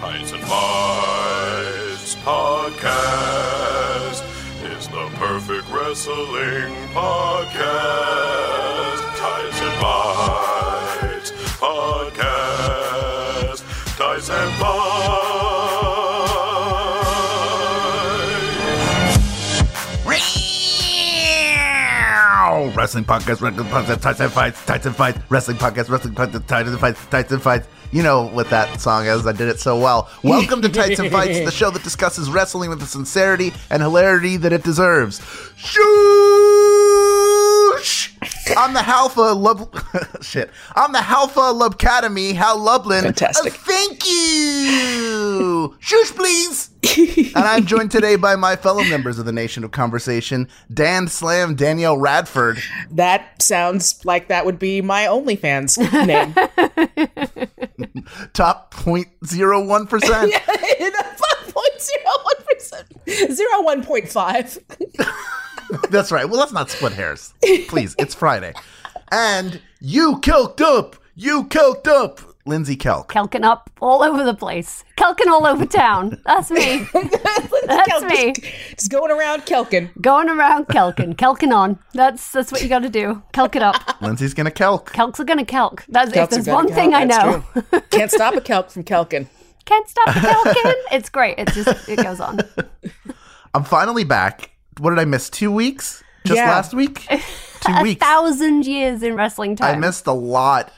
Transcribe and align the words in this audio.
Tights 0.00 0.32
and 0.32 0.42
Fights 0.44 2.14
podcast 2.24 4.24
is 4.74 4.88
the 4.88 5.10
perfect 5.16 5.68
wrestling 5.70 6.72
podcast. 6.94 7.60
Tights 9.18 9.60
and 9.60 9.78
Fights 9.78 10.49
Wrestling 22.90 23.04
podcast, 23.04 23.40
wrestling 23.40 23.68
podcast, 23.68 24.00
tights 24.00 24.18
and 24.18 24.32
fights, 24.32 24.66
tights 24.66 24.84
and 24.84 24.96
fights, 24.96 25.18
wrestling 25.28 25.56
podcast, 25.58 25.90
wrestling 25.90 26.12
podcast, 26.12 26.46
tights 26.48 26.68
and 26.70 26.80
fights, 26.80 27.06
tights 27.06 27.30
and 27.30 27.40
fights. 27.40 27.68
You 27.92 28.02
know 28.02 28.26
what 28.26 28.50
that 28.50 28.80
song 28.80 29.06
is. 29.06 29.24
I 29.28 29.30
did 29.30 29.46
it 29.46 29.60
so 29.60 29.78
well. 29.78 30.10
Welcome 30.24 30.60
to 30.62 30.68
Tights 30.68 30.98
and 30.98 31.08
Fights, 31.08 31.38
the 31.38 31.50
show 31.52 31.70
that 31.70 31.84
discusses 31.84 32.28
wrestling 32.32 32.68
with 32.68 32.80
the 32.80 32.86
sincerity 32.86 33.52
and 33.70 33.80
hilarity 33.80 34.38
that 34.38 34.52
it 34.52 34.64
deserves. 34.64 35.20
Shoosh! 35.56 36.49
I'm 38.56 38.72
the 38.72 38.86
Alpha 38.86 39.20
Lub. 39.20 39.76
Shit. 40.22 40.50
I'm 40.74 40.92
the 40.92 41.02
Alpha 41.02 41.40
Lubcademy. 41.40 42.34
Hal 42.34 42.58
Lublin. 42.58 43.02
Fantastic. 43.04 43.54
Uh, 43.54 43.58
thank 43.62 44.06
you. 44.06 45.76
Shush, 45.80 46.10
please. 46.12 46.70
and 47.34 47.44
I'm 47.44 47.66
joined 47.66 47.90
today 47.90 48.16
by 48.16 48.36
my 48.36 48.56
fellow 48.56 48.82
members 48.84 49.18
of 49.18 49.26
the 49.26 49.32
Nation 49.32 49.64
of 49.64 49.70
Conversation, 49.70 50.48
Dan 50.72 51.08
Slam, 51.08 51.54
Danielle 51.54 51.98
Radford. 51.98 52.58
That 52.90 53.42
sounds 53.42 54.02
like 54.04 54.28
that 54.28 54.46
would 54.46 54.58
be 54.58 54.80
my 54.80 55.04
OnlyFans 55.04 55.76
name. 56.06 56.32
Top 58.32 58.72
0.01%. 58.74 60.30
yeah, 60.30 60.40
0.01%. 60.80 62.84
0.5. 63.06 64.58
That's 65.90 66.12
right. 66.12 66.28
Well, 66.28 66.38
let's 66.38 66.52
not 66.52 66.70
split 66.70 66.92
hairs. 66.92 67.34
Please, 67.68 67.94
it's 67.98 68.14
Friday. 68.14 68.54
And 69.12 69.60
you 69.80 70.18
kelked 70.20 70.60
up. 70.60 70.96
You 71.14 71.44
kelked 71.44 71.88
up. 71.88 72.20
Lindsey 72.46 72.74
Kelk. 72.76 73.08
Kelkin 73.08 73.44
up 73.44 73.70
all 73.80 74.02
over 74.02 74.24
the 74.24 74.34
place. 74.34 74.82
Kelkin 74.96 75.26
all 75.26 75.46
over 75.46 75.66
town. 75.66 76.20
That's 76.24 76.50
me. 76.50 76.86
That's 77.66 78.02
me. 78.04 78.32
Just 78.70 78.90
going 78.90 79.10
around 79.10 79.42
Kelkin. 79.42 79.90
Going 80.00 80.28
around 80.28 80.66
Kelkin. 80.68 81.14
Kelkin 81.16 81.52
on. 81.54 81.78
That's 81.92 82.32
that's 82.32 82.50
what 82.50 82.62
you 82.62 82.68
got 82.68 82.80
to 82.80 82.88
do. 82.88 83.22
Kelk 83.34 83.56
it 83.56 83.62
up. 83.62 84.00
Lindsey's 84.00 84.32
going 84.32 84.46
to 84.46 84.50
kelk. 84.50 84.86
Kelks 84.86 85.20
are 85.20 85.24
gonna 85.24 85.44
kelk. 85.44 85.84
That's 85.88 86.12
if 86.16 86.30
there's 86.30 86.48
are 86.48 86.52
gonna 86.52 86.64
one 86.64 86.74
thing 86.74 86.94
I 86.94 87.04
know. 87.04 87.44
Can't 87.90 88.10
stop 88.10 88.34
a 88.34 88.40
Kelk 88.40 88.70
from 88.70 88.84
Kelkin. 88.84 89.28
Can't 89.66 89.88
stop 89.88 90.08
Kelkin. 90.08 90.74
It's 90.92 91.10
great. 91.10 91.38
It 91.38 91.52
just 91.52 91.88
it 91.88 92.02
goes 92.02 92.20
on. 92.20 92.40
I'm 93.54 93.64
finally 93.64 94.04
back. 94.04 94.50
What 94.80 94.90
did 94.90 94.98
I 94.98 95.04
miss? 95.04 95.28
Two 95.28 95.52
weeks? 95.52 96.02
Just 96.24 96.38
Yeah. 96.38 96.50
last 96.50 96.72
week? 96.74 97.06
Two 97.60 97.72
A 97.72 97.82
weeks. 97.82 98.02
thousand 98.04 98.66
years 98.66 99.02
in 99.02 99.14
wrestling 99.14 99.54
time. 99.56 99.76
I 99.76 99.78
missed 99.78 100.06
a 100.06 100.12
lot. 100.12 100.72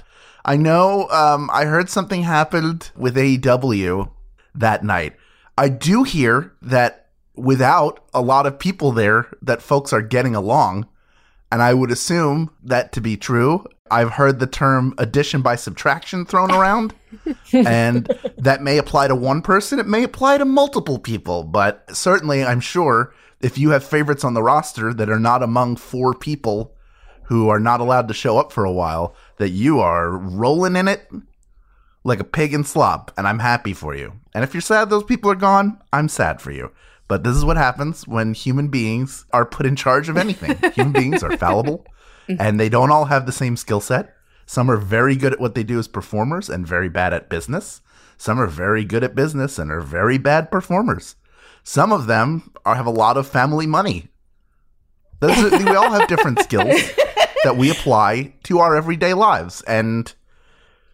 I 0.44 0.56
know 0.56 1.08
um, 1.10 1.48
I 1.52 1.66
heard 1.66 1.88
something 1.88 2.22
happened 2.24 2.90
with 2.96 3.16
AEW 3.16 4.10
that 4.56 4.82
night. 4.84 5.14
I 5.56 5.68
do 5.68 6.02
hear 6.02 6.52
that 6.62 7.06
without 7.36 8.04
a 8.12 8.20
lot 8.20 8.46
of 8.46 8.58
people 8.58 8.90
there, 8.90 9.28
that 9.40 9.62
folks 9.62 9.92
are 9.92 10.02
getting 10.02 10.34
along. 10.34 10.88
And 11.52 11.62
I 11.62 11.74
would 11.74 11.90
assume 11.92 12.50
that 12.64 12.92
to 12.92 13.00
be 13.00 13.16
true. 13.16 13.64
I've 13.90 14.12
heard 14.12 14.40
the 14.40 14.46
term 14.46 14.94
addition 14.98 15.42
by 15.42 15.54
subtraction 15.54 16.24
thrown 16.24 16.50
around, 16.50 16.94
and 17.52 18.06
that 18.38 18.62
may 18.62 18.78
apply 18.78 19.08
to 19.08 19.14
one 19.14 19.42
person. 19.42 19.78
It 19.78 19.86
may 19.86 20.02
apply 20.02 20.38
to 20.38 20.46
multiple 20.46 20.98
people, 20.98 21.44
but 21.44 21.84
certainly 21.94 22.42
I'm 22.42 22.60
sure 22.60 23.12
if 23.42 23.58
you 23.58 23.70
have 23.70 23.84
favorites 23.84 24.24
on 24.24 24.34
the 24.34 24.42
roster 24.42 24.94
that 24.94 25.10
are 25.10 25.20
not 25.20 25.42
among 25.42 25.76
four 25.76 26.14
people 26.14 26.74
who 27.24 27.48
are 27.48 27.60
not 27.60 27.80
allowed 27.80 28.08
to 28.08 28.14
show 28.14 28.38
up 28.38 28.52
for 28.52 28.64
a 28.64 28.72
while, 28.72 29.14
that 29.38 29.50
you 29.50 29.80
are 29.80 30.10
rolling 30.10 30.76
in 30.76 30.88
it 30.88 31.08
like 32.04 32.20
a 32.20 32.24
pig 32.24 32.52
in 32.52 32.64
slop, 32.64 33.12
and 33.16 33.26
I'm 33.26 33.38
happy 33.38 33.72
for 33.72 33.94
you. 33.94 34.14
And 34.34 34.42
if 34.44 34.54
you're 34.54 34.60
sad 34.60 34.90
those 34.90 35.04
people 35.04 35.30
are 35.30 35.36
gone, 35.36 35.80
I'm 35.92 36.08
sad 36.08 36.40
for 36.40 36.50
you. 36.50 36.70
But 37.08 37.24
this 37.24 37.36
is 37.36 37.44
what 37.44 37.56
happens 37.56 38.06
when 38.06 38.32
human 38.32 38.68
beings 38.68 39.26
are 39.32 39.44
put 39.44 39.66
in 39.66 39.76
charge 39.76 40.08
of 40.08 40.16
anything. 40.16 40.56
human 40.72 40.92
beings 40.92 41.22
are 41.22 41.36
fallible, 41.36 41.84
and 42.26 42.58
they 42.58 42.68
don't 42.68 42.90
all 42.90 43.06
have 43.06 43.26
the 43.26 43.32
same 43.32 43.56
skill 43.56 43.80
set. 43.80 44.14
Some 44.46 44.70
are 44.70 44.76
very 44.76 45.16
good 45.16 45.32
at 45.32 45.40
what 45.40 45.54
they 45.54 45.62
do 45.62 45.78
as 45.78 45.88
performers 45.88 46.48
and 46.48 46.66
very 46.66 46.88
bad 46.88 47.12
at 47.12 47.28
business. 47.28 47.80
Some 48.16 48.40
are 48.40 48.46
very 48.46 48.84
good 48.84 49.04
at 49.04 49.14
business 49.14 49.58
and 49.58 49.70
are 49.70 49.80
very 49.80 50.18
bad 50.18 50.50
performers. 50.50 51.16
Some 51.64 51.92
of 51.92 52.06
them 52.06 52.52
are, 52.64 52.74
have 52.74 52.86
a 52.86 52.90
lot 52.90 53.16
of 53.16 53.26
family 53.26 53.66
money. 53.66 54.08
Those 55.20 55.52
we 55.52 55.76
all 55.76 55.90
have 55.90 56.08
different 56.08 56.40
skills 56.42 56.80
that 57.44 57.56
we 57.56 57.70
apply 57.70 58.34
to 58.44 58.58
our 58.58 58.74
everyday 58.74 59.14
lives. 59.14 59.62
And 59.62 60.12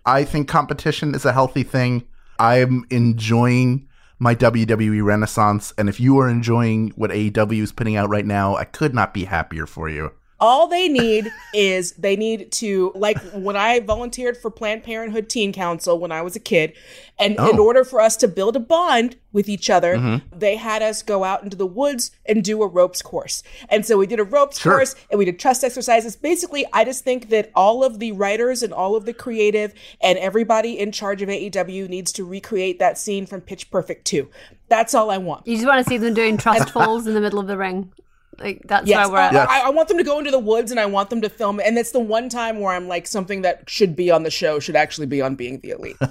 I 0.05 0.25
think 0.25 0.49
competition 0.49 1.15
is 1.15 1.25
a 1.25 1.33
healthy 1.33 1.63
thing. 1.63 2.07
I'm 2.39 2.85
enjoying 2.91 3.89
my 4.19 4.35
WWE 4.35 5.03
renaissance. 5.03 5.73
And 5.79 5.89
if 5.89 6.01
you 6.01 6.19
are 6.19 6.29
enjoying 6.29 6.91
what 6.97 7.11
AEW 7.11 7.63
is 7.63 7.73
putting 7.73 7.97
out 7.97 8.11
right 8.11 8.27
now, 8.27 8.57
I 8.57 8.65
could 8.65 8.95
not 8.95 9.15
be 9.15 9.25
happier 9.25 9.67
for 9.67 9.89
you. 9.89 10.13
All 10.41 10.69
they 10.69 10.89
need 10.89 11.33
is 11.53 11.93
they 11.93 12.15
need 12.15 12.53
to 12.53 12.93
like 12.95 13.19
when 13.33 13.57
I 13.57 13.81
volunteered 13.81 14.37
for 14.37 14.51
Planned 14.51 14.85
Parenthood 14.85 15.29
Teen 15.29 15.53
Council 15.53 15.99
when 15.99 16.13
I 16.13 16.23
was 16.23 16.37
a 16.37 16.41
kid, 16.41 16.75
and 17.19 17.33
in 17.35 17.59
Oh. 17.59 17.65
order 17.65 17.83
for 17.85 18.01
us 18.01 18.17
to 18.19 18.29
build 18.29 18.55
a 18.55 18.61
bond 18.61 19.17
with 19.33 19.49
each 19.49 19.69
other, 19.69 19.97
Mm-hmm. 19.97 20.39
they 20.39 20.55
had 20.57 20.81
us 20.81 21.03
go 21.03 21.25
out 21.25 21.43
into 21.43 21.57
the 21.57 21.67
woods 21.67 22.13
and 22.25 22.45
do 22.45 22.63
a 22.63 22.69
ropes 22.69 23.03
course. 23.03 23.43
And 23.69 23.85
so 23.85 23.99
we 23.99 24.07
did 24.07 24.21
a 24.21 24.25
ropes 24.25 24.61
Sure. 24.61 24.75
course 24.75 24.95
and 25.11 25.19
we 25.19 25.25
did 25.25 25.41
trust 25.41 25.65
exercises. 25.65 26.15
Basically, 26.15 26.65
I 26.73 26.85
just 26.85 27.03
think 27.03 27.31
that 27.31 27.51
all 27.57 27.83
of 27.83 27.99
the 27.99 28.13
writers 28.13 28.63
and 28.63 28.73
all 28.73 28.95
of 28.95 29.07
the 29.07 29.13
creative 29.13 29.75
and 30.01 30.19
everybody 30.19 30.79
in 30.79 30.93
charge 30.93 31.21
of 31.21 31.29
AEW 31.29 31.89
needs 31.89 32.13
to 32.13 32.25
recreate 32.25 32.79
that 32.79 32.97
scene 32.97 33.27
from 33.27 33.41
Pitch 33.41 33.71
Perfect 33.73 34.05
2. 34.07 34.29
That's 34.69 34.95
all 34.95 35.11
I 35.11 35.19
want. 35.19 35.47
You 35.49 35.57
just 35.57 35.67
want 35.67 35.85
to 35.85 35.89
see 35.89 35.99
them 35.99 36.15
doing 36.15 36.37
trust 36.39 36.71
falls 36.71 37.07
in 37.09 37.15
the 37.15 37.21
middle 37.21 37.41
of 37.41 37.49
the 37.49 37.59
ring. 37.59 37.93
Like 38.41 38.63
that's 38.65 38.87
Yes, 38.87 39.07
where 39.07 39.13
we're 39.15 39.19
at. 39.19 39.33
Yes. 39.33 39.49
I, 39.51 39.63
I 39.67 39.71
want 39.71 39.89
them 39.89 39.99
to 39.99 40.05
go 40.05 40.19
into 40.19 40.31
the 40.31 40.39
woods 40.39 40.71
and 40.71 40.79
I 40.79 40.87
want 40.87 41.11
them 41.11 41.21
to 41.23 41.29
film 41.29 41.61
it. 41.61 41.67
And 41.67 41.77
it's 41.79 41.91
the 41.91 42.01
one 42.01 42.29
time 42.29 42.61
where 42.61 42.73
I'm 42.75 42.87
like, 42.89 43.07
something 43.07 43.43
that 43.43 43.69
should 43.69 43.97
be 43.97 44.11
on 44.11 44.23
the 44.23 44.31
show 44.31 44.59
should 44.61 44.77
actually 44.77 45.07
be 45.07 45.21
on 45.21 45.35
Being 45.35 45.61
the 45.61 45.71
Elite. 45.71 45.97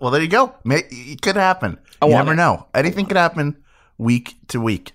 Well, 0.00 0.10
there 0.10 0.20
you 0.20 0.26
go. 0.28 0.52
It 0.64 1.22
could 1.22 1.36
happen. 1.36 1.78
you 2.02 2.08
never 2.08 2.32
it. 2.32 2.36
know. 2.36 2.66
Anything 2.74 3.06
could 3.06 3.16
happen 3.16 3.56
week 3.98 4.34
to 4.48 4.60
week. 4.60 4.92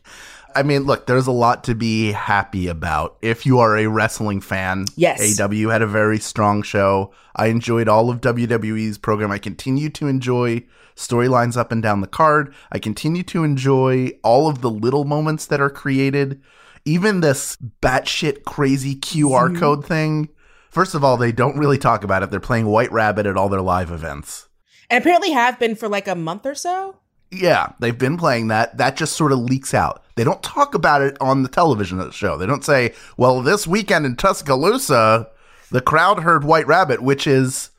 I 0.54 0.64
mean, 0.64 0.84
look, 0.84 1.06
there's 1.06 1.28
a 1.28 1.32
lot 1.32 1.64
to 1.66 1.76
be 1.76 2.12
happy 2.12 2.68
about. 2.68 3.16
If 3.22 3.46
you 3.46 3.60
are 3.60 3.78
a 3.78 3.88
wrestling 3.88 4.42
fan, 4.42 4.84
Yes. 4.98 5.22
AEW 5.22 5.72
had 5.72 5.82
a 5.82 5.88
very 5.88 6.20
strong 6.20 6.62
show. 6.62 7.14
I 7.38 7.48
enjoyed 7.48 7.88
all 7.88 8.10
of 8.10 8.20
WWE's 8.20 8.98
program. 8.98 9.32
I 9.32 9.38
continue 9.38 9.90
to 9.92 10.08
enjoy 10.08 10.64
storylines 10.96 11.56
up 11.56 11.72
and 11.72 11.82
down 11.82 12.02
the 12.02 12.08
card. 12.08 12.54
I 12.72 12.80
continue 12.80 13.24
to 13.24 13.44
enjoy 13.44 14.10
all 14.24 14.50
of 14.50 14.62
the 14.62 14.70
little 14.72 15.06
moments 15.06 15.46
that 15.46 15.62
are 15.62 15.70
created. 15.70 16.42
Even 16.88 17.20
this 17.20 17.58
batshit 17.82 18.44
crazy 18.46 18.96
QR 18.96 19.50
Mm-hmm. 19.50 19.60
code 19.60 19.86
thing. 19.86 20.30
First 20.70 20.96
of 20.96 21.04
all, 21.04 21.18
they 21.18 21.32
don't 21.32 21.58
really 21.58 21.78
talk 21.78 22.04
about 22.04 22.24
it. 22.24 22.32
They're 22.32 22.40
playing 22.40 22.68
White 22.68 22.92
Rabbit 22.92 23.26
at 23.26 23.36
all 23.36 23.50
their 23.50 23.62
live 23.62 23.92
events. 23.92 24.48
and 24.90 25.02
apparently 25.04 25.32
have 25.32 25.60
been 25.60 25.76
for 25.76 25.90
like 25.90 26.08
a 26.08 26.16
month 26.16 26.46
or 26.46 26.56
so. 26.56 26.96
Yeah, 27.30 27.74
they've 27.80 27.98
been 27.98 28.16
playing 28.18 28.48
that. 28.48 28.78
That 28.78 28.96
just 28.96 29.18
sort 29.18 29.34
of 29.34 29.40
leaks 29.40 29.74
out. 29.74 30.02
They 30.16 30.24
don't 30.24 30.42
talk 30.42 30.74
about 30.76 31.02
it 31.02 31.18
on 31.20 31.44
the 31.44 31.50
television 31.50 32.10
show. 32.12 32.38
They 32.38 32.46
don't 32.46 32.64
say, 32.64 32.94
well, 33.18 33.42
this 33.42 33.68
weekend 33.68 34.06
in 34.06 34.16
Tuscaloosa, 34.16 35.28
the 35.72 35.82
crowd 35.82 36.20
heard 36.22 36.46
White 36.46 36.68
Rabbit, 36.68 37.02
which 37.02 37.28
is, 37.28 37.72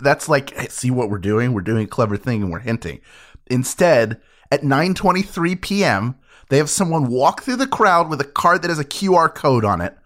that's 0.00 0.28
like, 0.28 0.52
hey, 0.54 0.66
see 0.68 0.90
what 0.90 1.08
we're 1.08 1.18
doing? 1.18 1.52
We're 1.52 1.60
doing 1.60 1.84
a 1.84 1.88
clever 1.88 2.16
thing 2.16 2.42
and 2.42 2.50
we're 2.50 2.58
hinting. 2.58 3.00
Instead, 3.46 4.20
at 4.50 4.62
9.23 4.62 5.60
p.m., 5.60 6.16
they 6.48 6.58
have 6.58 6.70
someone 6.70 7.08
walk 7.08 7.42
through 7.42 7.56
the 7.56 7.66
crowd 7.66 8.08
with 8.08 8.20
a 8.20 8.24
card 8.24 8.62
that 8.62 8.68
has 8.68 8.78
a 8.78 8.84
QR 8.84 9.34
code 9.34 9.64
on 9.64 9.80
it. 9.80 9.96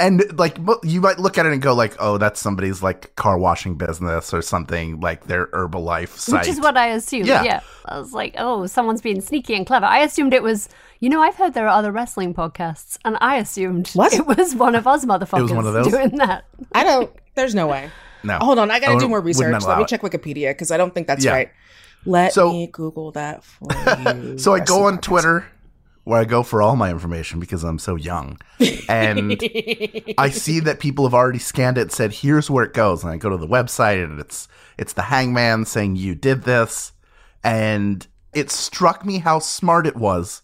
And 0.00 0.38
like 0.38 0.56
you 0.84 1.00
might 1.00 1.18
look 1.18 1.38
at 1.38 1.46
it 1.46 1.52
and 1.52 1.60
go 1.60 1.74
like, 1.74 1.96
oh, 1.98 2.18
that's 2.18 2.38
somebody's 2.40 2.84
like 2.84 3.16
car 3.16 3.36
washing 3.36 3.74
business 3.74 4.32
or 4.32 4.42
something 4.42 5.00
like 5.00 5.26
their 5.26 5.46
Herbalife 5.48 6.10
site. 6.10 6.40
Which 6.42 6.48
is 6.48 6.60
what 6.60 6.76
I 6.76 6.88
assumed. 6.90 7.26
Yeah. 7.26 7.42
Yeah. 7.42 7.60
I 7.84 7.98
was 7.98 8.12
like, 8.12 8.36
oh, 8.38 8.66
someone's 8.66 9.00
being 9.02 9.20
sneaky 9.20 9.54
and 9.56 9.66
clever. 9.66 9.86
I 9.86 9.98
assumed 10.00 10.34
it 10.34 10.42
was, 10.44 10.68
you 11.00 11.08
know, 11.08 11.20
I've 11.20 11.34
heard 11.34 11.52
there 11.54 11.66
are 11.66 11.76
other 11.76 11.90
wrestling 11.90 12.32
podcasts, 12.32 12.96
and 13.04 13.18
I 13.20 13.38
assumed 13.38 13.88
What? 13.94 14.12
it 14.14 14.24
was 14.24 14.54
one 14.54 14.76
of 14.76 14.86
us 14.86 15.04
motherfuckers 15.04 15.52
one 15.54 15.66
of 15.66 15.72
those? 15.72 15.88
doing 15.88 16.10
that. 16.18 16.44
I 16.72 16.84
don't, 16.84 17.10
there's 17.34 17.56
no 17.56 17.66
way. 17.66 17.90
no. 18.22 18.38
Hold 18.38 18.60
on, 18.60 18.70
I 18.70 18.78
gotta 18.78 18.96
I 18.96 18.98
do 19.00 19.08
more 19.08 19.20
research. 19.20 19.64
Let 19.64 19.78
me 19.78 19.82
it. 19.82 19.88
check 19.88 20.02
Wikipedia 20.02 20.50
because 20.50 20.70
I 20.70 20.76
don't 20.76 20.94
think 20.94 21.08
that's 21.08 21.24
Yeah. 21.24 21.32
right. 21.32 21.50
Let 22.06 22.32
So- 22.34 22.52
me 22.52 22.68
Google 22.68 23.10
that 23.12 23.42
for 23.42 23.66
you. 24.14 24.38
So 24.38 24.54
I 24.54 24.58
go 24.60 24.64
Wrestling 24.76 24.84
on 24.84 24.98
podcast. 24.98 25.02
Twitter 25.02 25.46
where 26.08 26.18
I 26.18 26.24
go 26.24 26.42
for 26.42 26.62
all 26.62 26.74
my 26.74 26.90
information 26.90 27.38
because 27.38 27.62
I'm 27.62 27.78
so 27.78 27.94
young. 27.94 28.38
And 28.88 29.32
I 30.18 30.30
see 30.30 30.58
that 30.60 30.80
people 30.80 31.04
have 31.04 31.12
already 31.12 31.38
scanned 31.38 31.76
it, 31.76 31.92
said, 31.92 32.12
here's 32.12 32.48
where 32.48 32.64
it 32.64 32.72
goes. 32.72 33.04
And 33.04 33.12
I 33.12 33.18
go 33.18 33.28
to 33.28 33.36
the 33.36 33.46
website 33.46 34.02
and 34.02 34.18
it's 34.18 34.48
it's 34.78 34.94
the 34.94 35.02
hangman 35.02 35.66
saying 35.66 35.96
you 35.96 36.14
did 36.14 36.44
this. 36.44 36.92
and 37.44 38.06
it 38.32 38.50
struck 38.50 39.04
me 39.04 39.18
how 39.18 39.38
smart 39.38 39.86
it 39.86 39.96
was 39.96 40.40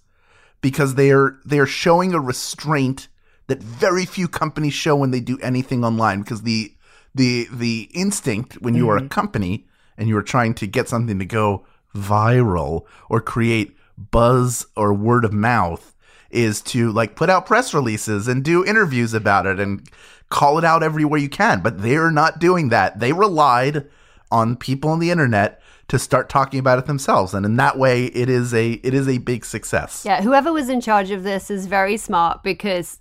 because 0.61 0.97
they're 0.97 1.39
they're 1.47 1.67
showing 1.67 2.13
a 2.13 2.21
restraint 2.21 3.09
that 3.47 3.63
very 3.63 4.05
few 4.05 4.29
companies 4.29 4.75
show 4.75 4.95
when 4.97 5.13
they 5.13 5.21
do 5.21 5.39
anything 5.41 5.83
online 5.83 6.21
because 6.21 6.43
the 6.43 6.75
the 7.15 7.47
the 7.51 7.89
instinct 7.95 8.55
when 8.61 8.75
you 8.75 8.89
are 8.91 8.97
a 8.97 9.01
mm-hmm. 9.01 9.09
company 9.09 9.67
and 9.97 10.09
you 10.09 10.17
are 10.17 10.23
trying 10.23 10.55
to 10.55 10.67
get 10.67 10.89
something 10.89 11.19
to 11.19 11.25
go 11.25 11.65
viral 11.95 12.85
or 13.09 13.21
create 13.21 13.75
buzz 13.97 14.67
or 14.77 14.93
word 14.93 15.25
of 15.25 15.33
mouth 15.33 15.95
is 16.31 16.61
to 16.61 16.91
like 16.91 17.15
put 17.15 17.31
out 17.31 17.47
press 17.47 17.73
releases 17.73 18.27
and 18.27 18.45
do 18.45 18.65
interviews 18.65 19.15
about 19.15 19.47
it 19.47 19.61
and 19.61 19.89
call 20.29 20.59
it 20.59 20.65
out 20.65 20.83
everywhere 20.83 21.21
you 21.21 21.29
can. 21.29 21.61
But 21.61 21.83
they're 21.83 22.11
not 22.11 22.41
doing 22.41 22.71
that. 22.71 22.99
They 22.99 23.13
relied 23.13 23.87
on 24.31 24.57
people 24.57 24.91
on 24.91 24.99
the 24.99 25.11
internet 25.11 25.61
to 25.89 25.99
start 25.99 26.29
talking 26.29 26.59
about 26.59 26.79
it 26.79 26.87
themselves. 26.87 27.35
And 27.35 27.47
in 27.47 27.57
that 27.57 27.79
way 27.79 28.07
it 28.07 28.29
is 28.29 28.53
a 28.53 28.73
it 28.73 28.95
is 28.95 29.09
a 29.09 29.19
big 29.19 29.45
success. 29.45 30.03
Yeah, 30.05 30.23
whoever 30.23 30.53
was 30.53 30.69
in 30.69 30.81
charge 30.81 31.11
of 31.11 31.23
this 31.23 31.51
is 31.51 31.67
very 31.67 31.97
smart 31.97 32.43
because, 32.43 32.99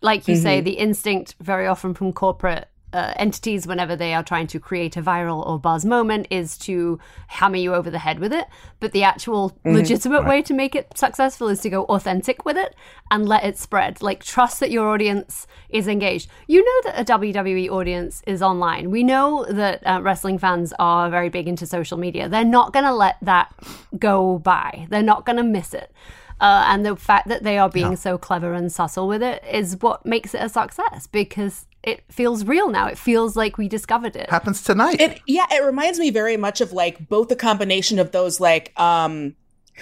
like 0.00 0.28
you 0.28 0.36
say, 0.36 0.58
mm-hmm. 0.58 0.64
the 0.64 0.72
instinct 0.72 1.34
very 1.40 1.66
often 1.66 1.94
from 1.94 2.12
corporate 2.12 2.68
uh, 2.96 3.12
entities, 3.16 3.66
whenever 3.66 3.94
they 3.94 4.14
are 4.14 4.22
trying 4.22 4.46
to 4.46 4.58
create 4.58 4.96
a 4.96 5.02
viral 5.02 5.46
or 5.46 5.58
buzz 5.58 5.84
moment, 5.84 6.26
is 6.30 6.56
to 6.56 6.98
hammer 7.28 7.58
you 7.58 7.74
over 7.74 7.90
the 7.90 7.98
head 7.98 8.18
with 8.18 8.32
it. 8.32 8.46
But 8.80 8.92
the 8.92 9.02
actual 9.02 9.58
legitimate 9.66 10.24
way 10.24 10.40
to 10.42 10.54
make 10.54 10.74
it 10.74 10.96
successful 10.96 11.48
is 11.48 11.60
to 11.60 11.68
go 11.68 11.84
authentic 11.84 12.46
with 12.46 12.56
it 12.56 12.74
and 13.10 13.28
let 13.28 13.44
it 13.44 13.58
spread. 13.58 14.00
Like, 14.00 14.24
trust 14.24 14.60
that 14.60 14.70
your 14.70 14.88
audience 14.88 15.46
is 15.68 15.86
engaged. 15.86 16.30
You 16.46 16.64
know 16.64 16.90
that 16.90 17.00
a 17.00 17.18
WWE 17.18 17.68
audience 17.68 18.22
is 18.26 18.40
online. 18.40 18.90
We 18.90 19.04
know 19.04 19.44
that 19.44 19.86
uh, 19.86 20.00
wrestling 20.02 20.38
fans 20.38 20.72
are 20.78 21.10
very 21.10 21.28
big 21.28 21.46
into 21.46 21.66
social 21.66 21.98
media. 21.98 22.30
They're 22.30 22.44
not 22.44 22.72
going 22.72 22.86
to 22.86 22.94
let 22.94 23.16
that 23.20 23.54
go 23.98 24.38
by, 24.38 24.86
they're 24.88 25.02
not 25.02 25.26
going 25.26 25.36
to 25.36 25.44
miss 25.44 25.74
it. 25.74 25.92
Uh, 26.38 26.64
and 26.68 26.84
the 26.84 26.96
fact 26.96 27.28
that 27.28 27.42
they 27.42 27.56
are 27.56 27.70
being 27.70 27.96
so 27.96 28.18
clever 28.18 28.52
and 28.52 28.70
subtle 28.70 29.08
with 29.08 29.22
it 29.22 29.42
is 29.50 29.80
what 29.80 30.04
makes 30.04 30.34
it 30.34 30.42
a 30.42 30.50
success 30.50 31.06
because 31.06 31.66
it 31.86 32.02
feels 32.10 32.44
real 32.44 32.68
now. 32.68 32.88
It 32.88 32.98
feels 32.98 33.36
like 33.36 33.56
we 33.56 33.68
discovered 33.68 34.16
it. 34.16 34.28
happens 34.28 34.62
tonight. 34.62 35.00
It 35.00 35.22
yeah, 35.26 35.46
it 35.50 35.64
reminds 35.64 35.98
me 35.98 36.10
very 36.10 36.36
much 36.36 36.60
of 36.60 36.72
like 36.72 37.08
both 37.08 37.28
the 37.28 37.36
combination 37.36 37.98
of 37.98 38.10
those 38.10 38.40
like 38.40 38.78
um 38.78 39.36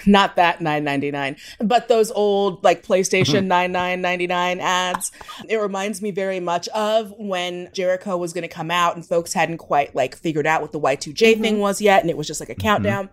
not 0.07 0.35
that 0.35 0.61
999 0.61 1.37
but 1.61 1.87
those 1.87 2.11
old 2.11 2.63
like 2.65 2.85
playstation 2.85 3.39
mm-hmm. 3.39 3.49
9999 3.49 4.61
ads. 4.61 5.13
It 5.49 5.57
reminds 5.57 6.03
me 6.03 6.11
very 6.11 6.41
much 6.41 6.69
of 6.69 7.15
when 7.17 7.71
jericho 7.73 8.17
was 8.17 8.33
going 8.33 8.43
to 8.43 8.49
come 8.49 8.71
out 8.71 8.97
and 8.97 9.07
folks 9.07 9.33
hadn't 9.33 9.59
quite 9.59 9.95
like 9.95 10.15
figured 10.17 10.47
out 10.47 10.61
what 10.61 10.73
the 10.73 10.81
y2j 10.81 11.41
thing 11.41 11.55
mm-hmm. 11.55 11.61
was 11.61 11.81
yet 11.81 12.03
and 12.03 12.11
it 12.11 12.17
was 12.17 12.27
just 12.27 12.41
like 12.41 12.51
a 12.51 12.53
mm-hmm. 12.53 12.63
countdown 12.63 13.09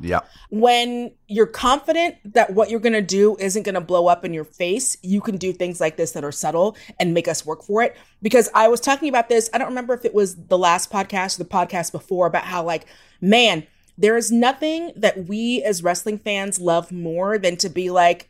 yeah 0.00 0.20
when 0.52 1.10
you're 1.28 1.46
confident 1.46 2.16
that 2.34 2.52
what 2.52 2.68
you're 2.68 2.78
going 2.78 2.92
to 2.92 3.00
do 3.00 3.36
isn't 3.38 3.62
going 3.62 3.74
to 3.74 3.80
blow 3.80 4.06
up 4.06 4.22
in 4.22 4.34
your 4.34 4.44
face, 4.44 4.98
you 5.00 5.22
can 5.22 5.38
do 5.38 5.50
things 5.50 5.80
like 5.80 5.96
this 5.96 6.12
that 6.12 6.24
are 6.24 6.30
subtle 6.30 6.76
and 7.00 7.14
make 7.14 7.26
us 7.26 7.46
work 7.46 7.62
for 7.62 7.82
it. 7.82 7.96
Because 8.20 8.50
I 8.54 8.68
was 8.68 8.78
talking 8.78 9.08
about 9.08 9.30
this, 9.30 9.48
I 9.54 9.58
don't 9.58 9.68
remember 9.68 9.94
if 9.94 10.04
it 10.04 10.12
was 10.12 10.36
the 10.36 10.58
last 10.58 10.90
podcast 10.90 11.40
or 11.40 11.44
the 11.44 11.48
podcast 11.48 11.90
before 11.90 12.26
about 12.26 12.44
how, 12.44 12.62
like, 12.62 12.84
man, 13.22 13.66
there 13.96 14.18
is 14.18 14.30
nothing 14.30 14.92
that 14.94 15.26
we 15.26 15.62
as 15.62 15.82
wrestling 15.82 16.18
fans 16.18 16.60
love 16.60 16.92
more 16.92 17.38
than 17.38 17.56
to 17.56 17.70
be 17.70 17.88
like, 17.88 18.28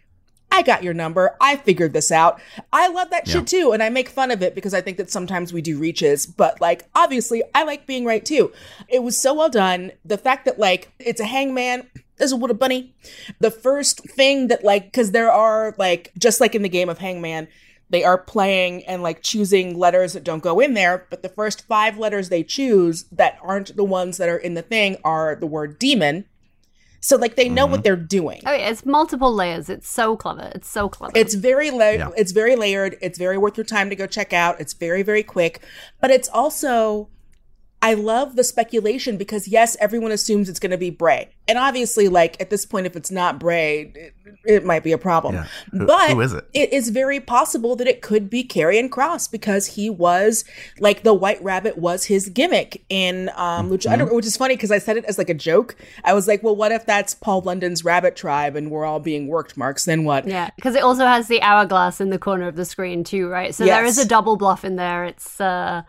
I 0.53 0.61
got 0.61 0.83
your 0.83 0.93
number. 0.93 1.35
I 1.41 1.57
figured 1.57 1.95
this 1.95 2.13
out. 2.13 2.39
I 2.75 2.89
love 2.89 3.09
that 3.09 3.27
shit 3.27 3.47
too. 3.47 3.73
And 3.73 3.83
I 3.83 3.89
make 3.89 4.11
fun 4.11 4.31
of 4.31 4.43
it 4.43 4.55
because 4.55 4.75
I 4.75 4.83
think 4.83 4.99
that 4.99 5.11
sometimes 5.11 5.51
we 5.51 5.63
do 5.63 5.79
reaches, 5.79 6.27
but 6.27 6.61
like, 6.61 6.85
obviously, 6.95 7.43
I 7.55 7.65
like 7.65 7.87
being 7.87 8.05
right 8.05 8.23
too. 8.23 8.53
It 8.87 9.03
was 9.03 9.19
so 9.19 9.33
well 9.33 9.49
done. 9.49 9.93
The 10.05 10.19
fact 10.19 10.45
that 10.45 10.59
like 10.59 10.93
it's 10.99 11.21
a 11.21 11.25
hangman, 11.25 11.89
there's 12.19 12.33
a 12.33 12.37
wood 12.37 12.57
bunny. 12.59 12.95
The 13.41 13.51
first 13.51 14.01
thing 14.11 14.49
that 14.49 14.63
like, 14.63 14.93
cause 14.93 15.13
there 15.13 15.33
are 15.33 15.75
like, 15.79 16.13
just 16.19 16.39
like 16.39 16.55
in 16.55 16.63
the 16.63 16.69
game 16.69 16.91
of 16.91 16.99
hangman, 16.99 17.49
they 17.89 18.05
are 18.05 18.19
playing 18.19 18.85
and 18.85 19.03
like 19.03 19.23
choosing 19.23 19.79
letters 19.79 20.13
that 20.13 20.25
don't 20.25 20.43
go 20.43 20.61
in 20.61 20.75
there, 20.75 21.07
but 21.09 21.23
the 21.23 21.29
first 21.31 21.67
five 21.67 21.97
letters 21.97 22.29
they 22.29 22.43
choose 22.43 23.05
that 23.13 23.39
aren't 23.43 23.75
the 23.75 23.85
ones 23.85 24.19
that 24.19 24.29
are 24.29 24.37
in 24.37 24.53
the 24.53 24.63
thing 24.63 24.99
are 25.03 25.35
the 25.35 25.47
word 25.47 25.79
demon. 25.79 26.27
So 27.03 27.17
like 27.17 27.35
they 27.35 27.49
know 27.49 27.67
what 27.67 27.79
mm-hmm. 27.79 27.83
they're 27.83 27.97
doing. 27.97 28.41
Oh, 28.47 28.53
yeah, 28.53 28.71
it's 28.71 28.87
multiple 28.87 29.35
layers. 29.35 29.69
It's 29.69 29.89
so 29.89 30.17
clever. 30.17 30.53
It's 30.55 30.69
so 30.69 30.89
clever. 30.89 31.13
It's 31.17 31.35
very 31.35 31.71
la- 31.71 31.91
Yeah. 31.91 32.11
it's 32.17 32.31
very 32.33 32.55
layered. 32.55 32.97
It's 33.03 33.19
very 33.19 33.37
worth 33.37 33.57
your 33.57 33.67
time 33.67 33.91
to 33.91 33.97
go 33.97 34.07
check 34.07 34.33
out. 34.33 34.61
It's 34.61 34.73
very 34.73 35.03
very 35.03 35.25
quick, 35.25 35.61
but 36.01 36.11
it's 36.11 36.29
also 36.29 37.09
I 37.83 37.95
love 37.95 38.37
the 38.37 38.45
speculation 38.45 39.17
because 39.17 39.49
yes, 39.49 39.77
everyone 39.81 40.13
assumes 40.13 40.49
it's 40.49 40.61
going 40.61 40.71
to 40.71 40.79
be 40.79 40.91
Bray, 40.91 41.29
and 41.49 41.59
obviously, 41.59 42.09
like 42.09 42.41
at 42.41 42.49
this 42.49 42.65
point, 42.65 42.87
if 42.87 42.95
it's 42.95 43.11
not 43.11 43.41
Bray, 43.41 43.93
it, 43.95 44.15
it 44.45 44.65
might 44.65 44.85
be 44.85 44.93
a 44.93 44.99
problem. 44.99 45.35
Yeah. 45.35 45.47
Who- 45.73 45.87
but 45.87 46.11
who 46.11 46.21
is 46.21 46.33
it? 46.33 46.45
It 46.55 46.73
is 46.73 46.91
very 46.91 47.19
possible 47.19 47.75
that 47.77 47.89
it 47.89 48.01
could 48.01 48.31
be 48.31 48.45
Karrion 48.45 48.89
Cross 48.91 49.29
because 49.29 49.67
he 49.67 49.91
was 49.91 50.45
like 50.79 51.03
the 51.03 51.13
White 51.13 51.43
Rabbit 51.43 51.77
was 51.77 52.05
his 52.05 52.29
gimmick 52.29 52.85
in 52.89 53.29
um, 53.35 53.69
Lucha 53.69 53.83
Mm-hmm. 53.83 53.93
Underground, 53.93 54.17
which 54.17 54.27
is 54.27 54.37
funny 54.37 54.55
because 54.55 54.71
I 54.71 54.79
said 54.79 54.97
it 54.97 55.05
as 55.07 55.19
like 55.19 55.29
a 55.29 55.35
joke. 55.35 55.75
I 56.05 56.15
was 56.15 56.29
like, 56.29 56.43
well, 56.43 56.55
what 56.55 56.71
if 56.73 56.87
that's 56.87 57.15
Paul 57.15 57.41
London's 57.43 57.85
Rabbit 57.85 58.15
Tribe 58.17 58.55
and 58.57 58.71
we're 58.71 58.85
all 58.85 59.01
being 59.01 59.27
worked, 59.27 59.57
Marks? 59.57 59.85
Then 59.85 60.05
what? 60.05 60.27
yeah, 60.29 60.51
because 60.57 60.77
it 60.77 60.83
also 60.85 61.05
has 61.05 61.27
the 61.29 61.43
hourglass 61.43 62.01
in 62.01 62.11
the 62.11 62.19
corner 62.19 62.47
of 62.47 62.55
the 62.55 62.65
screen 62.65 63.03
too, 63.03 63.29
right? 63.29 63.53
So 63.55 63.65
there 63.65 63.85
is 63.85 63.99
a 63.99 64.07
double 64.07 64.37
bluff 64.37 64.65
in 64.65 64.77
there. 64.77 65.05
It's 65.05 65.41
uh 65.41 65.83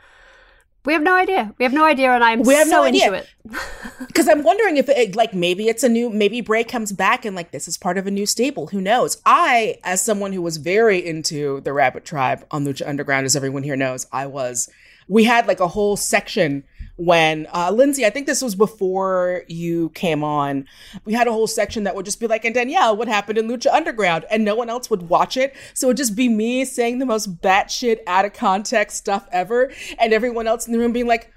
we 0.86 0.94
have 0.94 1.02
no 1.02 1.16
idea. 1.16 1.54
We 1.58 1.64
have 1.64 1.74
no 1.74 1.86
idea, 1.86 2.12
and 2.12 2.24
I'm 2.24 2.42
We 2.42 2.56
have 2.56 2.68
so 2.68 2.78
no 2.78 2.84
idea. 2.84 3.06
into 3.08 3.18
it. 3.20 3.28
Because 4.08 4.28
I'm 4.28 4.44
wondering 4.44 4.78
if, 4.78 4.90
it, 4.90 5.16
like, 5.16 5.34
maybe 5.34 5.68
it's 5.70 5.84
a 5.84 5.90
new, 5.90 6.10
maybe 6.10 6.42
Bray 6.42 6.64
comes 6.64 6.92
back 6.92 7.26
and, 7.26 7.36
like, 7.36 7.52
this 7.52 7.68
is 7.68 7.78
part 7.78 7.98
of 7.98 8.06
a 8.06 8.12
new 8.12 8.26
stable. 8.26 8.68
Who 8.68 8.80
knows? 8.82 9.22
I, 9.26 9.80
as 9.84 10.02
someone 10.02 10.34
who 10.34 10.42
was 10.42 10.58
very 10.58 11.04
into 11.04 11.62
the 11.62 11.74
Rabbit 11.74 12.06
Tribe 12.06 12.46
on 12.52 12.64
Lucha 12.66 12.88
Underground, 12.88 13.26
as 13.26 13.36
everyone 13.36 13.64
here 13.64 13.76
knows, 13.76 14.06
I 14.12 14.28
was. 14.28 14.70
We 15.08 15.24
had, 15.24 15.48
like, 15.48 15.60
a 15.60 15.70
whole 15.70 15.96
section 15.98 16.64
when, 16.96 17.48
uh, 17.54 17.72
Lindsey, 17.72 18.06
I 18.06 18.12
think 18.12 18.28
this 18.28 18.42
was 18.42 18.54
before 18.54 19.44
you 19.48 19.90
came 19.90 20.24
on. 20.24 20.68
We 21.06 21.14
had 21.14 21.28
a 21.28 21.32
whole 21.32 21.48
section 21.48 21.86
that 21.86 21.96
would 21.96 22.06
just 22.06 22.20
be 22.20 22.28
like, 22.28 22.46
and 22.46 22.54
Danielle, 22.54 22.96
what 22.96 23.08
happened 23.08 23.38
in 23.40 23.48
Lucha 23.48 23.74
Underground? 23.74 24.26
And 24.30 24.46
no 24.46 24.56
one 24.56 24.70
else 24.70 24.90
would 24.90 25.10
watch 25.10 25.36
it. 25.36 25.56
So 25.74 25.88
it 25.88 25.90
would 25.90 25.98
just 25.98 26.16
be 26.16 26.30
me 26.30 26.66
saying 26.66 27.00
the 27.00 27.06
most 27.06 27.42
batshit 27.42 28.00
out 28.06 28.26
of 28.26 28.34
context 28.34 28.98
stuff 28.98 29.28
ever. 29.32 29.72
And 29.98 30.14
everyone 30.14 30.48
else 30.48 30.68
in 30.68 30.74
the 30.74 30.80
room 30.80 30.94
being 30.94 31.08
like, 31.08 31.33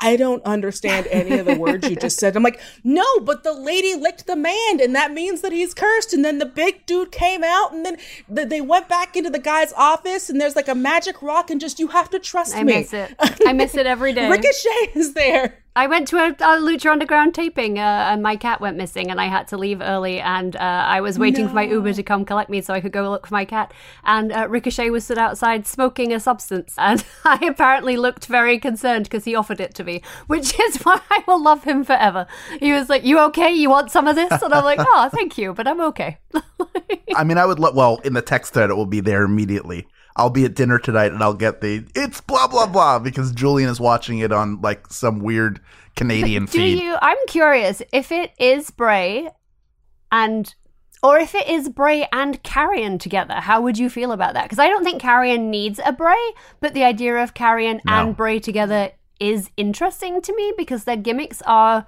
I 0.00 0.16
don't 0.16 0.42
understand 0.44 1.06
any 1.08 1.38
of 1.38 1.46
the 1.46 1.56
words 1.56 1.88
you 1.88 1.96
just 1.96 2.18
said. 2.18 2.36
I'm 2.36 2.42
like, 2.42 2.60
no, 2.84 3.04
but 3.20 3.42
the 3.42 3.52
lady 3.52 3.94
licked 3.94 4.26
the 4.26 4.36
man, 4.36 4.80
and 4.80 4.94
that 4.94 5.12
means 5.12 5.40
that 5.40 5.52
he's 5.52 5.74
cursed. 5.74 6.12
And 6.12 6.24
then 6.24 6.38
the 6.38 6.46
big 6.46 6.86
dude 6.86 7.10
came 7.10 7.42
out, 7.42 7.72
and 7.72 7.84
then 7.84 7.96
th- 8.32 8.48
they 8.48 8.60
went 8.60 8.88
back 8.88 9.16
into 9.16 9.30
the 9.30 9.38
guy's 9.38 9.72
office, 9.72 10.30
and 10.30 10.40
there's 10.40 10.56
like 10.56 10.68
a 10.68 10.74
magic 10.74 11.20
rock, 11.20 11.50
and 11.50 11.60
just 11.60 11.78
you 11.80 11.88
have 11.88 12.10
to 12.10 12.18
trust 12.18 12.54
I 12.54 12.62
me. 12.62 12.74
I 12.74 12.78
miss 12.78 12.92
it. 12.92 13.14
I 13.46 13.52
miss 13.52 13.74
it 13.74 13.86
every 13.86 14.12
day. 14.14 14.28
Ricochet 14.30 14.92
is 14.94 15.14
there. 15.14 15.64
I 15.78 15.86
went 15.86 16.08
to 16.08 16.16
a, 16.16 16.30
a 16.30 16.58
Lucha 16.58 16.90
Underground 16.90 17.36
taping, 17.36 17.78
uh, 17.78 18.08
and 18.10 18.20
my 18.20 18.34
cat 18.34 18.60
went 18.60 18.76
missing, 18.76 19.12
and 19.12 19.20
I 19.20 19.26
had 19.26 19.46
to 19.48 19.56
leave 19.56 19.80
early. 19.80 20.18
And 20.18 20.56
uh, 20.56 20.58
I 20.58 21.00
was 21.00 21.20
waiting 21.20 21.46
for 21.46 21.54
my 21.54 21.62
Uber 21.62 21.92
to 21.92 22.02
come 22.02 22.24
collect 22.24 22.50
me 22.50 22.60
so 22.62 22.74
I 22.74 22.80
could 22.80 22.90
go 22.90 23.08
look 23.08 23.28
for 23.28 23.34
my 23.34 23.44
cat. 23.44 23.72
And 24.02 24.32
uh, 24.32 24.48
Ricochet 24.48 24.90
was 24.90 25.04
stood 25.04 25.18
outside 25.18 25.68
smoking 25.68 26.12
a 26.12 26.18
substance, 26.18 26.74
and 26.78 27.04
I 27.24 27.38
apparently 27.46 27.96
looked 27.96 28.26
very 28.26 28.58
concerned 28.58 29.04
because 29.04 29.24
he 29.24 29.36
offered 29.36 29.60
it 29.60 29.72
to 29.76 29.84
me, 29.84 30.02
which 30.26 30.58
is 30.58 30.78
why 30.82 31.00
I 31.12 31.22
will 31.28 31.40
love 31.40 31.62
him 31.62 31.84
forever. 31.84 32.26
He 32.58 32.72
was 32.72 32.88
like, 32.88 33.04
"You 33.04 33.20
okay? 33.26 33.52
You 33.52 33.70
want 33.70 33.92
some 33.92 34.08
of 34.08 34.16
this?" 34.16 34.32
And 34.42 34.52
I'm 34.52 34.64
like, 34.64 34.80
"Oh, 34.80 35.08
thank 35.14 35.38
you, 35.38 35.54
but 35.54 35.68
I'm 35.68 35.80
okay." 35.82 36.18
I 37.14 37.22
mean, 37.22 37.38
I 37.38 37.46
would 37.46 37.60
lo- 37.60 37.72
well 37.72 37.98
in 37.98 38.14
the 38.14 38.22
text 38.22 38.52
thread 38.52 38.70
it 38.70 38.74
will 38.74 38.84
be 38.84 38.98
there 38.98 39.22
immediately. 39.22 39.86
I'll 40.18 40.30
be 40.30 40.44
at 40.44 40.54
dinner 40.54 40.78
tonight 40.78 41.12
and 41.12 41.22
I'll 41.22 41.32
get 41.34 41.60
the 41.60 41.84
it's 41.94 42.20
blah 42.20 42.48
blah 42.48 42.66
blah 42.66 42.98
because 42.98 43.32
Julian 43.32 43.70
is 43.70 43.80
watching 43.80 44.18
it 44.18 44.32
on 44.32 44.60
like 44.60 44.92
some 44.92 45.20
weird 45.20 45.60
Canadian 45.96 46.44
Do 46.46 46.58
feed. 46.58 46.80
you? 46.82 46.96
I'm 47.00 47.16
curious 47.28 47.80
if 47.92 48.10
it 48.12 48.32
is 48.38 48.70
Bray, 48.70 49.30
and 50.12 50.54
or 51.02 51.18
if 51.18 51.34
it 51.34 51.48
is 51.48 51.68
Bray 51.68 52.08
and 52.12 52.42
Karrion 52.42 52.98
together. 53.00 53.34
How 53.34 53.60
would 53.60 53.78
you 53.78 53.88
feel 53.88 54.12
about 54.12 54.34
that? 54.34 54.44
Because 54.44 54.58
I 54.58 54.68
don't 54.68 54.84
think 54.84 55.00
Karrion 55.00 55.48
needs 55.50 55.80
a 55.84 55.92
Bray, 55.92 56.32
but 56.60 56.74
the 56.74 56.84
idea 56.84 57.16
of 57.22 57.34
Karrion 57.34 57.80
No. 57.84 57.92
and 57.92 58.16
Bray 58.16 58.40
together 58.40 58.90
is 59.20 59.50
interesting 59.56 60.20
to 60.22 60.34
me 60.34 60.52
because 60.56 60.84
their 60.84 60.96
gimmicks 60.96 61.42
are 61.42 61.86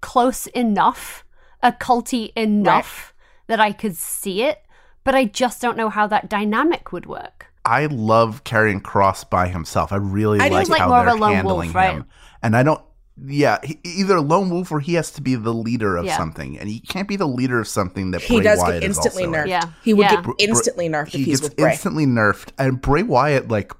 close 0.00 0.46
enough, 0.48 1.24
occulty 1.62 2.32
enough 2.36 3.14
that 3.46 3.60
I 3.60 3.72
could 3.72 3.96
see 3.96 4.42
it. 4.42 4.62
But 5.04 5.14
I 5.14 5.24
just 5.24 5.60
don't 5.60 5.76
know 5.76 5.88
how 5.90 6.06
that 6.06 6.28
dynamic 6.30 6.92
would 6.92 7.06
work. 7.06 7.51
I 7.64 7.86
love 7.86 8.44
Karrion 8.44 8.82
Cross 8.82 9.24
by 9.24 9.48
himself. 9.48 9.92
I 9.92 9.96
really 9.96 10.40
I 10.40 10.48
like 10.48 10.68
like 10.68 10.80
how 10.80 10.88
more 10.88 11.04
they're 11.04 11.14
a 11.14 11.18
lone 11.18 11.34
handling 11.34 11.68
wolf, 11.68 11.74
right? 11.74 11.94
him. 11.94 12.06
And 12.42 12.56
I 12.56 12.62
don't 12.62 12.80
yeah, 13.24 13.58
he, 13.62 13.78
either 13.84 14.20
lone 14.20 14.48
wolf 14.50 14.72
or 14.72 14.80
he 14.80 14.94
has 14.94 15.10
to 15.12 15.22
be 15.22 15.34
the 15.34 15.52
leader 15.52 15.96
of 15.96 16.06
Yeah. 16.06 16.16
something, 16.16 16.58
and 16.58 16.68
he 16.68 16.80
can't 16.80 17.06
be 17.06 17.16
the 17.16 17.28
leader 17.28 17.60
of 17.60 17.68
something 17.68 18.10
that 18.12 18.22
He 18.22 18.36
Bray 18.36 18.44
does 18.44 18.58
Wyatt 18.58 18.80
get 18.80 18.90
is 18.90 18.96
instantly 18.96 19.24
also 19.26 19.34
in. 19.38 19.44
nerfed. 19.44 19.48
Yeah. 19.48 19.62
He 19.84 19.94
would 19.94 20.04
Yeah. 20.10 20.22
get 20.22 20.34
instantly 20.38 20.88
nerfed 20.88 21.08
he 21.08 21.20
if 21.20 21.26
he's 21.26 21.40
gets 21.40 21.50
with 21.50 21.56
Bray. 21.58 21.70
instantly 21.72 22.06
nerfed. 22.06 22.48
And 22.58 22.80
Bray 22.80 23.02
Wyatt, 23.02 23.48
like, 23.48 23.72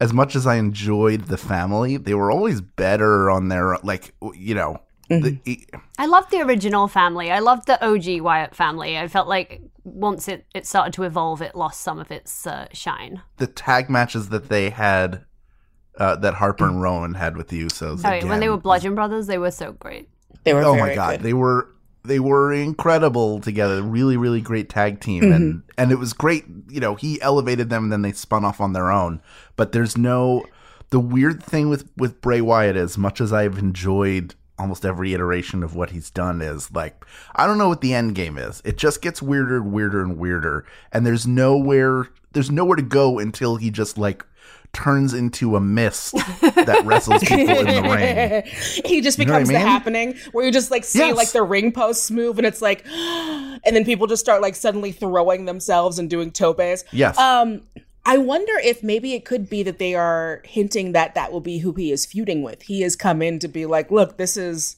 as 0.00 0.14
much 0.14 0.34
as 0.34 0.46
I 0.46 0.54
enjoyed 0.56 1.26
the 1.26 1.36
family, 1.36 1.98
they 1.98 2.14
were 2.14 2.30
always 2.30 2.62
better 2.62 3.28
on 3.30 3.48
their 3.48 3.76
like, 3.82 4.14
you 4.34 4.54
know, 4.54 4.78
the, 5.10 5.66
I 5.98 6.06
loved 6.06 6.30
the 6.30 6.40
original 6.40 6.88
family. 6.88 7.30
I 7.30 7.40
loved 7.40 7.66
the 7.66 7.84
OG 7.84 8.22
Wyatt 8.22 8.54
family. 8.54 8.96
I 8.96 9.08
felt 9.08 9.28
like 9.28 9.60
once 9.84 10.28
it, 10.28 10.46
it 10.54 10.66
started 10.66 10.92
to 10.94 11.02
evolve, 11.02 11.42
it 11.42 11.54
lost 11.54 11.80
some 11.80 11.98
of 11.98 12.10
its 12.10 12.46
uh, 12.46 12.68
shine. 12.72 13.20
the 13.38 13.46
tag 13.46 13.90
matches 13.90 14.28
that 14.28 14.48
they 14.48 14.70
had, 14.70 15.24
uh, 15.98 16.16
that 16.16 16.34
Harper 16.34 16.66
and 16.66 16.80
Rowan 16.80 17.14
had 17.14 17.36
with 17.36 17.48
the 17.48 17.62
Usos. 17.64 18.02
Oh, 18.04 18.12
yeah, 18.12 18.24
when 18.24 18.40
they 18.40 18.48
were 18.48 18.56
Bludgeon 18.56 18.94
Brothers, 18.94 19.26
they 19.26 19.38
were 19.38 19.50
so 19.50 19.72
great. 19.72 20.08
They 20.44 20.54
were 20.54 20.62
oh 20.64 20.74
very 20.74 20.90
my 20.90 20.94
god, 20.94 21.10
good. 21.18 21.22
they 21.22 21.34
were 21.34 21.68
they 22.02 22.18
were 22.20 22.50
incredible 22.52 23.40
together. 23.40 23.82
Really, 23.82 24.16
really 24.16 24.40
great 24.40 24.70
tag 24.70 25.00
team, 25.00 25.22
Mm-hmm. 25.24 25.32
and 25.34 25.62
and 25.76 25.92
it 25.92 25.98
was 25.98 26.12
great. 26.14 26.44
You 26.68 26.80
know, 26.80 26.94
he 26.94 27.20
elevated 27.20 27.68
them, 27.68 27.84
and 27.84 27.92
then 27.92 28.00
they 28.02 28.12
spun 28.12 28.44
off 28.44 28.60
on 28.60 28.72
their 28.72 28.90
own. 28.90 29.20
But 29.56 29.72
there's 29.72 29.98
no 29.98 30.46
the 30.90 31.00
weird 31.00 31.42
thing 31.42 31.68
with 31.68 31.90
with 31.98 32.20
Bray 32.22 32.40
Wyatt. 32.40 32.76
As 32.76 32.96
much 32.96 33.20
as 33.20 33.32
I've 33.34 33.58
enjoyed 33.58 34.34
almost 34.60 34.84
every 34.84 35.14
iteration 35.14 35.62
of 35.62 35.74
what 35.74 35.90
he's 35.90 36.10
done, 36.10 36.40
is 36.42 36.70
like 36.72 37.04
I 37.34 37.46
don't 37.46 37.58
know 37.58 37.68
what 37.68 37.80
the 37.80 37.94
end 37.94 38.14
game 38.14 38.38
is. 38.38 38.60
It 38.64 38.76
just 38.76 39.02
gets 39.02 39.20
weirder 39.22 39.56
and 39.56 39.72
weirder 39.72 40.02
and 40.02 40.18
weirder, 40.18 40.64
and 40.92 41.06
there's 41.06 41.26
nowhere 41.26 42.08
there's 42.32 42.50
nowhere 42.50 42.76
to 42.76 42.82
go 42.82 43.18
until 43.18 43.56
he 43.56 43.70
just 43.70 43.98
like 43.98 44.24
turns 44.72 45.12
into 45.14 45.56
a 45.56 45.60
mist 45.60 46.12
that 46.40 46.82
wrestles 46.84 47.24
people 47.24 47.58
in 47.58 47.66
the 47.66 47.82
ring. 47.90 48.42
he 48.84 49.00
just 49.00 49.18
You 49.18 49.24
know 49.24 49.34
I 49.34 49.38
becomes 49.40 49.48
the 49.48 49.58
happening 49.58 50.14
where 50.30 50.44
you 50.46 50.52
just 50.52 50.70
like 50.70 50.84
see 50.84 51.00
Yes. 51.00 51.16
like 51.16 51.32
the 51.32 51.42
ring 51.42 51.72
posts 51.72 52.08
move 52.08 52.38
and 52.38 52.46
it's 52.46 52.62
like 52.62 52.86
and 52.86 53.60
then 53.74 53.84
people 53.84 54.06
just 54.06 54.20
start 54.20 54.42
like 54.42 54.54
suddenly 54.54 54.92
throwing 54.92 55.46
themselves 55.46 55.98
and 55.98 56.08
doing 56.08 56.30
topes. 56.30 56.84
Yes. 56.92 57.18
Um 57.18 57.62
I 58.04 58.18
wonder 58.18 58.54
if 58.62 58.82
maybe 58.82 59.14
it 59.14 59.24
could 59.24 59.50
be 59.50 59.62
that 59.62 59.78
they 59.78 59.94
are 59.94 60.42
hinting 60.44 60.92
that 60.92 61.14
that 61.14 61.32
will 61.32 61.40
be 61.40 61.58
who 61.58 61.72
he 61.72 61.92
is 61.92 62.06
feuding 62.06 62.42
with. 62.42 62.62
He 62.62 62.80
has 62.82 62.96
come 62.96 63.20
in 63.22 63.38
to 63.40 63.48
be 63.48 63.66
like, 63.66 63.90
look, 63.90 64.16
this 64.16 64.36
is 64.36 64.76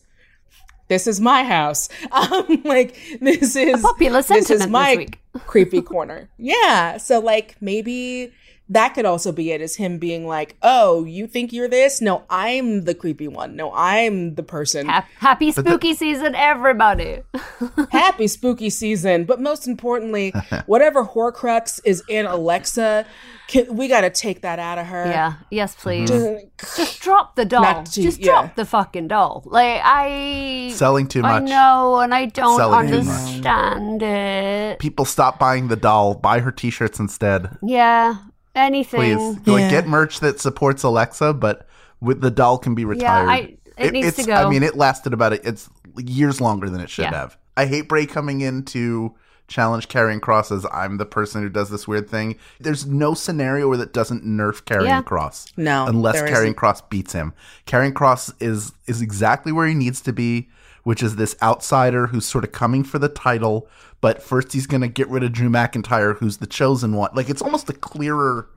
this 0.88 1.06
is 1.06 1.20
my 1.20 1.44
house. 1.44 1.88
Um, 2.12 2.62
like 2.64 2.96
this 3.20 3.56
is 3.56 3.80
popular 3.80 4.22
sentiment 4.22 4.48
this 4.48 4.50
is 4.50 4.58
this 4.60 4.68
my 4.68 4.96
week. 4.96 5.20
creepy 5.46 5.80
corner. 5.80 6.28
Yeah. 6.36 6.98
So 6.98 7.20
like 7.20 7.56
maybe 7.60 8.32
that 8.72 8.94
could 8.94 9.04
also 9.04 9.32
be 9.32 9.50
it 9.52 9.60
is 9.60 9.76
him 9.76 9.98
being 9.98 10.26
like, 10.26 10.56
"Oh, 10.62 11.04
you 11.04 11.26
think 11.26 11.52
you're 11.52 11.68
this? 11.68 12.00
No, 12.00 12.24
I'm 12.28 12.84
the 12.84 12.94
creepy 12.94 13.28
one. 13.28 13.56
No, 13.56 13.72
I'm 13.72 14.34
the 14.34 14.42
person. 14.42 14.86
Ha- 14.88 15.06
Happy 15.18 15.52
spooky 15.52 15.94
season, 15.94 16.34
everybody. 16.34 17.22
Happy 17.90 18.26
spooky 18.28 18.70
season." 18.70 19.24
But 19.24 19.40
most 19.40 19.66
importantly, 19.66 20.30
whatever 20.66 21.04
Horcrux 21.04 21.80
is 21.84 22.02
in 22.08 22.26
Alexa, 22.26 23.06
can, 23.48 23.76
we 23.76 23.88
got 23.88 24.02
to 24.02 24.10
take 24.10 24.42
that 24.42 24.58
out 24.58 24.78
of 24.78 24.86
her. 24.86 25.06
yeah. 25.06 25.34
Yes, 25.50 25.74
please. 25.74 26.10
Mm-hmm. 26.10 26.46
Just 26.76 27.00
drop 27.00 27.36
the 27.36 27.44
doll. 27.44 27.82
To- 27.84 28.02
Just 28.02 28.20
yeah. 28.20 28.26
drop 28.26 28.54
the 28.56 28.64
fucking 28.64 29.08
doll. 29.08 29.42
Like 29.46 29.80
I. 29.84 30.70
Selling 30.74 31.08
too 31.08 31.22
I 31.22 31.40
much. 31.40 31.50
know, 31.50 31.98
and 32.00 32.14
I 32.14 32.26
don't 32.26 32.56
Selling 32.58 32.92
understand 32.92 34.02
it. 34.02 34.78
people 34.78 35.04
stop 35.04 35.38
buying 35.38 35.68
the 35.68 35.76
doll 35.76 36.14
buy 36.14 36.40
her 36.40 36.50
t-shirts 36.52 36.98
instead 36.98 37.56
Yeah. 37.62 38.16
Anything. 38.54 39.00
please 39.36 39.46
like 39.48 39.70
get 39.70 39.86
merch 39.86 40.20
that 40.20 40.38
supports 40.40 40.82
alexa 40.82 41.32
but 41.34 41.66
with 42.00 42.20
the 42.20 42.30
doll 42.30 42.58
can 42.58 42.74
be 42.74 42.84
retired 42.84 43.28
I- 43.28 43.56
it 43.78 43.92
needs 43.92 44.16
to 44.16 44.24
go. 44.24 44.34
i 44.34 44.48
mean 44.50 44.62
it 44.62 44.76
lasted 44.76 45.12
about 45.14 45.32
it 45.32 45.40
it's 45.44 45.70
years 45.96 46.40
longer 46.40 46.68
than 46.68 46.80
it 46.80 46.90
should 46.90 47.04
Yeah. 47.04 47.14
have 47.14 47.36
i 47.56 47.64
hate 47.66 47.88
bray 47.88 48.04
coming 48.06 48.40
in 48.42 48.64
to 48.66 49.14
challenge 49.48 49.88
Karrion 49.88 50.20
cross 50.20 50.50
as 50.52 50.64
i'm 50.72 50.96
the 50.98 51.04
person 51.06 51.42
who 51.42 51.48
does 51.48 51.68
this 51.70 51.86
weird 51.88 52.08
thing 52.08 52.36
there's 52.60 52.86
no 52.86 53.12
scenario 53.14 53.68
where 53.68 53.76
that 53.78 53.92
doesn't 53.92 54.24
nerf 54.24 54.62
Karrion 54.64 54.84
Yeah. 54.86 55.02
cross 55.02 55.46
No, 55.56 55.86
unless 55.86 56.16
Karrion 56.22 56.32
isn't. 56.42 56.54
cross 56.54 56.80
beats 56.82 57.12
him 57.12 57.32
Karrion 57.66 57.94
cross 57.94 58.32
is 58.40 58.72
is 58.86 59.00
exactly 59.02 59.52
where 59.52 59.66
he 59.66 59.74
needs 59.74 60.00
to 60.02 60.12
be 60.12 60.48
which 60.82 61.02
is 61.02 61.16
this 61.16 61.36
outsider 61.42 62.08
who's 62.08 62.26
sort 62.26 62.44
of 62.44 62.52
coming 62.52 62.84
for 62.84 62.98
the 62.98 63.08
title 63.08 63.68
but 64.00 64.22
first 64.22 64.52
he's 64.52 64.66
going 64.66 64.80
to 64.80 64.88
get 64.88 65.08
rid 65.08 65.22
of 65.22 65.32
drew 65.32 65.48
mcintyre 65.48 66.16
who's 66.18 66.38
the 66.38 66.46
chosen 66.46 66.94
one 66.94 67.10
like 67.14 67.28
it's 67.28 67.42
almost 67.42 67.68
a 67.68 67.74
clearer 67.74 68.48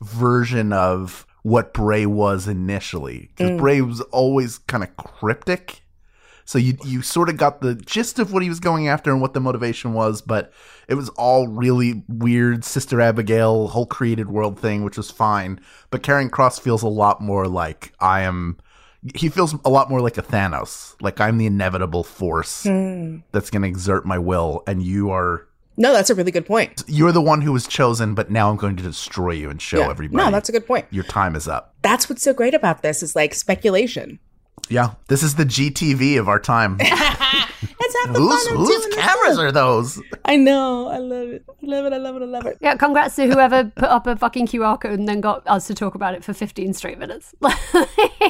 version 0.00 0.72
of 0.72 1.26
what 1.42 1.72
bray 1.72 2.06
was 2.06 2.46
initially 2.46 3.30
because 3.36 3.50
mm. 3.52 3.58
bray 3.58 3.80
was 3.80 4.00
always 4.02 4.58
kind 4.58 4.82
of 4.82 4.96
cryptic 4.96 5.82
so 6.48 6.56
you 6.56 6.78
you 6.82 7.02
sort 7.02 7.28
of 7.28 7.36
got 7.36 7.60
the 7.60 7.74
gist 7.74 8.18
of 8.18 8.32
what 8.32 8.42
he 8.42 8.48
was 8.48 8.58
going 8.58 8.88
after 8.88 9.10
and 9.10 9.20
what 9.20 9.34
the 9.34 9.40
motivation 9.40 9.92
was, 9.92 10.22
but 10.22 10.50
it 10.88 10.94
was 10.94 11.10
all 11.10 11.46
really 11.46 12.04
weird 12.08 12.64
Sister 12.64 13.02
Abigail 13.02 13.68
whole 13.68 13.84
created 13.84 14.30
world 14.30 14.58
thing, 14.58 14.82
which 14.82 14.96
was 14.96 15.10
fine. 15.10 15.60
But 15.90 16.02
Karrion 16.02 16.30
Cross 16.30 16.60
feels 16.60 16.82
a 16.82 16.88
lot 16.88 17.20
more 17.20 17.46
like 17.46 17.92
I 18.00 18.22
am. 18.22 18.56
He 19.14 19.28
feels 19.28 19.54
a 19.64 19.70
lot 19.70 19.90
more 19.90 20.00
like 20.00 20.18
a 20.18 20.22
Thanos, 20.22 20.96
like 21.00 21.20
I'm 21.20 21.38
the 21.38 21.46
inevitable 21.46 22.02
force 22.04 22.64
hmm. 22.64 23.18
that's 23.32 23.50
going 23.50 23.62
to 23.62 23.68
exert 23.68 24.04
my 24.04 24.18
will, 24.18 24.62
and 24.66 24.82
you 24.82 25.10
are 25.10 25.46
No, 25.76 25.92
that's 25.92 26.10
a 26.10 26.14
really 26.14 26.32
good 26.32 26.46
point. 26.46 26.82
you're 26.88 27.12
the 27.12 27.22
one 27.22 27.40
who 27.42 27.52
was 27.52 27.66
chosen, 27.68 28.14
but 28.14 28.30
now 28.30 28.50
I'm 28.50 28.56
going 28.56 28.76
to 28.76 28.82
destroy 28.82 29.30
you 29.32 29.50
and 29.50 29.62
show 29.62 29.78
Yeah. 29.78 29.90
everybody. 29.90 30.24
No, 30.24 30.30
that's 30.30 30.48
a 30.48 30.52
good 30.52 30.66
point. 30.66 30.86
your 30.90 31.04
time 31.04 31.36
is 31.36 31.46
up. 31.46 31.74
That's 31.82 32.08
what's 32.08 32.22
so 32.22 32.34
great 32.34 32.54
about 32.54 32.82
this 32.82 33.02
is 33.02 33.14
like 33.14 33.34
speculation. 33.34 34.18
Yeah, 34.68 34.94
this 35.08 35.22
is 35.22 35.34
the 35.36 35.44
GTV 35.44 36.18
of 36.18 36.28
our 36.28 36.38
time. 36.40 36.78
Let's 36.80 37.96
have 38.04 38.14
the 38.14 38.20
whose 38.20 38.46
fun 38.48 38.56
whose 38.56 38.68
doing 38.68 38.92
cameras 38.98 39.34
stuff. 39.34 39.38
are 39.44 39.52
those? 39.52 40.00
I 40.24 40.36
know. 40.36 40.88
I 40.88 40.98
love 40.98 41.28
it. 41.28 41.44
I 41.48 41.66
love 41.66 41.86
it. 41.86 41.92
I 41.92 41.96
love 41.96 42.16
it. 42.16 42.22
I 42.22 42.26
love 42.26 42.46
it. 42.46 42.58
Yeah, 42.60 42.76
congrats 42.76 43.16
to 43.16 43.26
whoever 43.26 43.64
put 43.64 43.88
up 43.88 44.06
a 44.06 44.16
fucking 44.16 44.46
QR 44.46 44.80
code 44.80 44.98
and 44.98 45.08
then 45.08 45.20
got 45.20 45.46
us 45.48 45.66
to 45.68 45.74
talk 45.74 45.94
about 45.94 46.14
it 46.14 46.22
for 46.24 46.32
15 46.32 46.72
straight 46.74 46.98
minutes. 46.98 47.34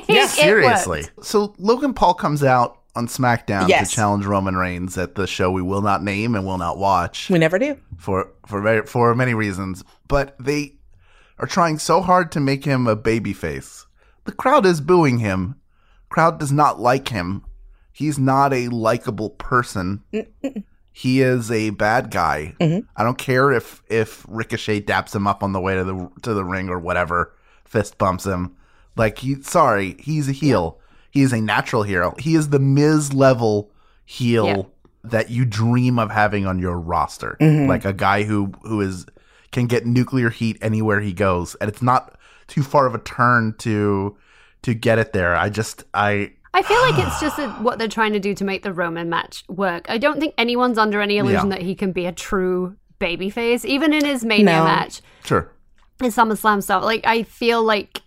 Yeah, 0.09 0.27
Seriously. 0.27 1.03
worked. 1.03 1.25
So 1.27 1.55
Logan 1.59 1.93
Paul 1.93 2.15
comes 2.15 2.43
out 2.43 2.79
on 2.95 3.09
SmackDown 3.09 3.69
Yes. 3.69 3.91
to 3.91 3.97
challenge 3.97 4.25
Roman 4.25 4.57
Reigns 4.57 4.97
at 4.97 5.17
the 5.17 5.27
show 5.27 5.51
we 5.51 5.61
will 5.61 5.83
not 5.83 6.03
name 6.03 6.35
and 6.35 6.47
will 6.47 6.57
not 6.57 6.79
watch 6.79 7.29
We 7.29 7.39
never 7.39 7.59
do. 7.59 7.77
for 7.99 8.31
for 8.47 8.63
very, 8.63 8.87
for 8.87 9.15
many 9.15 9.35
reasons, 9.35 9.85
but 10.09 10.35
they 10.41 10.77
are 11.39 11.47
trying 11.47 11.79
so 11.79 12.01
hard 12.01 12.33
to 12.33 12.41
make 12.41 12.65
him 12.65 12.87
a 12.87 12.97
babyface. 12.97 13.85
The 14.25 14.33
crowd 14.33 14.65
is 14.65 14.81
booing 14.81 15.19
him. 15.19 15.57
Crowd 16.09 16.39
does 16.39 16.53
not 16.53 16.81
like 16.81 17.09
him. 17.09 17.45
He's 17.93 18.19
not 18.19 18.53
a 18.53 18.69
likable 18.69 19.31
person. 19.31 20.03
He 20.93 21.21
is 21.21 21.51
a 21.51 21.71
bad 21.71 22.11
guy. 22.11 22.55
Mm-hmm. 22.61 22.87
I 22.97 23.05
don't 23.05 23.19
care 23.19 23.53
if 23.53 23.83
if 23.89 24.25
Ricochet 24.29 24.83
daps 24.83 25.15
him 25.15 25.27
up 25.27 25.43
on 25.43 25.53
the 25.53 25.61
way 25.61 25.75
to 25.77 25.85
the 25.85 26.11
to 26.23 26.35
the 26.35 26.45
ring 26.45 26.69
or 26.69 26.79
whatever, 26.79 27.35
fist 27.65 27.99
bumps 27.99 28.25
him. 28.25 28.57
Like 28.97 29.19
he 29.19 29.41
sorry, 29.43 29.97
he's 30.01 30.29
a 30.29 30.33
heel. 30.33 30.81
He 31.11 31.23
is 31.23 31.33
a 31.33 31.41
natural 31.41 31.83
hero. 31.85 32.15
He 32.19 32.35
is 32.35 32.49
the 32.51 32.59
Miz 32.59 33.13
level 33.13 33.71
heel 34.05 34.47
Yeah. 34.47 34.63
that 35.05 35.31
you 35.31 35.45
dream 35.45 35.99
of 35.99 36.11
having 36.11 36.47
on 36.47 36.59
your 36.59 36.79
roster. 36.79 37.37
Mm-hmm. 37.41 37.69
Like 37.69 37.85
a 37.85 37.93
guy 37.93 38.25
who 38.25 38.53
who 38.63 38.81
is 38.81 39.07
can 39.53 39.67
get 39.67 39.87
nuclear 39.87 40.31
heat 40.31 40.59
anywhere 40.61 41.01
he 41.01 41.13
goes, 41.13 41.55
and 41.57 41.69
it's 41.69 41.83
not 41.83 42.19
too 42.49 42.63
far 42.63 42.87
of 42.87 42.95
a 42.95 42.99
turn 42.99 43.55
to 43.59 44.17
to 44.63 44.75
get 44.75 44.99
it 44.99 45.13
there. 45.13 45.35
I 45.37 45.49
just 45.49 45.85
I 45.95 46.33
I 46.55 46.63
feel 46.63 46.81
like 46.83 46.99
it's 47.07 47.21
just 47.21 47.39
a, 47.39 47.49
what 47.63 47.79
they're 47.79 47.89
trying 47.89 48.13
to 48.15 48.19
do 48.19 48.35
to 48.35 48.45
make 48.45 48.63
the 48.63 48.73
Roman 48.73 49.09
match 49.09 49.45
work. 49.49 49.87
I 49.89 49.99
don't 49.99 50.19
think 50.19 50.35
anyone's 50.39 50.79
under 50.79 51.01
any 51.01 51.19
illusion 51.19 51.51
Yeah. 51.51 51.57
that 51.57 51.63
he 51.63 51.75
can 51.75 51.93
be 51.93 52.07
a 52.07 52.13
true 52.13 52.77
babyface, 53.01 53.65
even 53.65 53.93
in 53.93 54.05
his 54.05 54.25
Mania 54.25 54.45
No. 54.57 54.65
match, 54.65 55.03
sure. 55.25 55.53
his 56.01 56.17
SummerSlam 56.17 56.63
stuff. 56.63 56.83
Like, 56.83 57.07
I 57.07 57.23
feel 57.23 57.63
like 57.63 58.03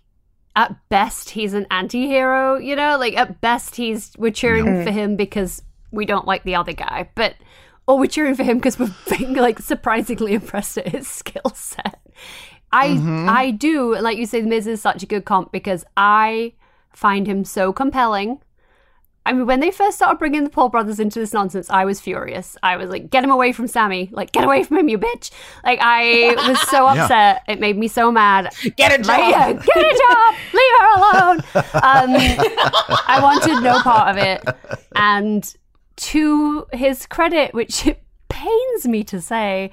at 0.54 0.76
best 0.90 1.30
he's 1.30 1.54
an 1.54 1.66
anti-hero, 1.70 2.58
you 2.58 2.76
know? 2.76 2.98
Like, 2.98 3.16
at 3.16 3.40
best 3.40 3.76
he's, 3.76 4.12
we're 4.18 4.32
cheering 4.32 4.84
for 4.84 4.90
him 4.90 5.16
because 5.16 5.62
we 5.92 6.04
don't 6.04 6.26
like 6.26 6.42
the 6.42 6.56
other 6.56 6.74
guy, 6.74 7.08
but, 7.14 7.36
or 7.86 7.98
we're 7.98 8.06
cheering 8.06 8.34
for 8.34 8.42
him 8.44 8.58
because 8.58 8.78
we're 8.78 8.94
being, 9.16 9.32
like, 9.34 9.60
surprisingly 9.60 10.34
impressed 10.34 10.76
at 10.76 10.88
his 10.88 11.08
skill 11.08 11.52
set. 11.54 12.00
I, 12.72 13.26
I 13.28 13.50
do, 13.50 13.96
like 13.98 14.16
you 14.18 14.26
say, 14.26 14.42
Miz 14.42 14.66
is 14.66 14.80
such 14.80 15.02
a 15.02 15.06
good 15.06 15.24
comp 15.24 15.52
because 15.52 15.84
I 15.96 16.54
find 16.92 17.26
him 17.26 17.44
so 17.44 17.72
compelling. 17.72 18.40
I 19.24 19.32
mean, 19.32 19.46
when 19.46 19.60
they 19.60 19.70
first 19.70 19.98
started 19.98 20.18
bringing 20.18 20.42
the 20.42 20.50
Paul 20.50 20.68
brothers 20.68 20.98
into 20.98 21.20
this 21.20 21.32
nonsense, 21.32 21.70
I 21.70 21.84
was 21.84 22.00
furious. 22.00 22.56
I 22.60 22.76
was 22.76 22.90
like, 22.90 23.08
get 23.08 23.22
him 23.22 23.30
away 23.30 23.52
from 23.52 23.68
Sammy. 23.68 24.08
Like, 24.10 24.32
get 24.32 24.42
away 24.42 24.64
from 24.64 24.78
him, 24.78 24.88
you 24.88 24.98
bitch. 24.98 25.30
Like, 25.64 25.78
I 25.80 26.34
was 26.48 26.60
so 26.68 26.86
Yeah. 26.92 27.02
upset. 27.04 27.42
It 27.46 27.60
made 27.60 27.76
me 27.78 27.86
so 27.86 28.10
mad. 28.10 28.52
Get 28.76 28.92
a 28.92 28.98
job. 28.98 29.06
Like, 29.06 29.30
yeah, 29.30 29.52
get 29.52 29.76
a 29.76 29.98
job. 30.08 30.34
Leave 30.52 30.72
her 30.80 30.96
alone. 30.96 31.36
Um, 31.74 32.96
I 33.06 33.20
wanted 33.22 33.62
no 33.62 33.80
part 33.82 34.08
of 34.10 34.16
it. 34.16 34.42
And 34.96 35.54
to 35.96 36.66
his 36.72 37.06
credit, 37.06 37.54
which 37.54 37.86
it 37.86 38.02
pains 38.28 38.88
me 38.88 39.04
to 39.04 39.20
say, 39.20 39.70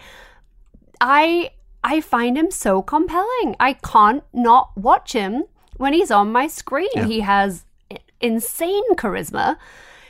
I 1.01 1.49
I 1.83 2.01
find 2.01 2.37
him 2.37 2.51
so 2.51 2.81
compelling. 2.81 3.55
I 3.59 3.73
can't 3.73 4.23
not 4.33 4.75
watch 4.77 5.13
him 5.13 5.45
when 5.77 5.93
he's 5.93 6.11
on 6.11 6.31
my 6.31 6.47
screen. 6.47 7.05
He 7.05 7.21
has 7.21 7.65
insane 8.19 8.95
charisma. 8.95 9.57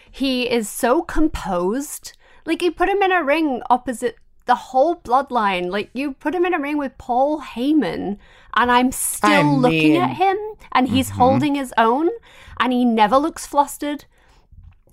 He 0.10 0.50
is 0.50 0.68
so 0.68 1.02
composed. 1.02 2.14
Like 2.46 2.62
you 2.62 2.72
put 2.72 2.90
him 2.90 3.04
in 3.04 3.12
a 3.12 3.24
ring 3.24 3.62
opposite 3.70 4.18
the 4.46 4.56
whole 4.56 4.96
bloodline. 4.96 5.70
Like 5.70 5.92
you 5.94 6.14
put 6.14 6.34
him 6.34 6.46
in 6.46 6.56
a 6.56 6.60
ring 6.60 6.78
with 6.78 6.98
Paul 6.98 7.42
Heyman, 7.42 8.18
and 8.56 8.72
I'm 8.72 8.92
still 8.92 9.30
I 9.30 9.42
looking 9.44 9.96
at 9.96 10.18
him, 10.18 10.38
and 10.72 10.90
he's 10.90 11.10
mm-hmm. 11.10 11.20
holding 11.20 11.56
his 11.56 11.72
own, 11.78 12.10
and 12.60 12.74
he 12.74 12.84
never 12.84 13.18
looks 13.18 13.46
flustered. 13.46 14.06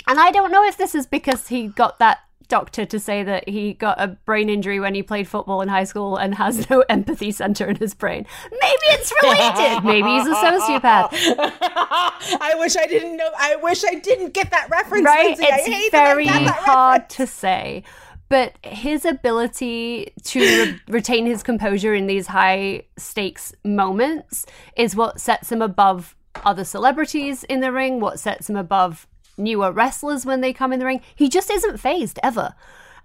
And 0.07 0.21
I 0.21 0.31
don't 0.31 0.53
know 0.53 0.65
if 0.65 0.77
this 0.77 0.95
is 0.95 1.07
because 1.07 1.49
he 1.49 1.69
got 1.69 1.99
that 1.99 2.19
doctor 2.49 2.85
to 2.87 2.99
say 2.99 3.23
that 3.23 3.49
he 3.49 3.73
got 3.75 4.01
a 4.01 4.09
brain 4.09 4.49
injury 4.49 4.81
when 4.81 4.95
he 4.95 5.03
played 5.03 5.29
football 5.29 5.61
in 5.63 5.69
high 5.69 5.85
school 5.85 6.17
and 6.17 6.35
has 6.35 6.69
no 6.71 6.81
empathy 6.89 7.31
center 7.31 7.67
in 7.67 7.77
his 7.77 7.95
brain. 7.95 8.27
Maybe 8.51 8.87
it's 8.87 9.13
related. 9.23 9.85
Maybe 9.85 10.09
he's 10.09 10.27
a 10.27 10.35
sociopath. 10.35 11.09
I 12.41 12.55
wish 12.59 12.77
I 12.77 12.87
didn't 12.87 13.17
know. 13.17 13.31
I 13.39 13.57
wish 13.57 13.85
I 13.85 13.95
didn't 13.95 14.35
get 14.35 14.51
that 14.51 14.69
reference. 14.71 15.05
Right? 15.05 15.39
Lindsey. 15.39 15.45
It's 15.49 15.91
very 15.91 16.27
hard 16.27 17.09
to 17.11 17.27
say. 17.27 17.85
But 18.29 18.59
his 18.63 19.05
ability 19.05 20.13
to 20.25 20.41
re- 20.41 20.81
retain 20.89 21.27
his 21.27 21.43
composure 21.43 21.95
in 21.95 22.09
these 22.09 22.27
high 22.27 22.83
stakes 22.97 23.53
moments 23.65 24.47
is 24.77 24.97
what 24.97 25.21
sets 25.21 25.53
him 25.53 25.63
above 25.63 26.17
other 26.45 26.65
celebrities 26.65 27.45
in 27.45 27.61
the 27.61 27.73
ring, 27.73 28.01
what 28.01 28.19
sets 28.19 28.51
him 28.51 28.57
above 28.57 29.07
newer 29.39 29.73
wrestlers 29.73 30.27
when 30.27 30.41
they 30.41 30.53
come 30.53 30.73
in 30.73 30.79
the 30.79 30.87
ring. 30.87 31.01
He 31.15 31.29
just 31.29 31.51
isn't 31.51 31.79
phased 31.79 32.19
ever. 32.23 32.55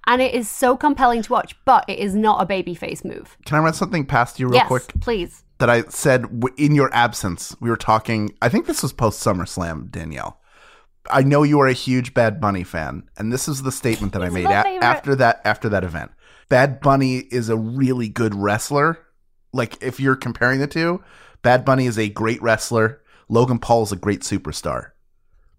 And 0.08 0.22
it 0.22 0.34
is 0.34 0.50
so 0.50 0.76
compelling 0.76 1.22
to 1.24 1.32
watch, 1.32 1.56
but 1.64 1.86
it 1.88 2.00
is 2.00 2.16
not 2.16 2.42
a 2.42 2.46
babyface 2.46 3.06
move. 3.06 3.38
Can 3.46 3.58
I 3.58 3.62
run 3.62 3.74
something 3.74 4.06
past 4.06 4.40
you 4.40 4.48
real 4.48 4.56
yes, 4.56 4.68
quick? 4.68 4.94
please. 5.00 5.44
That 5.60 5.70
I 5.70 5.84
said 5.84 6.24
w- 6.24 6.56
in 6.58 6.74
your 6.74 6.92
absence. 6.94 7.56
We 7.60 7.70
were 7.70 7.78
talking. 7.78 8.34
I 8.42 8.50
think 8.50 8.66
this 8.66 8.82
was 8.82 8.94
post 8.94 9.24
SummerSlam, 9.24 9.92
Danielle. 9.92 10.40
I 11.10 11.22
know 11.22 11.44
you 11.44 11.60
are 11.60 11.68
a 11.68 11.74
huge 11.74 12.14
Bad 12.14 12.42
Bunny 12.42 12.64
fan, 12.64 13.04
and 13.18 13.32
this 13.32 13.48
is 13.48 13.62
the 13.62 13.72
statement 13.72 14.14
that 14.14 14.24
I 14.24 14.30
made 14.30 14.46
a- 14.46 14.84
after 14.84 15.16
that 15.16 15.42
after 15.46 15.70
that 15.70 15.84
event. 15.84 16.12
Bad 16.50 16.82
Bunny 16.82 17.18
is 17.18 17.50
a 17.50 17.56
really 17.58 18.10
good 18.10 18.34
wrestler. 18.34 19.00
Like 19.54 19.82
if 19.84 20.00
you're 20.00 20.16
comparing 20.16 20.60
the 20.60 20.68
two, 20.68 21.04
Bad 21.44 21.64
Bunny 21.64 21.86
is 21.86 22.00
a 22.00 22.10
great 22.10 22.42
wrestler. 22.42 23.02
Logan 23.30 23.60
Paul 23.60 23.84
is 23.84 23.92
a 23.92 23.96
great 23.96 24.22
superstar 24.22 24.92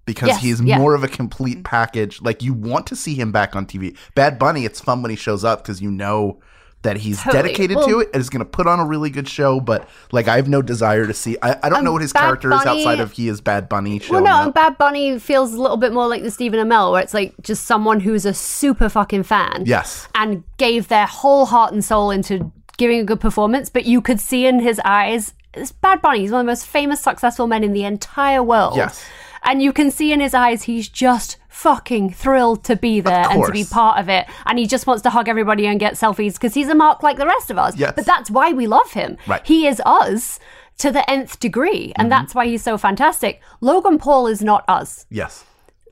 because 0.05 0.29
Yes, 0.29 0.43
he's 0.43 0.61
yeah. 0.61 0.79
more 0.79 0.95
of 0.95 1.05
a 1.05 1.09
complete 1.09 1.65
package. 1.65 2.21
Like 2.23 2.43
you 2.43 2.53
want 2.53 2.87
to 2.89 2.97
see 2.97 3.15
him 3.15 3.33
back 3.33 3.55
on 3.57 3.67
TV. 3.67 3.97
Bad 4.15 4.39
Bunny, 4.39 4.65
it's 4.65 4.81
fun 4.81 5.03
when 5.03 5.11
he 5.11 5.17
shows 5.17 5.45
up 5.45 5.63
because 5.63 5.81
you 5.81 5.91
know 5.91 6.41
that 6.83 6.97
he's 6.97 7.23
Totally. 7.23 7.43
dedicated 7.45 7.77
Well- 7.77 7.87
to 7.87 8.01
it 8.01 8.11
and 8.13 8.21
is 8.21 8.29
going 8.29 8.41
to 8.41 8.45
put 8.45 8.67
on 8.67 8.81
a 8.81 8.85
really 8.85 9.09
good 9.09 9.29
show. 9.29 9.61
But 9.61 9.89
like, 10.11 10.27
I 10.27 10.35
have 10.35 10.49
no 10.49 10.63
desire 10.63 11.07
to 11.07 11.15
see. 11.15 11.37
I, 11.41 11.53
I 11.63 11.69
don't 11.69 11.79
Um, 11.79 11.85
know 11.85 11.93
what 11.93 12.03
his 12.03 12.13
Bad 12.13 12.23
character 12.23 12.53
is 12.53 12.67
outside 12.67 12.99
of 12.99 13.13
he 13.13 13.29
is 13.29 13.41
Bad 13.41 13.69
Bunny. 13.69 14.01
Well, 14.11 14.21
no, 14.25 14.43
and 14.43 14.53
Bad 14.53 14.77
Bunny 14.79 15.21
feels 15.21 15.55
a 15.55 15.63
little 15.63 15.77
bit 15.77 15.93
more 15.93 16.09
like 16.09 16.25
the 16.25 16.31
Stephen 16.33 16.59
Amell, 16.59 16.91
where 16.91 17.01
it's 17.01 17.15
like 17.15 17.35
just 17.41 17.67
someone 17.67 18.01
who's 18.01 18.27
a 18.27 18.35
super 18.35 18.89
fucking 18.89 19.23
fan. 19.23 19.63
Yes. 19.65 20.09
And 20.17 20.43
gave 20.57 20.89
their 20.89 21.07
whole 21.07 21.47
heart 21.47 21.73
and 21.73 21.85
soul 21.85 22.11
into 22.11 22.51
giving 22.79 22.99
a 22.99 23.05
good 23.05 23.21
performance, 23.21 23.71
but 23.71 23.85
you 23.85 24.01
could 24.01 24.19
see 24.19 24.45
in 24.47 24.59
his 24.59 24.81
eyes, 24.85 25.35
it's 25.55 25.71
Bad 25.71 26.03
Bunny. 26.03 26.19
He's 26.21 26.33
one 26.33 26.41
of 26.41 26.47
the 26.47 26.51
most 26.51 26.67
famous, 26.67 27.01
successful 27.01 27.47
men 27.47 27.63
in 27.63 27.75
the 27.75 27.85
entire 27.85 28.43
world. 28.43 28.75
Yes. 28.77 29.05
And 29.45 29.63
you 29.63 29.73
can 29.73 29.91
see 29.91 30.13
in 30.13 30.21
his 30.21 30.35
eyes, 30.35 30.65
he's 30.65 30.89
just 30.89 31.37
fucking 31.49 32.13
thrilled 32.13 32.65
to 32.65 32.77
be 32.77 33.01
there 33.01 33.27
and 33.29 33.45
to 33.45 33.53
be 33.53 33.65
part 33.65 33.99
of 33.99 34.09
it. 34.09 34.27
And 34.47 34.59
he 34.59 34.67
just 34.67 34.87
wants 34.87 35.03
to 35.03 35.11
hug 35.11 35.29
everybody 35.29 35.67
and 35.67 35.79
get 35.79 35.95
selfies 35.95 36.35
because 36.35 36.55
he's 36.55 36.69
a 36.69 36.75
mark 36.75 37.03
like 37.03 37.19
the 37.19 37.27
rest 37.27 37.51
of 37.51 37.59
us. 37.59 37.77
Yes. 37.77 37.93
But 37.95 38.07
that's 38.07 38.31
why 38.31 38.53
we 38.53 38.67
love 38.67 38.93
him. 38.93 39.17
Right. 39.27 39.45
He 39.47 39.67
is 39.67 39.81
us 39.85 40.39
to 40.79 40.91
the 40.91 41.09
nth 41.11 41.39
degree. 41.39 41.93
And 41.97 42.07
mm-hmm. 42.07 42.09
that's 42.11 42.35
why 42.35 42.47
he's 42.47 42.63
so 42.63 42.79
fantastic. 42.79 43.41
Logan 43.61 43.99
Paul 43.99 44.27
is 44.27 44.43
not 44.43 44.65
us. 44.69 45.07
Yes. 45.11 45.45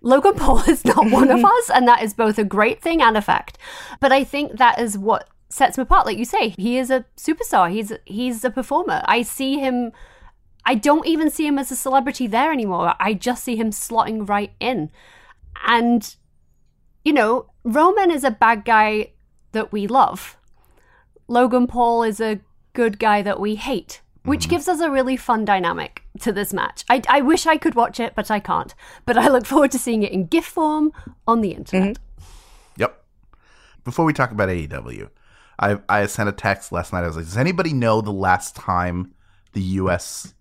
Logan 0.02 0.34
Paul 0.34 0.62
is 0.68 0.84
not 0.84 1.10
one 1.10 1.30
of 1.30 1.38
mm-hmm. 1.38 1.44
us, 1.44 1.70
and 1.70 1.86
that 1.86 2.02
is 2.02 2.14
both 2.14 2.38
a 2.38 2.44
great 2.44 2.80
thing 2.80 3.02
and 3.02 3.16
a 3.16 3.22
fact. 3.22 3.58
But 4.00 4.12
I 4.12 4.24
think 4.24 4.58
that 4.58 4.80
is 4.80 4.96
what 4.96 5.28
sets 5.48 5.76
him 5.76 5.82
apart. 5.82 6.06
Like 6.06 6.18
you 6.18 6.24
say, 6.24 6.54
he 6.56 6.78
is 6.78 6.90
a 6.90 7.04
superstar. 7.16 7.70
He's 7.70 7.92
he's 8.04 8.44
a 8.44 8.50
performer. 8.50 9.02
I 9.04 9.22
see 9.22 9.58
him. 9.58 9.92
I 10.70 10.74
don't 10.74 11.04
even 11.04 11.30
see 11.30 11.48
him 11.48 11.58
as 11.58 11.72
a 11.72 11.76
celebrity 11.76 12.28
there 12.28 12.52
anymore. 12.52 12.94
I 13.00 13.12
just 13.12 13.42
see 13.42 13.56
him 13.56 13.70
slotting 13.72 14.28
right 14.28 14.52
in, 14.60 14.92
and 15.66 16.14
you 17.04 17.12
know, 17.12 17.46
Roman 17.64 18.12
is 18.12 18.22
a 18.22 18.30
bad 18.30 18.64
guy 18.64 19.10
that 19.50 19.72
we 19.72 19.88
love. 19.88 20.36
Logan 21.26 21.66
Paul 21.66 22.04
is 22.04 22.20
a 22.20 22.38
good 22.72 23.00
guy 23.00 23.20
that 23.20 23.40
we 23.40 23.56
hate, 23.56 24.00
which 24.22 24.42
mm-hmm. 24.42 24.50
gives 24.50 24.68
us 24.68 24.78
a 24.78 24.92
really 24.92 25.16
fun 25.16 25.44
dynamic 25.44 26.04
to 26.20 26.30
this 26.30 26.52
match. 26.52 26.84
I, 26.88 27.02
I 27.08 27.20
wish 27.20 27.48
I 27.48 27.56
could 27.56 27.74
watch 27.74 27.98
it, 27.98 28.14
but 28.14 28.30
I 28.30 28.38
can't. 28.38 28.72
But 29.06 29.18
I 29.18 29.26
look 29.26 29.46
forward 29.46 29.72
to 29.72 29.78
seeing 29.78 30.04
it 30.04 30.12
in 30.12 30.26
GIF 30.26 30.44
form 30.44 30.92
on 31.26 31.40
the 31.40 31.50
internet. 31.50 31.98
Mm-hmm. 31.98 32.22
Yep. 32.76 33.04
Before 33.82 34.04
we 34.04 34.12
talk 34.12 34.30
about 34.30 34.48
AEW, 34.48 35.10
I 35.58 35.80
I 35.88 36.06
sent 36.06 36.28
a 36.28 36.32
text 36.32 36.70
last 36.70 36.92
night. 36.92 37.02
I 37.02 37.08
was 37.08 37.16
like, 37.16 37.24
"Does 37.24 37.36
anybody 37.36 37.72
know 37.72 38.00
the 38.00 38.12
last 38.12 38.54
time 38.54 39.16
the 39.52 39.62
U.S. 39.62 40.32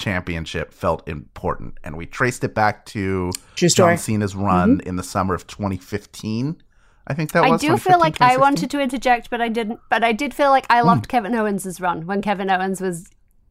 Championship 0.00 0.72
felt 0.72 1.06
important?" 1.08 1.78
And 1.84 1.96
we 1.96 2.06
traced 2.06 2.42
it 2.42 2.54
back 2.54 2.86
to 2.86 3.30
True 3.54 3.68
story. 3.68 3.92
John 3.92 3.98
Cena's 3.98 4.34
run 4.34 4.78
mm-hmm. 4.78 4.88
in 4.88 4.96
the 4.96 5.02
summer 5.02 5.34
of 5.34 5.46
2015. 5.46 6.60
I 7.06 7.14
think 7.14 7.32
that 7.32 7.44
I 7.44 7.50
was. 7.50 7.62
I 7.62 7.68
do 7.68 7.76
feel 7.76 7.98
like 7.98 8.20
I 8.20 8.36
wanted 8.36 8.70
to 8.70 8.80
interject, 8.80 9.30
but 9.30 9.40
I 9.40 9.48
didn't. 9.48 9.80
But 9.88 10.02
I 10.02 10.12
did 10.12 10.34
feel 10.34 10.50
like 10.50 10.66
I 10.70 10.80
loved 10.80 11.06
hmm. 11.06 11.10
Kevin 11.10 11.34
Owens' 11.34 11.80
run 11.80 12.06
when 12.06 12.22
Kevin 12.22 12.50
Owens 12.50 12.80
was 12.80 13.08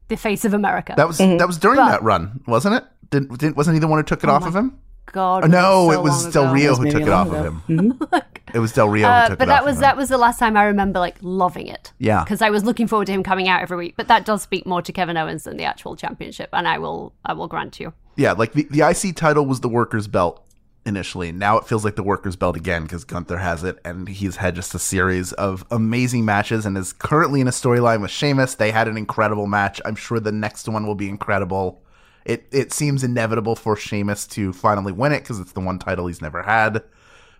the 0.08 0.16
face 0.16 0.44
of 0.44 0.52
America. 0.52 0.94
That 0.96 1.08
was 1.08 1.18
mm-hmm. 1.18 1.38
that 1.38 1.46
was 1.46 1.58
during 1.58 1.76
But- 1.76 1.90
that 1.90 2.02
run, 2.02 2.42
wasn't 2.46 2.74
it? 2.76 2.84
Didn't, 3.10 3.38
didn't 3.38 3.56
wasn't 3.56 3.74
he 3.74 3.80
the 3.80 3.88
one 3.88 3.98
who 3.98 4.04
took 4.04 4.22
it 4.22 4.30
oh 4.30 4.34
off 4.34 4.46
of 4.46 4.54
him? 4.54 4.78
God, 5.12 5.44
Oh, 5.44 5.46
no, 5.46 5.90
so 5.90 5.92
it 5.92 6.02
was 6.02 6.32
Del 6.32 6.44
ago. 6.44 6.52
Rio 6.52 6.74
who 6.76 6.90
took 6.90 7.02
it 7.02 7.08
long 7.08 7.28
off 7.28 7.34
of 7.34 7.46
ago. 7.46 7.60
him. 7.68 8.00
It 8.52 8.58
was 8.58 8.72
Del 8.72 8.88
Rio 8.88 9.06
who 9.06 9.12
Uh, 9.12 9.28
took 9.28 9.38
but 9.38 9.46
that 9.46 9.64
was 9.64 9.76
of 9.76 9.82
that 9.82 9.96
was 9.96 10.08
the 10.08 10.18
last 10.18 10.38
time 10.40 10.56
I 10.56 10.64
remember 10.64 10.98
like 10.98 11.16
loving 11.22 11.68
it. 11.68 11.92
Yeah. 11.98 12.24
because 12.24 12.42
I 12.42 12.50
was 12.50 12.64
looking 12.64 12.88
forward 12.88 13.06
to 13.06 13.12
him 13.12 13.22
coming 13.22 13.46
out 13.48 13.62
every 13.62 13.76
week. 13.76 13.94
But 13.96 14.08
that 14.08 14.24
does 14.24 14.42
speak 14.42 14.66
more 14.66 14.82
to 14.82 14.92
Kevin 14.92 15.16
Owens 15.16 15.44
than 15.44 15.56
the 15.56 15.64
actual 15.64 15.94
championship, 15.94 16.48
and 16.52 16.66
I 16.66 16.78
will 16.78 17.12
I 17.24 17.32
will 17.32 17.46
grant 17.46 17.78
you. 17.78 17.92
Yeah, 18.16 18.32
like 18.32 18.52
the, 18.54 18.66
the 18.70 18.80
IC 18.80 19.14
title 19.16 19.46
was 19.46 19.60
the 19.60 19.68
workers' 19.68 20.08
belt 20.08 20.44
initially. 20.84 21.30
Now 21.30 21.58
it 21.58 21.66
feels 21.66 21.84
like 21.84 21.94
the 21.94 22.02
workers' 22.02 22.34
belt 22.34 22.56
again 22.56 22.82
because 22.82 23.04
Gunther 23.04 23.38
has 23.38 23.62
it, 23.62 23.78
and 23.84 24.08
he's 24.08 24.36
had 24.36 24.56
just 24.56 24.74
a 24.74 24.78
series 24.80 25.32
of 25.34 25.64
amazing 25.70 26.24
matches 26.24 26.66
and 26.66 26.76
is 26.76 26.92
currently 26.92 27.40
in 27.40 27.46
a 27.46 27.52
storyline 27.52 28.00
with 28.02 28.10
Sheamus. 28.10 28.56
They 28.56 28.72
had 28.72 28.88
an 28.88 28.96
incredible 28.96 29.46
match. 29.46 29.80
I'm 29.84 29.94
sure 29.94 30.18
the 30.18 30.32
next 30.32 30.68
one 30.68 30.86
will 30.88 30.96
be 30.96 31.08
incredible. 31.08 31.82
It 32.30 32.46
it 32.52 32.72
seems 32.72 33.02
inevitable 33.02 33.56
for 33.56 33.74
Sheamus 33.74 34.24
to 34.28 34.52
finally 34.52 34.92
win 34.92 35.10
it 35.10 35.18
because 35.20 35.40
it's 35.40 35.50
the 35.50 35.58
one 35.58 35.80
title 35.80 36.06
he's 36.06 36.22
never 36.22 36.42
had. 36.44 36.84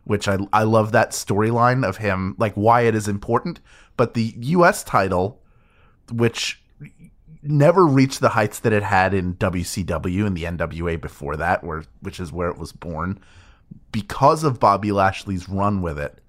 Which 0.02 0.26
I 0.26 0.38
I 0.52 0.64
love 0.64 0.90
that 0.90 1.12
storyline 1.12 1.86
of 1.86 1.98
him 1.98 2.34
like 2.38 2.54
why 2.54 2.80
it 2.80 2.96
is 2.96 3.06
important, 3.06 3.60
but 3.96 4.14
the 4.14 4.34
U.S. 4.36 4.82
title, 4.82 5.40
which 6.10 6.60
never 7.40 7.86
reached 7.86 8.20
the 8.20 8.30
heights 8.30 8.58
that 8.60 8.72
it 8.72 8.82
had 8.82 9.14
in 9.14 9.34
WCW 9.36 10.26
and 10.26 10.36
the 10.36 10.42
NWA 10.42 11.00
before 11.00 11.36
that, 11.36 11.62
where 11.62 11.84
which 12.00 12.18
is 12.18 12.32
where 12.32 12.48
it 12.48 12.58
was 12.58 12.72
born, 12.72 13.20
because 13.92 14.42
of 14.42 14.58
Bobby 14.58 14.90
Lashley's 14.90 15.48
run 15.48 15.82
with 15.82 16.00
it, 16.00 16.20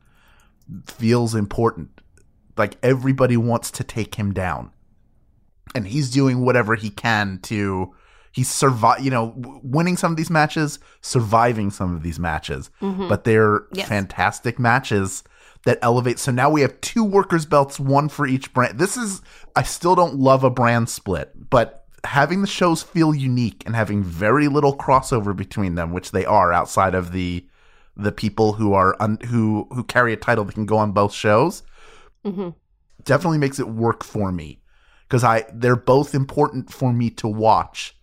feels 0.86 1.34
important. 1.34 2.00
Like 2.58 2.78
everybody 2.84 3.38
wants 3.38 3.72
to 3.72 3.84
take 3.84 4.16
him 4.16 4.34
down, 4.34 4.70
and 5.74 5.88
he's 5.88 6.12
doing 6.12 6.42
whatever 6.42 6.76
he 6.76 6.92
can 6.92 7.40
to. 7.44 7.96
He's 8.32 8.50
survive, 8.50 9.02
you 9.02 9.12
know, 9.12 9.34
w- 9.40 9.60
winning 9.64 9.98
some 9.98 10.12
of 10.12 10.18
these 10.18 10.30
matches, 10.30 10.80
surviving 11.02 11.70
some 11.70 11.96
of 11.96 12.04
these 12.04 12.20
matches, 12.20 12.70
mm-hmm. 12.82 13.08
but 13.10 13.24
they're 13.24 13.64
Yes. 13.74 13.90
fantastic 13.90 14.58
matches 14.60 15.24
that 15.66 15.80
elevate. 15.82 16.18
So 16.18 16.32
now 16.32 16.50
we 16.50 16.62
have 16.62 16.80
two 16.82 17.04
workers' 17.04 17.46
belts, 17.46 17.80
one 17.80 18.10
for 18.10 18.26
each 18.26 18.54
brand. 18.54 18.80
This 18.80 18.98
is, 18.98 19.22
I 19.56 19.64
still 19.64 19.96
don't 19.96 20.16
love 20.16 20.44
a 20.44 20.50
brand 20.50 20.90
split, 20.90 21.50
but 21.50 21.86
having 22.04 22.42
the 22.42 22.48
shows 22.48 22.82
feel 22.82 23.14
unique 23.14 23.64
and 23.66 23.76
having 23.76 24.04
very 24.04 24.48
little 24.48 24.76
crossover 24.76 25.36
between 25.36 25.76
them, 25.76 25.92
which 25.92 26.12
they 26.12 26.26
are 26.26 26.52
outside 26.52 26.96
of 26.96 27.12
the 27.12 27.46
the 27.98 28.12
people 28.12 28.54
who 28.54 28.74
are 28.74 28.96
un, 29.02 29.18
who 29.28 29.68
who 29.72 29.84
carry 29.84 30.14
a 30.14 30.18
title 30.18 30.46
that 30.46 30.56
can 30.56 30.66
go 30.66 30.78
on 30.78 30.94
both 30.94 31.14
shows, 31.14 31.62
mm-hmm. 32.26 32.50
definitely 33.04 33.38
makes 33.38 33.60
it 33.60 33.68
work 33.68 34.04
for 34.04 34.32
me 34.32 34.62
because 35.08 35.24
I 35.24 35.46
they're 35.54 35.76
both 35.76 36.16
important 36.16 36.72
for 36.72 36.92
me 36.94 37.10
to 37.12 37.28
watch 37.28 37.96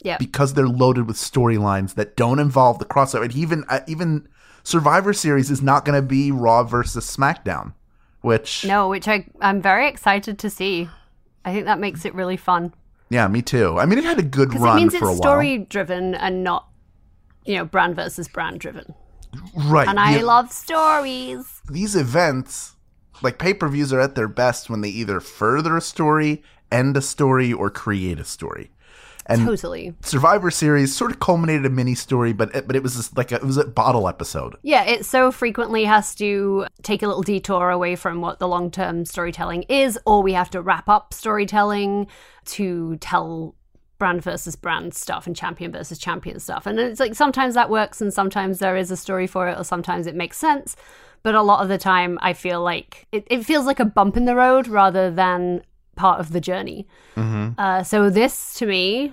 Yeah, 0.00 0.16
because 0.18 0.54
they're 0.54 0.68
loaded 0.68 1.06
with 1.06 1.16
storylines 1.16 1.94
that 1.94 2.16
don't 2.16 2.38
involve 2.38 2.78
the 2.78 2.84
crossover. 2.84 3.24
And 3.24 3.34
even 3.34 3.64
uh, 3.68 3.80
even 3.86 4.28
Survivor 4.62 5.12
Series 5.12 5.50
is 5.50 5.62
not 5.62 5.84
going 5.84 6.00
to 6.00 6.06
be 6.06 6.30
Raw 6.30 6.62
versus 6.62 7.04
SmackDown, 7.04 7.74
which 8.20 8.64
no, 8.64 8.88
which 8.88 9.08
I 9.08 9.26
I'm 9.40 9.60
very 9.60 9.88
excited 9.88 10.38
to 10.38 10.50
see. 10.50 10.88
I 11.44 11.52
think 11.52 11.64
that 11.64 11.78
makes 11.78 12.04
it 12.04 12.14
really 12.14 12.36
fun 12.36 12.72
yeah, 13.10 13.26
me 13.28 13.42
too. 13.42 13.78
I 13.78 13.86
mean, 13.86 13.98
it 13.98 14.04
had 14.04 14.18
a 14.18 14.22
good 14.22 14.50
because 14.50 14.62
it 14.62 14.64
run 14.64 14.76
means 14.76 14.96
for 14.96 15.06
a 15.06 15.12
it's 15.12 15.20
while, 15.20 15.32
story 15.32 15.58
driven 15.58 16.14
and 16.14 16.44
not 16.44 16.68
you 17.44 17.56
know 17.56 17.64
brand 17.64 17.96
versus 17.96 18.28
brand 18.28 18.60
driven. 18.60 18.94
right? 19.54 19.88
And 19.88 19.98
I 19.98 20.20
love 20.20 20.52
stories. 20.52 21.62
these 21.70 21.96
events, 21.96 22.76
like 23.22 23.38
pay 23.38 23.54
per 23.54 23.68
views, 23.68 23.92
are 23.92 24.00
at 24.00 24.14
their 24.14 24.28
best 24.28 24.68
when 24.68 24.82
they 24.82 24.90
either 24.90 25.20
further 25.20 25.76
a 25.76 25.80
story, 25.80 26.42
end 26.70 26.96
a 26.96 27.02
story, 27.02 27.52
or 27.52 27.70
create 27.70 28.20
a 28.20 28.24
story. 28.24 28.70
And 29.28 29.44
Totally. 29.44 29.94
Survivor 30.00 30.50
Series 30.50 30.96
sort 30.96 31.10
of 31.10 31.20
culminated 31.20 31.66
a 31.66 31.70
mini 31.70 31.94
story, 31.94 32.32
but 32.32 32.54
it, 32.54 32.66
but 32.66 32.74
it 32.74 32.82
was 32.82 32.96
just 32.96 33.14
like 33.16 33.30
a, 33.30 33.36
it 33.36 33.44
was 33.44 33.58
a 33.58 33.64
bottle 33.64 34.08
episode. 34.08 34.56
Yeah, 34.62 34.84
it 34.84 35.04
so 35.04 35.30
frequently 35.30 35.84
has 35.84 36.14
to 36.14 36.66
take 36.82 37.02
a 37.02 37.06
little 37.06 37.22
detour 37.22 37.68
away 37.68 37.94
from 37.94 38.22
what 38.22 38.38
the 38.38 38.48
long 38.48 38.70
term 38.70 39.04
storytelling 39.04 39.64
is, 39.64 39.98
or 40.06 40.22
we 40.22 40.32
have 40.32 40.48
to 40.50 40.62
wrap 40.62 40.88
up 40.88 41.12
storytelling 41.12 42.06
to 42.46 42.96
tell 42.96 43.54
brand 43.98 44.22
versus 44.22 44.56
brand 44.56 44.94
stuff 44.94 45.26
and 45.26 45.36
champion 45.36 45.72
versus 45.72 45.98
champion 45.98 46.40
stuff. 46.40 46.66
And 46.66 46.80
it's 46.80 47.00
like 47.00 47.14
sometimes 47.14 47.54
that 47.54 47.68
works 47.68 48.00
and 48.00 48.14
sometimes 48.14 48.60
there 48.60 48.76
is 48.76 48.90
a 48.90 48.96
story 48.96 49.26
for 49.26 49.48
it 49.48 49.58
or 49.58 49.64
sometimes 49.64 50.06
it 50.06 50.14
makes 50.14 50.38
sense. 50.38 50.74
But 51.22 51.34
a 51.34 51.42
lot 51.42 51.62
of 51.62 51.68
the 51.68 51.78
time, 51.78 52.18
I 52.22 52.32
feel 52.32 52.62
like 52.62 53.06
it, 53.10 53.26
it 53.28 53.44
feels 53.44 53.66
like 53.66 53.80
a 53.80 53.84
bump 53.84 54.16
in 54.16 54.24
the 54.24 54.36
road 54.36 54.68
rather 54.68 55.10
than 55.10 55.62
part 55.98 56.20
of 56.20 56.32
the 56.32 56.40
journey. 56.40 56.86
Uh, 57.16 57.82
so 57.82 58.08
this, 58.08 58.54
to 58.54 58.66
me, 58.66 59.12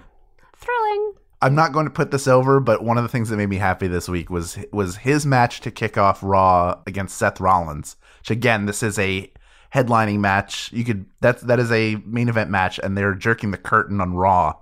thrilling. 0.56 1.13
I'm 1.41 1.56
not 1.56 1.74
going 1.74 1.86
to 1.86 1.91
put 1.91 2.12
this 2.12 2.28
over, 2.28 2.60
but 2.60 2.84
one 2.84 2.98
of 2.98 3.04
the 3.04 3.10
things 3.10 3.30
that 3.30 3.38
made 3.38 3.50
me 3.50 3.58
happy 3.58 3.88
this 3.88 4.08
week 4.08 4.30
was 4.30 4.58
was 4.71 4.98
his 4.98 5.26
match 5.26 5.60
to 5.62 5.71
kick 5.71 5.98
off 5.98 6.24
Raw 6.24 6.80
against 6.88 7.17
Seth 7.17 7.39
Rollins. 7.39 7.98
Which 8.19 8.32
again, 8.32 8.65
this 8.65 8.82
is 8.82 8.98
a 8.98 9.32
headlining 9.74 10.19
match. 10.19 10.71
You 10.71 10.86
could 10.86 11.06
that 11.21 11.41
that 11.41 11.60
is 11.60 11.71
a 11.71 11.98
main 12.06 12.30
event 12.30 12.50
match, 12.50 12.80
and 12.82 12.98
they're 12.98 13.13
jerking 13.13 13.52
the 13.52 13.58
curtain 13.58 14.00
on 14.00 14.13
Raw 14.13 14.56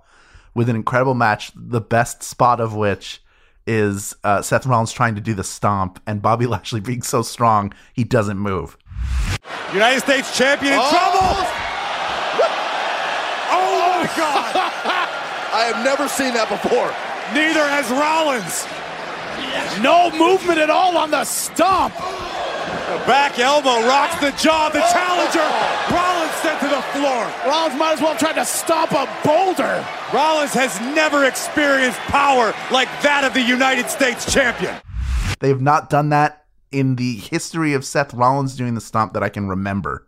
with 0.54 0.68
an 0.68 0.76
incredible 0.76 1.14
match. 1.14 1.52
The 1.54 1.80
best 1.80 2.22
spot 2.22 2.60
of 2.60 2.74
which 2.74 3.22
is 3.66 4.14
uh, 4.24 4.42
Seth 4.42 4.66
Rollins 4.66 4.92
trying 4.92 5.14
to 5.14 5.20
do 5.20 5.32
the 5.32 5.44
stomp, 5.44 6.00
and 6.06 6.20
Bobby 6.20 6.46
Lashley 6.54 6.80
being 6.80 7.02
so 7.02 7.22
strong 7.22 7.72
he 7.92 8.04
doesn't 8.04 8.38
move. 8.38 8.76
United 9.72 10.00
States 10.00 10.36
champion 10.36 10.74
in 10.74 10.80
trouble. 10.80 11.73
My 14.04 14.16
God! 14.16 14.52
I 15.54 15.72
have 15.72 15.84
never 15.84 16.08
seen 16.08 16.34
that 16.34 16.52
before. 16.52 16.92
Neither 17.32 17.64
has 17.64 17.88
Rollins. 17.88 18.68
No 19.80 20.12
movement 20.12 20.58
at 20.58 20.68
all 20.68 20.96
on 20.98 21.10
the 21.10 21.24
stomp. 21.24 21.94
The 21.94 23.00
back 23.08 23.38
elbow 23.38 23.80
rocks 23.88 24.20
the 24.20 24.30
jaw 24.36 24.66
of 24.66 24.74
the 24.74 24.84
challenger. 24.92 25.40
Rollins 25.88 26.36
sent 26.44 26.60
to 26.60 26.68
the 26.68 26.82
floor. 26.92 27.24
Rollins 27.48 27.78
might 27.78 27.94
as 27.94 28.00
well 28.02 28.16
try 28.16 28.32
to 28.34 28.44
stomp 28.44 28.92
a 28.92 29.08
boulder. 29.24 29.84
Rollins 30.12 30.52
has 30.52 30.78
never 30.94 31.24
experienced 31.24 31.98
power 32.00 32.52
like 32.70 32.88
that 33.00 33.24
of 33.24 33.32
the 33.32 33.40
United 33.40 33.88
States 33.88 34.30
champion. 34.30 34.74
They 35.40 35.48
have 35.48 35.62
not 35.62 35.88
done 35.88 36.10
that 36.10 36.44
in 36.70 36.96
the 36.96 37.16
history 37.16 37.72
of 37.72 37.86
Seth 37.86 38.12
Rollins 38.12 38.54
doing 38.54 38.74
the 38.74 38.82
stomp 38.82 39.14
that 39.14 39.22
I 39.22 39.30
can 39.30 39.48
remember. 39.48 40.06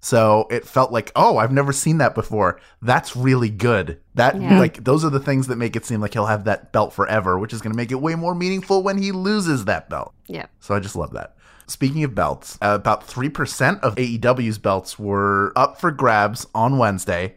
So 0.00 0.46
it 0.50 0.64
felt 0.64 0.92
like, 0.92 1.10
oh, 1.16 1.38
I've 1.38 1.50
never 1.52 1.72
seen 1.72 1.98
that 1.98 2.14
before. 2.14 2.60
That's 2.80 3.16
really 3.16 3.50
good. 3.50 4.00
That 4.14 4.40
Yeah. 4.40 4.58
like 4.58 4.84
those 4.84 5.04
are 5.04 5.10
the 5.10 5.18
things 5.20 5.48
that 5.48 5.56
make 5.56 5.74
it 5.74 5.84
seem 5.84 6.00
like 6.00 6.12
he'll 6.12 6.26
have 6.26 6.44
that 6.44 6.72
belt 6.72 6.92
forever, 6.92 7.36
which 7.38 7.52
is 7.52 7.60
going 7.60 7.72
to 7.72 7.76
make 7.76 7.90
it 7.90 8.00
way 8.00 8.14
more 8.14 8.34
meaningful 8.34 8.82
when 8.82 8.98
he 8.98 9.10
loses 9.10 9.64
that 9.64 9.90
belt. 9.90 10.14
Yeah. 10.28 10.46
So 10.60 10.74
I 10.74 10.78
just 10.80 10.94
love 10.96 11.12
that. 11.14 11.34
Speaking 11.66 12.04
of 12.04 12.14
belts, 12.14 12.56
uh, 12.62 12.78
about 12.80 13.06
3% 13.06 13.80
of 13.82 13.96
AEW's 13.96 14.58
belts 14.58 14.98
were 14.98 15.52
up 15.56 15.80
for 15.80 15.90
grabs 15.90 16.46
on 16.54 16.78
Wednesday. 16.78 17.34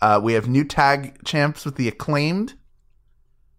Uh, 0.00 0.20
we 0.22 0.34
have 0.34 0.48
new 0.48 0.64
tag 0.64 1.22
champs 1.24 1.64
with 1.64 1.74
the 1.74 1.88
acclaimed. 1.88 2.54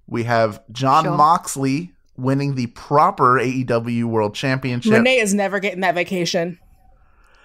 We 0.07 0.23
have 0.23 0.61
Jon 0.71 1.03
Sure. 1.03 1.15
Moxley 1.17 1.91
winning 2.15 2.55
the 2.55 2.67
proper 2.67 3.37
AEW 3.39 4.05
World 4.05 4.33
Championship. 4.33 4.93
Renee 4.93 5.19
is 5.19 5.33
never 5.33 5.59
getting 5.59 5.81
that 5.81 5.93
vacation. 5.95 6.57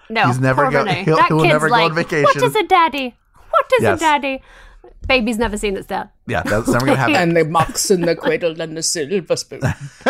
No, 0.09 0.27
He's 0.27 0.39
never 0.39 0.63
poor 0.63 0.71
go- 0.71 0.79
Renee. 0.83 1.03
he'll- 1.05 1.17
that 1.17 1.27
he 1.27 1.33
will 1.33 1.41
kid's 1.41 1.53
never 1.53 1.69
go 1.69 1.75
on 1.75 1.95
vacation." 1.95 2.23
What 2.23 2.43
is 2.43 2.55
a 2.55 2.63
daddy? 2.63 3.15
What 3.49 3.65
is 3.77 3.83
Yes. 3.83 3.99
a 3.99 4.01
daddy? 4.01 4.41
Baby's 5.07 5.37
never 5.37 5.57
seen 5.57 5.75
its 5.75 5.87
dad. 5.87 6.09
Yeah, 6.27 6.43
that's 6.43 6.67
never 6.69 6.85
going 6.85 6.95
to 6.95 6.99
happen. 7.01 7.15
And 7.15 7.35
the 7.35 7.43
mox 7.43 7.91
in 7.91 8.01
the 8.01 8.15
cradle 8.15 8.59
and 8.61 8.77
the 8.77 8.81
silver 8.81 9.35
spoon. 9.35 9.59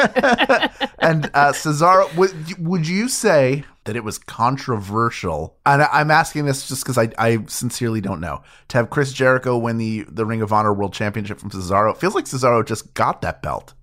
and 0.99 1.25
uh, 1.34 1.51
Cesaro, 1.53 2.15
would, 2.15 2.32
would 2.60 2.88
you 2.88 3.08
say 3.10 3.63
that 3.86 3.95
it 3.95 4.03
was 4.03 4.19
controversial? 4.19 5.58
And 5.65 5.82
I, 5.82 5.89
I'm 5.91 6.12
asking 6.12 6.45
this 6.45 6.67
just 6.67 6.84
because 6.84 6.97
I, 6.97 7.10
I 7.17 7.39
sincerely 7.47 8.01
don't 8.01 8.21
know. 8.21 8.43
To 8.69 8.77
have 8.77 8.89
Chris 8.91 9.12
Jericho 9.13 9.58
win 9.58 9.77
the, 9.77 10.06
the 10.10 10.25
Ring 10.25 10.41
of 10.43 10.53
Honor 10.53 10.73
World 10.73 10.93
Championship 10.93 11.39
from 11.39 11.49
Cesaro, 11.49 11.91
it 11.93 11.97
feels 11.99 12.13
like 12.15 12.25
Cesaro 12.25 12.65
just 12.65 12.93
got 12.93 13.21
that 13.21 13.41
belt. 13.41 13.73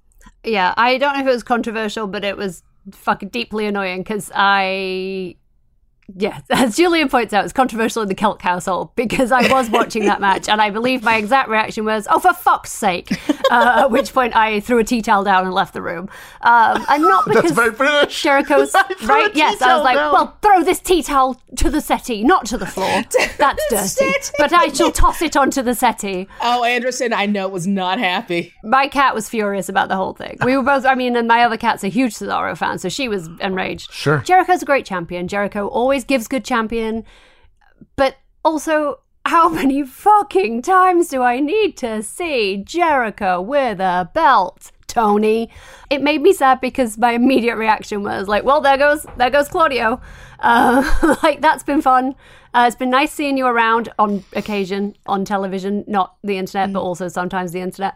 Yeah, 0.45 0.75
I 0.77 0.97
don't 0.99 1.15
know 1.15 1.21
if 1.21 1.27
it 1.27 1.31
was 1.31 1.43
controversial, 1.43 2.07
but 2.07 2.25
it 2.25 2.37
was 2.37 2.63
fucking 2.93 3.29
deeply 3.31 3.67
annoying 3.67 4.03
because 4.03 4.31
I. 4.35 5.37
Yeah, 6.17 6.41
as 6.51 6.77
Julian 6.77 7.09
points 7.09 7.33
out, 7.33 7.45
it's 7.45 7.53
controversial 7.53 8.03
in 8.03 8.09
the 8.09 8.15
Kelk 8.15 8.41
household 8.43 8.95
because 8.97 9.33
I 9.33 9.53
was 9.53 9.69
watching 9.71 10.05
that 10.07 10.21
match 10.21 10.49
and 10.49 10.61
I 10.61 10.71
believe 10.71 11.03
my 11.03 11.17
exact 11.17 11.49
reaction 11.49 11.85
was, 11.85 12.07
oh, 12.11 12.19
for 12.19 12.33
fuck's 12.33 12.73
sake. 12.73 13.11
Uh, 13.51 13.81
at 13.81 13.91
which 13.91 14.13
point 14.13 14.35
I 14.37 14.61
threw 14.61 14.79
a 14.79 14.85
tea 14.85 15.03
towel 15.03 15.25
down 15.25 15.45
and 15.45 15.53
left 15.55 15.75
the 15.75 15.83
room. 15.83 16.09
Um, 16.41 16.85
and 16.89 17.03
not 17.03 17.25
because 17.27 17.43
That's 17.43 17.55
very 17.55 17.71
British. 17.73 18.23
Jericho's 18.23 18.75
I 18.75 18.83
threw 18.85 19.07
a 19.07 19.09
right. 19.09 19.35
Yes, 19.35 19.61
I 19.61 19.75
was 19.75 19.85
like, 19.85 19.97
down. 19.97 20.13
well, 20.13 20.37
throw 20.43 20.63
this 20.63 20.81
tea 20.81 21.03
towel 21.03 21.41
to 21.57 21.71
the 21.71 21.81
settee, 21.81 22.23
not 22.23 22.47
to 22.47 22.59
the 22.59 22.67
floor. 22.67 23.03
That's 23.39 23.67
dirty. 23.69 23.87
settee. 23.87 24.35
But 24.39 24.53
I 24.53 24.69
shall 24.69 24.93
toss 24.93 25.21
it 25.23 25.37
onto 25.37 25.63
the 25.63 25.75
settee. 25.75 26.29
Oh, 26.41 26.65
Anderson, 26.65 27.13
I 27.13 27.27
know 27.27 27.49
was 27.49 27.67
not 27.67 27.99
happy. 27.99 28.55
My 28.63 28.87
cat 28.89 29.15
was 29.15 29.29
furious 29.29 29.69
about 29.69 29.89
the 29.89 29.97
whole 29.97 30.15
thing. 30.15 30.39
We 30.45 30.57
were 30.57 30.63
both. 30.63 30.85
I 30.85 30.95
mean, 30.95 31.17
and 31.17 31.27
my 31.27 31.43
other 31.43 31.57
cat's 31.57 31.83
a 31.85 31.89
huge 31.89 32.15
Cesaro 32.15 32.57
fan, 32.57 32.79
so 32.79 32.89
she 32.89 33.09
was 33.09 33.29
enraged. 33.41 33.93
Sure. 33.93 34.19
Jericho's 34.19 34.63
a 34.63 34.67
great 34.67 34.87
champion. 34.87 35.29
Jericho 35.29 35.67
always 35.67 36.00
gives 36.05 36.29
good 36.29 36.45
champion, 36.45 37.05
but 37.97 38.17
also. 38.45 39.01
How 39.27 39.49
many 39.61 39.85
fucking 39.85 40.63
times 40.63 41.09
do 41.09 41.21
I 41.21 41.41
need 41.41 41.77
to 41.77 42.03
see 42.03 42.57
Jericho 42.65 43.39
with 43.43 43.79
a 43.79 44.11
belt, 44.15 44.73
Tony? 44.87 45.51
It 45.91 46.01
made 46.01 46.23
me 46.23 46.33
sad 46.33 46.59
because 46.63 46.97
my 46.97 47.13
immediate 47.13 47.57
reaction 47.57 48.03
was 48.03 48.29
like, 48.29 48.45
"Well, 48.45 48.63
there 48.63 48.79
goes, 48.79 49.05
there 49.19 49.29
goes 49.29 49.49
Claudio." 49.49 50.01
Uh, 50.41 51.17
like 51.23 51.43
that's 51.43 51.63
been 51.63 51.83
fun. 51.83 52.15
Uh, 52.53 52.65
it's 52.67 52.77
been 52.77 52.91
nice 52.91 53.13
seeing 53.13 53.37
you 53.37 53.47
around 53.47 53.91
on 53.99 54.25
occasion 54.33 54.97
on 55.07 55.25
television, 55.25 55.85
not 55.87 56.17
the 56.25 56.37
internet, 56.37 56.73
but 56.73 56.81
also 56.81 57.07
sometimes 57.09 57.53
the 57.53 57.61
internet. 57.61 57.95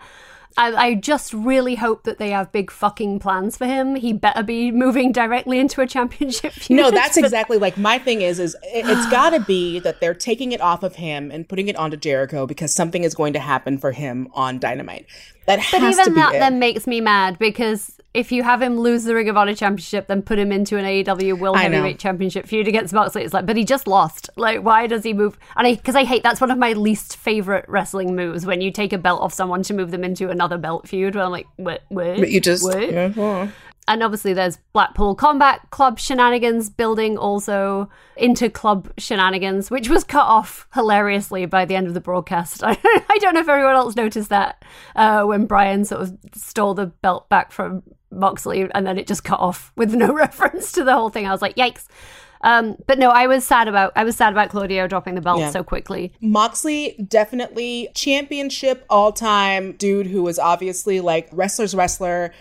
I, 0.57 0.73
I 0.75 0.95
just 0.95 1.33
really 1.33 1.75
hope 1.75 2.05
that 2.05 2.19
they 2.19 2.31
have 2.31 2.53
big 2.53 2.71
fucking 2.71 3.19
plans 3.19 3.57
for 3.57 3.67
him. 3.67 3.97
He 3.97 4.13
better 4.13 4.43
be 4.43 4.71
moving 4.71 5.11
directly 5.11 5.59
into 5.59 5.81
a 5.81 5.87
championship 5.87 6.53
feud. 6.55 6.77
No, 6.77 6.91
that's 6.91 7.17
exactly 7.17 7.59
like 7.59 7.77
my 7.77 7.99
thing 7.99 8.21
is 8.23 8.39
is 8.39 8.55
it, 8.63 8.87
it's 8.87 9.11
got 9.11 9.31
to 9.31 9.41
be 9.41 9.81
that 9.81 10.01
they're 10.01 10.15
taking 10.15 10.53
it 10.53 10.61
off 10.61 10.83
of 10.83 10.97
him 10.97 11.31
and 11.31 11.49
putting 11.49 11.69
it 11.69 11.77
onto 11.77 11.97
Jericho 11.97 12.47
because 12.47 12.73
something 12.75 13.03
is 13.05 13.15
going 13.15 13.33
to 13.33 13.41
happen 13.41 13.79
for 13.79 13.93
him 13.93 14.29
on 14.33 14.59
Dynamite. 14.59 15.07
That 15.47 15.57
But 15.73 15.81
has 15.81 15.97
to 15.97 16.03
even 16.03 16.15
be 16.15 16.21
that 16.21 16.35
it. 16.37 16.39
then 16.39 16.59
makes 16.59 16.87
me 16.87 17.01
mad 17.01 17.39
because 17.39 17.94
if 18.15 18.31
you 18.31 18.45
have 18.45 18.63
him 18.63 18.79
lose 18.79 19.03
the 19.05 19.15
Ring 19.15 19.29
of 19.29 19.37
Honor 19.37 19.55
Championship, 19.55 20.07
then 20.07 20.23
put 20.23 20.39
him 20.39 20.53
into 20.53 20.79
an 20.79 20.85
AEW 20.85 21.39
World. 21.39 21.59
Heavyweight 21.59 21.99
Championship 21.99 22.47
feud 22.47 22.69
against 22.69 22.95
Moxley, 22.95 23.25
it's 23.25 23.35
like, 23.35 23.45
but 23.45 23.57
he 23.57 23.65
just 23.65 23.89
lost. 23.89 24.31
Like, 24.37 24.63
why 24.63 24.87
does 24.87 25.03
he 25.03 25.13
move? 25.13 25.37
And 25.57 25.67
I, 25.67 25.75
because 25.75 25.97
I 25.97 26.05
hate 26.05 26.23
that's 26.23 26.41
one 26.41 26.53
of 26.53 26.59
my 26.59 26.73
least 26.75 27.17
favorite 27.17 27.65
wrestling 27.69 28.15
moves 28.15 28.47
when 28.47 28.61
you 28.61 28.71
take 28.71 28.93
a 28.93 28.99
belt 28.99 29.21
off 29.21 29.33
someone 29.33 29.65
to 29.65 29.75
move 29.75 29.91
them 29.91 30.05
into 30.05 30.31
another 30.31 30.59
belt 30.59 30.89
feud. 30.89 31.17
Where 31.17 31.25
I'm 31.25 31.33
like, 31.33 31.47
what? 31.57 31.83
What? 31.89 32.19
But 32.19 32.31
you 32.31 32.41
just 32.41 32.63
What? 32.63 32.91
yeah, 32.91 33.49
and 33.87 34.03
obviously 34.03 34.33
there's 34.33 34.59
Blackpool 34.73 35.15
Combat 35.15 35.61
Club 35.71 35.99
shenanigans 35.99 36.71
building 36.71 37.19
also 37.19 37.91
into 38.17 38.49
club 38.49 38.91
shenanigans, 38.97 39.71
which 39.71 39.89
was 39.89 40.05
cut 40.05 40.25
off 40.25 40.67
hilariously 40.73 41.47
by 41.47 41.65
the 41.65 41.77
end 41.77 41.87
of 41.87 41.95
the 41.95 42.01
broadcast. 42.01 42.63
I, 42.63 42.79
I 42.85 43.19
don't 43.21 43.35
know 43.35 43.41
if 43.41 43.49
everyone 43.49 43.75
else 43.75 43.97
noticed 43.97 44.31
that 44.31 44.65
uh, 44.97 45.25
when 45.25 45.47
Bryan 45.47 45.85
sort 45.85 46.03
of 46.03 46.17
stole 46.35 46.75
the 46.75 46.87
belt 46.87 47.29
back 47.29 47.53
from 47.53 47.83
Moxley 48.15 48.69
and 48.75 48.87
then 48.87 48.99
it 48.99 49.07
just 49.07 49.25
cut 49.25 49.41
off 49.41 49.73
with 49.77 49.95
no 49.95 50.13
reference 50.25 50.73
to 50.73 50.85
the 50.85 50.93
whole 50.95 51.11
thing. 51.11 51.27
I 51.27 51.33
was 51.33 51.43
like, 51.43 51.57
yikes. 51.57 51.87
Um, 52.43 52.77
but 52.87 52.99
no, 52.99 53.09
I 53.09 53.27
was 53.27 53.43
sad 53.45 53.69
about 53.69 53.93
I 53.97 54.05
was 54.05 54.17
sad 54.17 54.33
about 54.33 54.51
Claudio 54.51 54.87
dropping 54.87 55.15
the 55.15 55.23
belt 55.23 55.39
Yeah. 55.41 55.51
so 55.51 55.65
quickly. 55.65 56.13
Moxley 56.21 56.95
definitely 57.09 57.89
championship 57.95 58.85
all 58.91 59.13
time 59.13 59.73
dude 59.73 60.07
who 60.09 60.23
was 60.23 60.39
obviously 60.39 61.01
like 61.01 61.29
wrestler's 61.33 61.75
wrestler. 61.75 62.33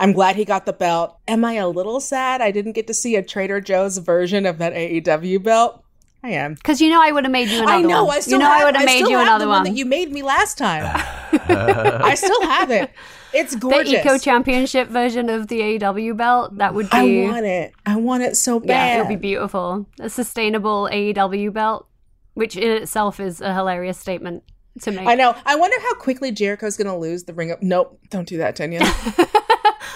I'm 0.00 0.12
glad 0.12 0.36
he 0.36 0.44
got 0.44 0.64
the 0.64 0.72
belt. 0.72 1.18
Am 1.26 1.44
I 1.44 1.54
a 1.54 1.66
little 1.68 1.98
sad 1.98 2.40
I 2.40 2.52
didn't 2.52 2.72
get 2.74 2.86
to 2.86 2.94
see 2.94 3.16
a 3.16 3.22
Trader 3.22 3.60
Joe's 3.60 3.98
version 3.98 4.46
of 4.46 4.58
that 4.58 4.72
AEW 4.74 5.42
belt? 5.42 5.82
I 6.22 6.30
am. 6.30 6.54
Because 6.54 6.80
you 6.80 6.90
know 6.90 7.02
I 7.02 7.10
would 7.10 7.24
have 7.24 7.32
made 7.32 7.48
you 7.48 7.58
another 7.62 7.72
I 7.72 7.82
know. 7.82 8.04
one. 8.04 8.16
I 8.16 8.20
still 8.20 8.34
you 8.34 8.38
know 8.38 8.44
have, 8.50 8.60
I 8.60 8.64
would 8.64 8.76
have 8.76 8.84
made 8.86 9.00
you 9.08 9.16
have 9.18 9.26
another 9.26 9.48
one. 9.48 9.56
one. 9.56 9.64
that 9.64 9.76
you 9.76 9.84
made 9.86 10.12
me 10.12 10.22
last 10.22 10.56
time. 10.56 10.84
I 11.32 12.14
still 12.14 12.42
have 12.42 12.70
it. 12.70 12.90
It's 13.34 13.54
gorgeous. 13.56 13.90
the. 13.92 14.00
Eco 14.00 14.18
Championship 14.18 14.88
version 14.88 15.28
of 15.28 15.48
the 15.48 15.60
AEW 15.60 16.16
belt. 16.16 16.56
That 16.58 16.74
would 16.74 16.88
be 16.90 17.26
I 17.26 17.30
want 17.30 17.46
it. 17.46 17.74
I 17.84 17.96
want 17.96 18.22
it 18.22 18.36
so 18.36 18.60
Yeah, 18.60 18.66
bad. 18.66 18.96
it 18.96 18.98
would 19.02 19.08
be 19.08 19.16
beautiful. 19.16 19.86
A 20.00 20.08
sustainable 20.08 20.88
AEW 20.90 21.52
belt, 21.52 21.86
which 22.34 22.56
in 22.56 22.70
itself 22.70 23.20
is 23.20 23.40
a 23.40 23.52
hilarious 23.54 23.98
statement 23.98 24.44
to 24.80 24.92
make. 24.92 25.06
I 25.06 25.14
know. 25.14 25.34
I 25.44 25.56
wonder 25.56 25.76
how 25.80 25.94
quickly 25.94 26.32
Jericho's 26.32 26.76
going 26.76 26.86
to 26.86 26.96
lose 26.96 27.24
the 27.24 27.34
ring 27.34 27.50
up. 27.50 27.62
Nope. 27.62 27.98
Don't 28.10 28.26
do 28.28 28.38
that, 28.38 28.56
Tanya. 28.56 28.80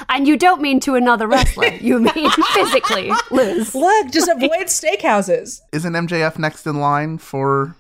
And 0.09 0.27
you 0.29 0.37
don't 0.37 0.61
mean 0.61 0.79
to 0.81 0.95
another 0.95 1.27
wrestler. 1.27 1.68
You 1.68 1.99
mean 2.01 2.31
physically 2.53 3.11
lose. 3.31 3.75
Look, 3.75 4.11
just 4.11 4.29
avoid 4.29 4.66
steakhouses. 4.66 5.61
Isn't 5.73 5.92
MJF 5.95 6.38
next 6.38 6.66
in 6.66 6.81
line 6.81 7.16
for 7.16 7.77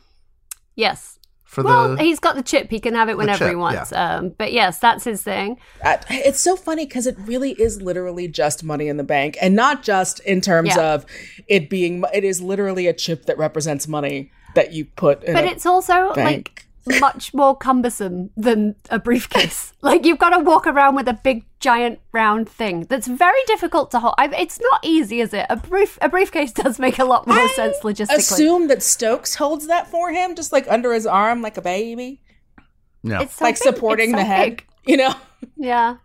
Yes. 0.74 1.11
For 1.52 1.62
Well, 1.62 1.96
the? 1.96 2.02
he's 2.02 2.18
got 2.18 2.34
the 2.34 2.42
chip. 2.42 2.70
He 2.70 2.80
can 2.80 2.94
have 2.94 3.10
it 3.10 3.16
whenever 3.18 3.40
chip, 3.44 3.50
he 3.50 3.54
wants. 3.56 3.92
Um, 3.92 4.30
but 4.30 4.52
yes, 4.54 4.78
that's 4.78 5.04
his 5.04 5.22
thing. 5.22 5.58
Uh, 5.84 5.98
it's 6.08 6.40
so 6.40 6.56
funny 6.56 6.86
because 6.86 7.06
it 7.06 7.14
really 7.26 7.50
is 7.52 7.82
literally 7.82 8.26
just 8.26 8.64
money 8.64 8.88
in 8.88 8.96
the 8.96 9.04
bank 9.04 9.36
and 9.42 9.54
not 9.54 9.82
just 9.82 10.20
in 10.20 10.40
terms 10.40 10.70
Yeah. 10.74 10.94
of 10.94 11.04
it 11.48 11.68
being, 11.68 12.02
it 12.14 12.24
is 12.24 12.40
literally 12.40 12.86
a 12.86 12.94
chip 12.94 13.26
that 13.26 13.36
represents 13.36 13.86
money 13.86 14.30
that 14.54 14.72
you 14.72 14.86
put 14.86 15.22
in 15.24 15.34
But 15.34 15.44
a 15.44 15.48
it's 15.48 15.66
also 15.66 16.06
like 16.08 16.14
bank. 16.14 16.66
Much 17.00 17.32
more 17.34 17.56
cumbersome 17.56 18.30
than 18.36 18.74
a 18.90 18.98
briefcase. 18.98 19.72
like 19.82 20.04
you've 20.04 20.18
got 20.18 20.30
to 20.30 20.38
walk 20.40 20.66
around 20.66 20.94
with 20.94 21.08
a 21.08 21.14
big, 21.14 21.44
giant, 21.60 22.00
round 22.12 22.48
thing 22.48 22.86
that's 22.88 23.06
very 23.06 23.38
difficult 23.46 23.90
to 23.92 24.00
hold. 24.00 24.14
I, 24.18 24.26
it's 24.36 24.60
not 24.60 24.80
easy, 24.84 25.20
is 25.20 25.32
it? 25.32 25.46
A 25.48 25.56
brief 25.56 25.98
a 26.02 26.08
briefcase 26.08 26.52
does 26.62 26.78
make 26.78 26.98
a 26.98 27.04
lot 27.04 27.26
more 27.26 27.48
sense 27.50 27.78
logistically. 27.80 28.16
Assume 28.16 28.68
that 28.68 28.82
Stokes 28.82 29.36
holds 29.36 29.66
that 29.68 29.86
for 29.86 30.10
him, 30.10 30.34
just 30.34 30.52
like 30.52 30.66
under 30.68 30.92
his 30.92 31.06
arm, 31.06 31.40
like 31.42 31.56
a 31.56 31.62
baby, 31.62 32.20
No. 33.02 33.20
it's 33.20 33.34
so 33.36 33.44
like 33.44 33.54
big. 33.56 33.62
supporting 33.62 34.10
It's 34.10 34.18
the 34.18 34.22
so 34.24 34.26
head. 34.26 34.62
You 34.86 34.96
know, 34.96 35.14
Yeah, 35.56 35.96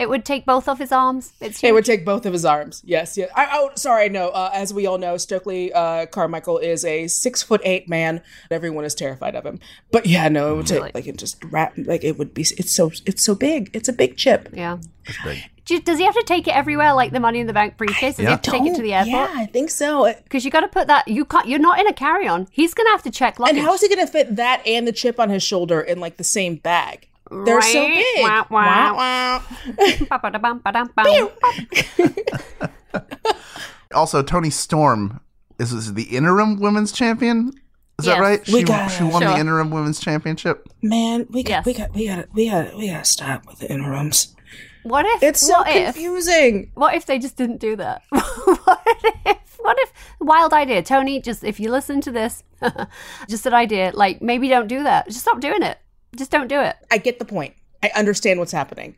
it 0.00 0.08
would 0.08 0.24
take 0.24 0.44
both 0.46 0.68
of 0.68 0.78
his 0.78 0.90
arms. 0.90 1.32
It's 1.40 1.62
it 1.62 1.72
would 1.72 1.84
take 1.84 2.04
both 2.04 2.26
of 2.26 2.32
his 2.32 2.44
arms. 2.44 2.82
Yes, 2.84 3.16
yes. 3.16 3.30
I, 3.36 3.48
oh, 3.52 3.70
sorry, 3.76 4.08
no. 4.08 4.30
Uh, 4.30 4.50
as 4.52 4.72
we 4.74 4.86
all 4.86 4.98
know, 4.98 5.16
Stokely 5.16 5.72
uh, 5.72 6.06
Carmichael 6.06 6.58
is 6.58 6.84
a 6.84 7.06
six 7.06 7.42
foot 7.42 7.60
eight 7.64 7.88
man. 7.88 8.22
Everyone 8.50 8.84
is 8.84 8.94
terrified 8.94 9.34
of 9.36 9.44
him. 9.44 9.60
But 9.92 10.06
yeah, 10.06 10.28
no, 10.28 10.52
it 10.52 10.56
would 10.56 10.66
take 10.66 10.78
Really? 10.78 10.90
like 10.94 11.06
it 11.06 11.16
just 11.18 11.42
wrap 11.44 11.74
like 11.76 12.02
it 12.02 12.18
would 12.18 12.34
be. 12.34 12.42
It's 12.42 12.72
so 12.72 12.90
it's 13.06 13.22
so 13.24 13.34
big. 13.34 13.70
It's 13.74 13.88
a 13.88 13.92
big 13.92 14.16
chip. 14.16 14.48
yeah. 14.52 14.78
big. 15.24 15.38
Do 15.66 15.78
Does 15.78 15.98
he 15.98 16.04
have 16.04 16.14
to 16.14 16.24
take 16.24 16.48
it 16.48 16.54
everywhere, 16.56 16.94
like 16.94 17.12
the 17.12 17.20
Money 17.20 17.38
in 17.38 17.46
the 17.46 17.52
Bank 17.52 17.76
briefcase? 17.76 18.16
Does 18.16 18.24
he 18.24 18.30
have 18.30 18.42
to 18.42 18.50
take 18.50 18.64
it 18.64 18.74
to 18.74 18.82
the 18.82 18.92
airport? 18.94 19.30
Yeah, 19.30 19.32
I 19.36 19.46
think 19.46 19.70
so. 19.70 20.12
Because 20.24 20.44
you 20.44 20.50
got 20.50 20.62
to 20.62 20.68
put 20.68 20.88
that. 20.88 21.06
You 21.06 21.24
can't. 21.24 21.46
You're 21.46 21.60
not 21.60 21.78
in 21.78 21.86
a 21.86 21.92
carry-on. 21.92 22.48
He's 22.50 22.74
gonna 22.74 22.90
have 22.90 23.02
to 23.04 23.10
check 23.10 23.38
luggage. 23.38 23.62
how 23.62 23.74
is 23.74 23.80
he 23.82 23.88
going 23.88 24.04
to 24.04 24.10
fit 24.10 24.34
that 24.36 24.66
and 24.66 24.88
the 24.88 24.92
chip 24.92 25.20
on 25.20 25.28
his 25.30 25.42
shoulder 25.42 25.80
in 25.80 26.00
like 26.00 26.16
the 26.16 26.24
same 26.24 26.56
bag? 26.56 27.06
They're 27.30 27.62
so 27.62 27.86
big. 27.86 28.04
Wah, 28.22 28.44
wah. 28.50 28.92
Wah, 28.92 29.42
wah. 30.10 31.26
Also, 33.92 34.22
Toni 34.22 34.50
Storm 34.50 35.20
is, 35.58 35.72
is 35.72 35.94
the 35.94 36.04
interim 36.04 36.60
women's 36.60 36.92
champion. 36.92 37.52
Is 37.98 38.06
that 38.06 38.20
right? 38.20 38.40
We 38.46 38.60
She, 38.60 38.64
got- 38.64 38.88
she 38.88 39.02
won 39.02 39.20
Sure. 39.22 39.32
the 39.32 39.36
interim 39.38 39.70
women's 39.70 39.98
championship. 39.98 40.68
Man, 40.80 41.26
we 41.30 41.42
got, 41.42 41.66
Yes. 41.66 41.66
we 41.66 41.74
got, 41.74 41.92
we 41.94 42.06
got, 42.06 42.32
we 42.32 42.48
got, 42.48 42.76
we 42.76 42.88
got 42.88 43.04
to 43.04 43.10
stop 43.10 43.46
with 43.46 43.58
the 43.58 43.70
interims. 43.70 44.34
What 44.84 45.06
if? 45.06 45.22
It's 45.24 45.40
so 45.44 45.58
what 45.58 45.68
if? 45.74 45.94
confusing. 45.94 46.70
What 46.74 46.94
if 46.94 47.04
they 47.06 47.18
just 47.18 47.36
didn't 47.36 47.58
do 47.58 47.74
that? 47.76 48.02
what 48.10 48.80
if? 49.26 49.58
What 49.58 49.76
if? 49.80 49.92
Wild 50.20 50.52
idea, 50.54 50.82
Tony. 50.82 51.20
Just 51.20 51.42
if 51.44 51.58
you 51.60 51.70
listen 51.70 52.00
to 52.02 52.10
this, 52.12 52.42
just 53.28 53.44
an 53.44 53.52
idea. 53.54 53.90
Like 53.92 54.22
maybe 54.22 54.48
don't 54.48 54.68
do 54.68 54.82
that. 54.84 55.06
Just 55.08 55.20
stop 55.20 55.40
doing 55.40 55.62
it. 55.62 55.78
Just 56.16 56.30
don't 56.30 56.48
do 56.48 56.60
it. 56.60 56.76
I 56.90 56.98
get 56.98 57.18
the 57.18 57.24
point. 57.24 57.54
I 57.82 57.90
understand 57.96 58.38
what's 58.38 58.52
happening, 58.52 58.96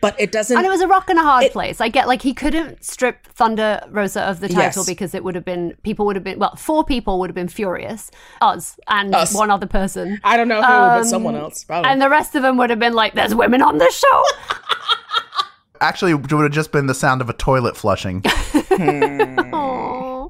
but 0.00 0.18
it 0.20 0.32
doesn't. 0.32 0.56
And 0.56 0.66
it 0.66 0.68
was 0.70 0.80
a 0.80 0.88
rock 0.88 1.08
and 1.10 1.18
a 1.18 1.22
hard 1.22 1.50
place. 1.52 1.80
I 1.80 1.88
get 1.88 2.08
like 2.08 2.22
he 2.22 2.34
couldn't 2.34 2.82
strip 2.84 3.26
Thunder 3.26 3.80
Rosa 3.88 4.22
of 4.22 4.40
the 4.40 4.48
title 4.48 4.82
Yes. 4.82 4.86
because 4.86 5.14
it 5.14 5.22
would 5.22 5.34
have 5.36 5.44
been 5.44 5.76
people 5.84 6.06
would 6.06 6.16
have 6.16 6.24
been 6.24 6.38
well, 6.38 6.56
four 6.56 6.82
people 6.84 7.18
would 7.20 7.30
have 7.30 7.34
been 7.36 7.46
furious, 7.48 8.10
us 8.40 8.78
and 8.88 9.14
Us. 9.14 9.32
one 9.34 9.50
other 9.50 9.66
person, 9.66 10.20
I 10.24 10.36
don't 10.36 10.48
know 10.48 10.56
who, 10.56 10.62
but 10.62 10.98
um, 10.98 11.04
someone 11.04 11.36
else. 11.36 11.62
Probably. 11.64 11.88
and 11.90 12.02
the 12.02 12.10
rest 12.10 12.34
of 12.34 12.42
them 12.42 12.56
would 12.56 12.70
have 12.70 12.78
been 12.80 12.94
like, 12.94 13.14
"There's 13.14 13.34
women 13.34 13.62
on 13.62 13.78
the 13.78 13.90
show." 13.90 14.22
Actually, 15.80 16.12
it 16.12 16.14
would 16.14 16.30
have 16.30 16.50
just 16.52 16.72
been 16.72 16.86
the 16.86 16.94
sound 16.94 17.20
of 17.20 17.28
a 17.28 17.34
toilet 17.34 17.76
flushing. 17.76 18.22
Aw. 18.70 20.28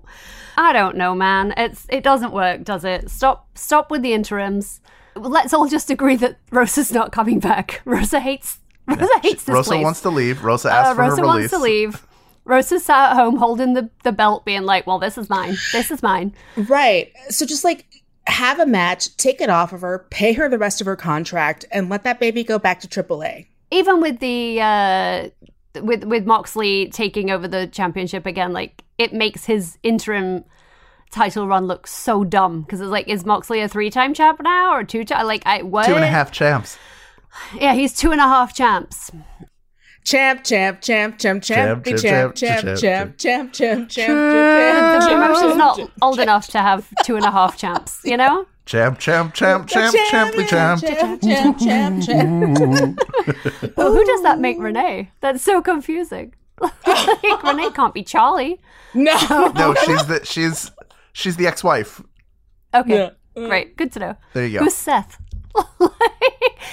I 0.58 0.72
don't 0.72 0.96
know, 0.96 1.14
man. 1.14 1.54
It's 1.56 1.86
it 1.88 2.02
doesn't 2.02 2.32
work, 2.32 2.64
does 2.64 2.84
it? 2.84 3.10
Stop 3.10 3.46
stop 3.56 3.90
with 3.90 4.02
the 4.02 4.12
interims. 4.12 4.80
Let's 5.16 5.52
all 5.54 5.68
just 5.68 5.90
agree 5.90 6.16
that 6.16 6.38
Rosa's 6.50 6.92
not 6.92 7.12
coming 7.12 7.40
back. 7.40 7.80
Rosa 7.84 8.20
hates 8.20 8.58
Rosa 8.86 9.08
hates 9.22 9.44
this 9.44 9.54
Rosa 9.54 9.70
place. 9.70 9.84
wants 9.84 10.00
to 10.02 10.10
leave. 10.10 10.44
Rosa 10.44 10.70
asked 10.70 10.90
uh, 10.90 10.94
for 10.94 11.00
Rosa 11.02 11.20
her 11.22 11.26
wants 11.26 11.50
to 11.50 11.58
leave. 11.58 12.06
Rosa 12.44 12.78
sat 12.78 13.10
at 13.10 13.16
home 13.16 13.36
holding 13.36 13.74
the, 13.74 13.90
the 14.04 14.12
belt, 14.12 14.44
being 14.44 14.62
like, 14.62 14.86
Well, 14.86 14.98
this 15.00 15.18
is 15.18 15.28
mine. 15.28 15.56
This 15.72 15.90
is 15.90 16.02
mine. 16.02 16.32
right. 16.56 17.12
So 17.28 17.44
just 17.44 17.64
like 17.64 17.86
have 18.28 18.58
a 18.60 18.66
match, 18.66 19.16
take 19.16 19.40
it 19.40 19.50
off 19.50 19.72
of 19.72 19.80
her, 19.80 20.06
pay 20.10 20.32
her 20.34 20.48
the 20.48 20.58
rest 20.58 20.80
of 20.80 20.86
her 20.86 20.96
contract, 20.96 21.64
and 21.72 21.88
let 21.88 22.04
that 22.04 22.20
baby 22.20 22.44
go 22.44 22.58
back 22.58 22.80
to 22.80 22.88
AAA. 22.88 23.46
Even 23.72 24.00
with 24.00 24.20
the 24.20 24.60
uh 24.60 25.28
with 25.82 26.04
with 26.04 26.24
Moxley 26.26 26.88
taking 26.90 27.30
over 27.30 27.48
the 27.48 27.66
championship 27.66 28.26
again, 28.26 28.52
like 28.52 28.82
it 28.98 29.12
makes 29.12 29.44
his 29.44 29.78
interim 29.82 30.44
title 31.10 31.46
run 31.46 31.66
look 31.66 31.86
so 31.86 32.24
dumb 32.24 32.62
because 32.62 32.80
it's 32.80 32.90
like, 32.90 33.08
is 33.08 33.24
Moxley 33.24 33.60
a 33.60 33.68
three 33.68 33.90
time 33.90 34.14
champ 34.14 34.40
now 34.42 34.72
or 34.74 34.84
two 34.84 35.04
time? 35.04 35.26
Like, 35.26 35.42
I 35.46 35.62
what? 35.62 35.86
Two 35.86 35.94
and 35.94 36.04
a 36.04 36.08
half 36.08 36.30
champs. 36.32 36.78
Yeah, 37.58 37.74
he's 37.74 37.94
two 37.94 38.12
and 38.12 38.20
a 38.20 38.24
half 38.24 38.54
champs. 38.54 39.10
Champ, 40.04 40.44
champ, 40.44 40.80
champ, 40.80 41.18
champ, 41.18 41.42
champ, 41.42 41.84
Champ, 41.84 41.84
champ, 41.84 42.34
champ, 42.36 42.36
champ, 42.36 42.78
champ, 42.78 42.78
champ, 42.78 43.16
champ, 43.18 43.52
champ, 43.52 43.52
champ, 43.52 43.90
The 43.90 45.06
champ, 45.06 45.20
promotion's 45.20 45.56
not 45.56 45.90
old 46.00 46.20
enough 46.20 46.46
to 46.48 46.58
have 46.58 46.88
two 47.04 47.16
and 47.16 47.24
a 47.24 47.30
half 47.32 47.56
champs, 47.56 48.00
you 48.04 48.16
know? 48.16 48.46
Champ, 48.66 49.00
champ, 49.00 49.34
champ, 49.34 49.68
champ, 49.68 49.94
champly 50.10 50.46
champ. 50.46 50.80
champ, 50.80 51.22
champ, 51.22 51.58
champ, 51.58 52.04
champ. 52.04 52.98
Well, 53.76 53.92
who 53.92 54.04
does 54.04 54.22
that 54.22 54.38
make 54.38 54.58
Renee? 54.60 55.10
That's 55.20 55.42
so 55.42 55.60
confusing. 55.60 56.34
like, 56.86 57.42
Renee 57.42 57.70
can't 57.70 57.92
be 57.92 58.04
Charlie. 58.04 58.60
No. 58.94 59.52
No, 59.56 59.74
she's 59.84 60.06
the 60.06 60.20
she's 60.24 60.70
she's 61.16 61.36
the 61.36 61.46
ex-wife. 61.46 62.02
Okay, 62.74 63.10
great. 63.34 63.68
Uh, 63.68 63.70
Good 63.76 63.92
to 63.92 63.98
know. 63.98 64.16
There 64.34 64.46
you 64.46 64.58
go. 64.58 64.64
Who's 64.64 64.74
Seth? 64.74 65.18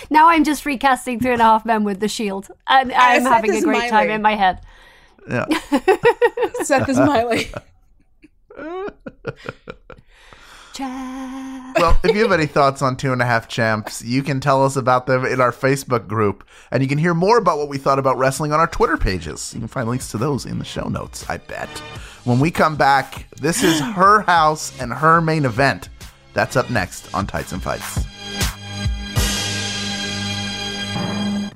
now 0.10 0.28
I'm 0.28 0.44
just 0.44 0.66
recasting 0.66 1.20
Three 1.20 1.32
and 1.32 1.42
a 1.42 1.46
Half 1.46 1.66
Men 1.66 1.84
with 1.86 2.02
the 2.02 2.10
Shield, 2.10 2.50
and 2.68 2.92
I'm 2.92 3.24
Seth 3.24 3.32
having 3.32 3.52
a 3.52 3.56
is 3.56 3.64
great 3.64 3.90
time 3.90 4.10
in 4.10 4.22
my 4.22 4.36
head. 4.36 4.60
Yeah. 5.30 5.46
Seth 6.64 6.90
is 6.90 6.98
Miley. 6.98 7.50
Cha- 10.74 11.74
Well, 11.78 12.00
if 12.04 12.16
you 12.16 12.24
have 12.24 12.32
any 12.32 12.46
thoughts 12.48 12.82
on 12.82 12.96
Two 12.96 13.14
and 13.14 13.22
a 13.22 13.26
Half 13.26 13.48
Champs, 13.48 14.02
you 14.04 14.24
can 14.24 14.40
tell 14.40 14.66
us 14.66 14.76
about 14.76 15.06
them 15.06 15.26
in 15.26 15.40
our 15.40 15.52
Facebook 15.52 16.08
group, 16.08 16.44
and 16.72 16.82
you 16.82 16.90
can 16.90 16.98
hear 16.98 17.14
more 17.14 17.38
about 17.38 17.58
what 17.60 17.70
we 17.70 17.78
thought 17.78 18.00
about 18.00 18.18
wrestling 18.18 18.52
on 18.54 18.60
our 18.60 18.68
Twitter 18.68 18.98
pages. 18.98 19.54
You 19.54 19.60
can 19.60 19.68
find 19.68 19.88
links 19.88 20.10
to 20.12 20.18
those 20.18 20.46
in 20.46 20.60
the 20.60 20.66
show 20.66 20.88
notes, 20.88 21.30
I 21.30 21.38
bet. 21.38 21.70
When 22.24 22.40
we 22.40 22.50
come 22.52 22.76
back, 22.76 23.28
this 23.40 23.64
is 23.64 23.80
her 23.96 24.22
house 24.22 24.78
and 24.80 24.92
her 24.94 25.22
main 25.22 25.46
event. 25.46 25.90
That's 26.34 26.56
up 26.56 26.70
next 26.72 27.14
on 27.14 27.28
Tights 27.28 27.52
and 27.52 27.62
Fights. 27.62 28.06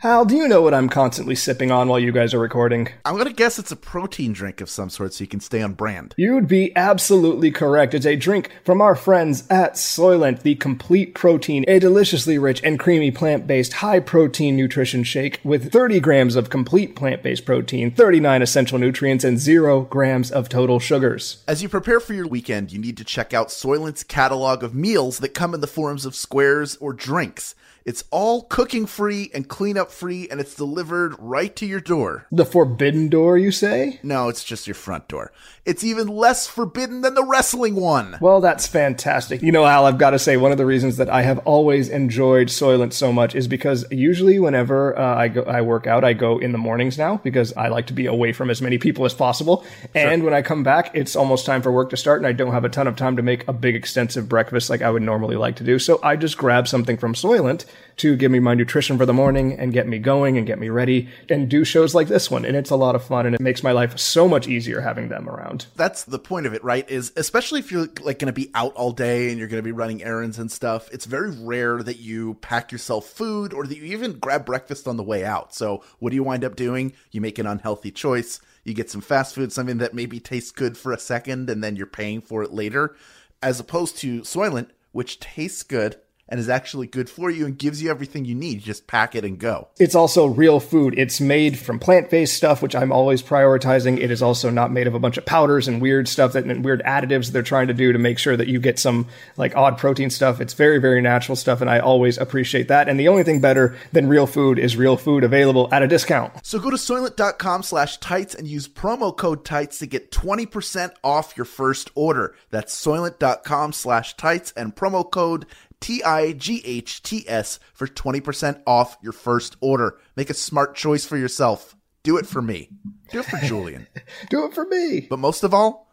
Hal, 0.01 0.25
do 0.25 0.35
you 0.35 0.47
know 0.47 0.61
what 0.61 0.75
I'm 0.75 0.89
constantly 0.89 1.33
sipping 1.33 1.71
on 1.71 1.87
while 1.87 1.97
you 1.97 2.11
guys 2.11 2.31
are 2.31 2.39
recording? 2.39 2.89
I'm 3.03 3.15
going 3.15 3.25
to 3.25 3.33
guess 3.33 3.57
it's 3.57 3.71
a 3.71 3.75
protein 3.75 4.31
drink 4.31 4.61
of 4.61 4.69
some 4.69 4.91
sort 4.91 5.15
so 5.15 5.23
you 5.23 5.27
can 5.27 5.39
stay 5.39 5.59
on 5.63 5.73
brand. 5.73 6.13
You'd 6.17 6.47
be 6.47 6.71
absolutely 6.75 7.49
correct. 7.49 7.95
It's 7.95 8.05
a 8.05 8.15
drink 8.15 8.51
from 8.63 8.79
our 8.79 8.95
friends 8.95 9.47
at 9.49 9.73
Soylent, 9.73 10.43
the 10.43 10.53
complete 10.53 11.15
protein, 11.15 11.65
a 11.67 11.79
deliciously 11.79 12.37
rich 12.37 12.61
and 12.63 12.77
creamy 12.77 13.09
plant-based 13.09 13.73
high 13.73 13.99
protein 13.99 14.55
nutrition 14.55 15.03
shake 15.03 15.39
with 15.43 15.71
30 15.71 15.99
grams 15.99 16.35
of 16.35 16.51
complete 16.51 16.95
plant-based 16.95 17.43
protein, 17.43 17.89
39 17.89 18.43
essential 18.43 18.77
nutrients, 18.77 19.23
and 19.23 19.39
0 19.39 19.81
grams 19.81 20.29
of 20.29 20.47
total 20.47 20.79
sugars. 20.79 21.43
As 21.47 21.63
you 21.63 21.69
prepare 21.69 21.99
for 21.99 22.13
your 22.13 22.27
weekend, 22.27 22.71
you 22.71 22.77
need 22.77 22.97
to 22.97 23.03
check 23.03 23.33
out 23.33 23.47
Soylent's 23.47 24.03
catalog 24.03 24.63
of 24.63 24.75
meals 24.75 25.17
that 25.19 25.29
come 25.29 25.55
in 25.55 25.61
the 25.61 25.65
forms 25.65 26.05
of 26.05 26.13
squares 26.13 26.75
or 26.75 26.93
drinks. 26.93 27.55
It's 27.87 28.03
all 28.11 28.41
cooking 28.41 28.85
free 28.85 29.31
and 29.33 29.47
cleanup 29.47 29.91
free, 29.91 30.27
and 30.29 30.41
it's 30.41 30.53
delivered 30.53 31.15
right 31.19 31.55
to 31.55 31.65
your 31.65 31.79
door. 31.79 32.27
The 32.29 32.43
forbidden 32.43 33.07
door, 33.07 33.37
you 33.37 33.49
say? 33.49 34.01
No, 34.03 34.27
it's 34.27 34.43
just 34.43 34.67
your 34.67 34.73
front 34.73 35.07
door. 35.07 35.31
It's 35.63 35.85
even 35.85 36.07
less 36.07 36.47
forbidden 36.47 36.99
than 36.99 37.13
the 37.13 37.23
wrestling 37.23 37.75
one. 37.75 38.17
Well, 38.19 38.41
that's 38.41 38.67
fantastic. 38.67 39.41
You 39.41 39.53
know, 39.53 39.63
Hal, 39.63 39.85
I've 39.85 39.97
got 39.97 40.09
to 40.09 40.19
say, 40.19 40.35
one 40.35 40.51
of 40.51 40.57
the 40.57 40.65
reasons 40.65 40.97
that 40.97 41.09
I 41.09 41.21
have 41.21 41.39
always 41.39 41.87
enjoyed 41.87 42.49
Soylent 42.49 42.91
so 42.91 43.13
much 43.13 43.35
is 43.35 43.47
because 43.47 43.85
usually 43.89 44.37
whenever 44.37 44.97
uh, 44.99 45.15
I 45.15 45.29
go, 45.29 45.43
I 45.43 45.61
work 45.61 45.87
out, 45.87 46.03
I 46.03 46.11
go 46.11 46.39
in 46.39 46.51
the 46.51 46.57
mornings 46.57 46.97
now 46.97 47.21
because 47.23 47.53
I 47.55 47.69
like 47.69 47.87
to 47.87 47.93
be 47.93 48.05
away 48.05 48.33
from 48.33 48.49
as 48.49 48.61
many 48.61 48.77
people 48.77 49.05
as 49.05 49.13
possible. 49.13 49.65
And 49.95 50.25
when 50.25 50.33
I 50.33 50.41
come 50.41 50.61
back, 50.61 50.91
it's 50.93 51.15
almost 51.15 51.45
time 51.45 51.61
for 51.61 51.71
work 51.71 51.91
to 51.91 51.97
start, 51.97 52.19
and 52.19 52.27
I 52.27 52.33
don't 52.33 52.51
have 52.51 52.65
a 52.65 52.69
ton 52.69 52.87
of 52.87 52.97
time 52.97 53.15
to 53.15 53.21
make 53.21 53.47
a 53.47 53.53
big, 53.53 53.75
extensive 53.75 54.27
breakfast 54.27 54.69
like 54.69 54.81
I 54.81 54.89
would 54.89 55.03
normally 55.03 55.37
like 55.37 55.55
to 55.55 55.63
do. 55.63 55.79
So 55.79 56.01
I 56.03 56.17
just 56.17 56.37
grab 56.37 56.67
something 56.67 56.97
from 56.97 57.13
Soylent 57.13 57.63
to 57.97 58.15
give 58.15 58.31
me 58.31 58.39
my 58.39 58.53
nutrition 58.53 58.97
for 58.97 59.05
the 59.05 59.13
morning 59.13 59.59
and 59.59 59.73
get 59.73 59.87
me 59.87 59.97
going 59.99 60.37
and 60.37 60.45
get 60.45 60.59
me 60.59 60.69
ready 60.69 61.09
and 61.29 61.49
do 61.49 61.65
shows 61.65 61.95
like 61.95 62.07
this 62.07 62.29
one. 62.29 62.45
And 62.45 62.55
it's 62.55 62.69
a 62.69 62.75
lot 62.75 62.95
of 62.95 63.03
fun, 63.03 63.25
and 63.25 63.33
it 63.33 63.41
makes 63.41 63.63
my 63.63 63.71
life 63.71 63.97
so 63.97 64.27
much 64.27 64.47
easier 64.47 64.81
having 64.81 65.09
them 65.09 65.27
around. 65.27 65.65
That's 65.75 66.03
the 66.03 66.19
point 66.19 66.45
of 66.45 66.53
it, 66.53 66.63
right? 66.63 66.89
Is 66.89 67.11
especially 67.15 67.59
if 67.59 67.71
you're 67.71 67.87
like 68.01 68.19
going 68.19 68.27
to 68.27 68.33
be 68.33 68.51
out 68.53 68.73
all 68.75 68.91
day 68.91 69.29
and 69.29 69.39
you're 69.39 69.47
going 69.47 69.61
to 69.61 69.67
be 69.67 69.71
running 69.71 70.03
errands 70.03 70.37
and 70.37 70.51
stuff, 70.51 70.89
it's 70.91 71.05
very 71.05 71.31
rare 71.31 71.81
that 71.81 71.97
you 71.97 72.35
pack 72.35 72.71
yourself 72.71 73.07
food 73.07 73.53
or 73.53 73.65
that 73.65 73.77
you 73.77 73.85
even 73.85 74.19
grab 74.19 74.45
breakfast 74.45 74.87
on 74.87 74.97
the 74.97 75.03
way 75.03 75.25
out. 75.25 75.53
So, 75.53 75.83
what 75.99 76.11
do 76.11 76.15
you 76.15 76.23
wind 76.23 76.45
up 76.45 76.55
doing? 76.55 76.93
You 77.11 77.21
make 77.21 77.39
an 77.39 77.47
unhealthy 77.47 77.91
choice. 77.91 78.39
You 78.63 78.73
get 78.73 78.91
some 78.91 79.01
fast 79.01 79.33
food, 79.33 79.51
something 79.51 79.77
that 79.77 79.93
maybe 79.93 80.19
tastes 80.19 80.51
good 80.51 80.77
for 80.77 80.91
a 80.91 80.99
second 80.99 81.49
and 81.49 81.63
then 81.63 81.75
you're 81.75 81.87
paying 81.87 82.21
for 82.21 82.43
it 82.43 82.51
later, 82.51 82.95
as 83.41 83.59
opposed 83.59 83.97
to 83.99 84.21
Soylent, 84.21 84.69
which 84.91 85.19
tastes 85.19 85.63
good 85.63 85.97
and 86.29 86.39
is 86.39 86.49
actually 86.49 86.87
good 86.87 87.09
for 87.09 87.29
you 87.29 87.45
and 87.45 87.57
gives 87.57 87.81
you 87.81 87.89
everything 87.89 88.25
you 88.25 88.35
need. 88.35 88.55
You 88.55 88.61
just 88.61 88.87
pack 88.87 89.15
it 89.15 89.23
and 89.23 89.39
go. 89.39 89.69
It's 89.79 89.95
also 89.95 90.25
real 90.25 90.59
food. 90.59 90.97
It's 90.97 91.21
made 91.21 91.57
from 91.57 91.79
plant 91.79 92.09
based 92.09 92.35
stuff, 92.35 92.61
which 92.61 92.75
I'm 92.75 92.91
always 92.91 93.21
prioritizing. 93.21 93.99
It 93.99 94.11
is 94.11 94.21
also 94.21 94.49
not 94.49 94.71
made 94.71 94.87
of 94.87 94.95
a 94.95 94.99
bunch 94.99 95.17
of 95.17 95.25
powders 95.25 95.67
and 95.67 95.81
weird 95.81 96.07
stuff 96.07 96.33
that 96.33 96.45
and 96.45 96.63
weird 96.63 96.81
additives 96.83 97.31
they're 97.31 97.43
trying 97.43 97.67
to 97.67 97.73
do 97.73 97.91
to 97.91 97.99
make 97.99 98.19
sure 98.19 98.35
that 98.35 98.47
you 98.47 98.59
get 98.59 98.79
some 98.79 99.07
like 99.37 99.55
odd 99.55 99.77
protein 99.77 100.09
stuff. 100.09 100.41
It's 100.41 100.53
very, 100.53 100.79
very 100.79 101.01
natural 101.01 101.35
stuff, 101.35 101.61
and 101.61 101.69
I 101.69 101.79
always 101.79 102.17
appreciate 102.17 102.67
that. 102.67 102.89
And 102.89 102.99
the 102.99 103.07
only 103.07 103.23
thing 103.23 103.41
better 103.41 103.75
than 103.91 104.07
real 104.07 104.27
food 104.27 104.59
is 104.59 104.75
real 104.75 104.97
food 104.97 105.23
available 105.23 105.69
at 105.71 105.83
a 105.83 105.87
discount. 105.87 106.33
So 106.45 106.59
go 106.59 106.69
to 106.69 106.77
soylent.com 106.77 107.63
slash 107.63 107.97
tights 107.97 108.35
and 108.35 108.47
use 108.47 108.67
promo 108.67 109.15
code 109.15 109.45
tights 109.45 109.79
to 109.79 109.85
get 109.85 110.11
20% 110.11 110.91
off 111.03 111.35
your 111.37 111.45
first 111.45 111.91
order. 111.95 112.35
That's 112.49 112.75
soylent.com 112.75 113.73
slash 113.73 114.15
tights 114.17 114.51
and 114.55 114.75
promo 114.75 115.09
code 115.09 115.45
T 115.79 116.03
I 116.03 116.33
G 116.33 116.61
H 116.65 117.03
T 117.03 117.25
S 117.27 117.59
for 117.73 117.87
20% 117.87 118.61
off 118.65 118.97
your 119.01 119.13
first 119.13 119.55
order. 119.61 119.97
Make 120.15 120.29
a 120.29 120.33
smart 120.33 120.75
choice 120.75 121.05
for 121.05 121.17
yourself. 121.17 121.75
Do 122.03 122.17
it 122.17 122.25
for 122.25 122.41
me. 122.41 122.69
Do 123.11 123.19
it 123.19 123.25
for 123.25 123.37
Julian. 123.37 123.87
Do 124.29 124.45
it 124.45 124.53
for 124.53 124.65
me. 124.65 125.07
But 125.09 125.19
most 125.19 125.43
of 125.43 125.53
all, 125.53 125.87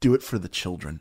do 0.00 0.14
it 0.14 0.22
for 0.22 0.38
the 0.38 0.48
children. 0.48 1.00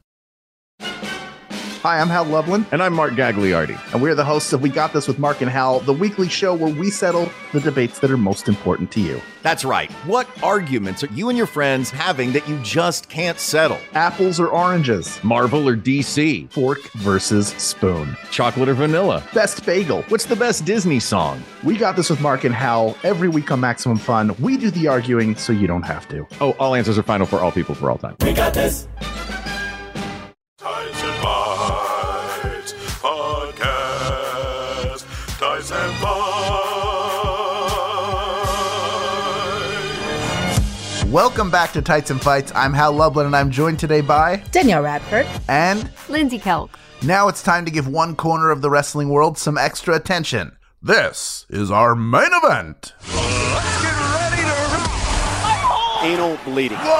Hi, 1.85 1.99
I'm 1.99 2.07
Hal 2.07 2.25
Lublin, 2.25 2.65
And 2.71 2.81
I'm 2.81 2.95
Mark 2.95 3.13
Gagliardi. 3.13 3.79
and 3.93 4.01
we're 4.01 4.15
the 4.15 4.25
hosts 4.25 4.51
of 4.53 4.63
We 4.63 4.69
Got 4.69 4.91
This 4.91 5.07
with 5.07 5.19
Mark 5.19 5.41
and 5.41 5.51
Hal, 5.51 5.81
the 5.81 5.93
weekly 5.93 6.27
show 6.27 6.51
where 6.55 6.73
we 6.73 6.89
settle 6.89 7.29
the 7.53 7.59
debates 7.59 7.99
that 7.99 8.09
are 8.09 8.17
most 8.17 8.47
important 8.47 8.89
to 8.93 9.01
you. 9.01 9.21
That's 9.43 9.63
right. 9.63 9.91
What 10.07 10.27
arguments 10.41 11.03
are 11.03 11.13
you 11.13 11.29
and 11.29 11.37
your 11.37 11.45
friends 11.45 11.91
having 11.91 12.31
that 12.31 12.49
you 12.49 12.57
just 12.63 13.07
can't 13.07 13.39
settle? 13.39 13.77
Apples 13.93 14.39
or 14.39 14.47
oranges? 14.47 15.23
Marvel 15.23 15.69
or 15.69 15.77
DC? 15.77 16.49
Fork 16.49 16.81
versus 16.93 17.49
spoon. 17.49 18.17
Chocolate 18.31 18.67
or 18.67 18.73
vanilla? 18.73 19.23
Best 19.35 19.63
bagel. 19.63 20.01
What's 20.07 20.25
the 20.25 20.35
best 20.35 20.65
Disney 20.65 20.99
song? 20.99 21.43
We 21.63 21.77
Got 21.77 21.97
This 21.97 22.09
with 22.09 22.19
Mark 22.19 22.45
and 22.45 22.55
Hal. 22.55 22.97
Every 23.03 23.29
week 23.29 23.51
on 23.51 23.59
Maximum 23.59 23.99
Fun, 23.99 24.35
we 24.39 24.57
do 24.57 24.71
the 24.71 24.87
arguing 24.87 25.35
so 25.35 25.53
you 25.53 25.67
don't 25.67 25.83
have 25.83 26.07
to. 26.09 26.25
Oh, 26.41 26.53
all 26.53 26.73
answers 26.73 26.97
are 26.97 27.03
final 27.03 27.27
for 27.27 27.41
all 27.41 27.51
people 27.51 27.75
for 27.75 27.91
all 27.91 27.99
time. 27.99 28.15
We 28.21 28.33
got 28.33 28.57
and 28.57 28.87
Welcome 41.15 41.49
back 41.49 41.71
to 41.71 41.81
Tights 41.81 42.11
and 42.11 42.21
Fights. 42.21 42.51
I'm 42.53 42.73
Hal 42.73 42.91
Lublin, 42.91 43.25
and 43.25 43.33
I'm 43.33 43.49
joined 43.49 43.79
today 43.79 44.01
by 44.01 44.43
Danielle 44.51 44.81
Radford. 44.81 45.25
and 45.47 45.89
Lindsey 46.09 46.37
Kelk. 46.37 46.71
now 47.03 47.29
it's 47.29 47.41
time 47.41 47.63
to 47.63 47.71
give 47.71 47.87
one 47.87 48.17
corner 48.17 48.51
of 48.51 48.61
the 48.61 48.69
wrestling 48.69 49.07
world 49.07 49.37
some 49.37 49.57
extra 49.57 49.95
attention. 49.95 50.57
This 50.81 51.45
is 51.49 51.71
our 51.71 51.95
main 51.95 52.31
event. 52.33 52.95
Oh! 53.11 53.61
Anal 56.03 56.37
bleeding. 56.43 56.79
Whoa! 56.79 56.99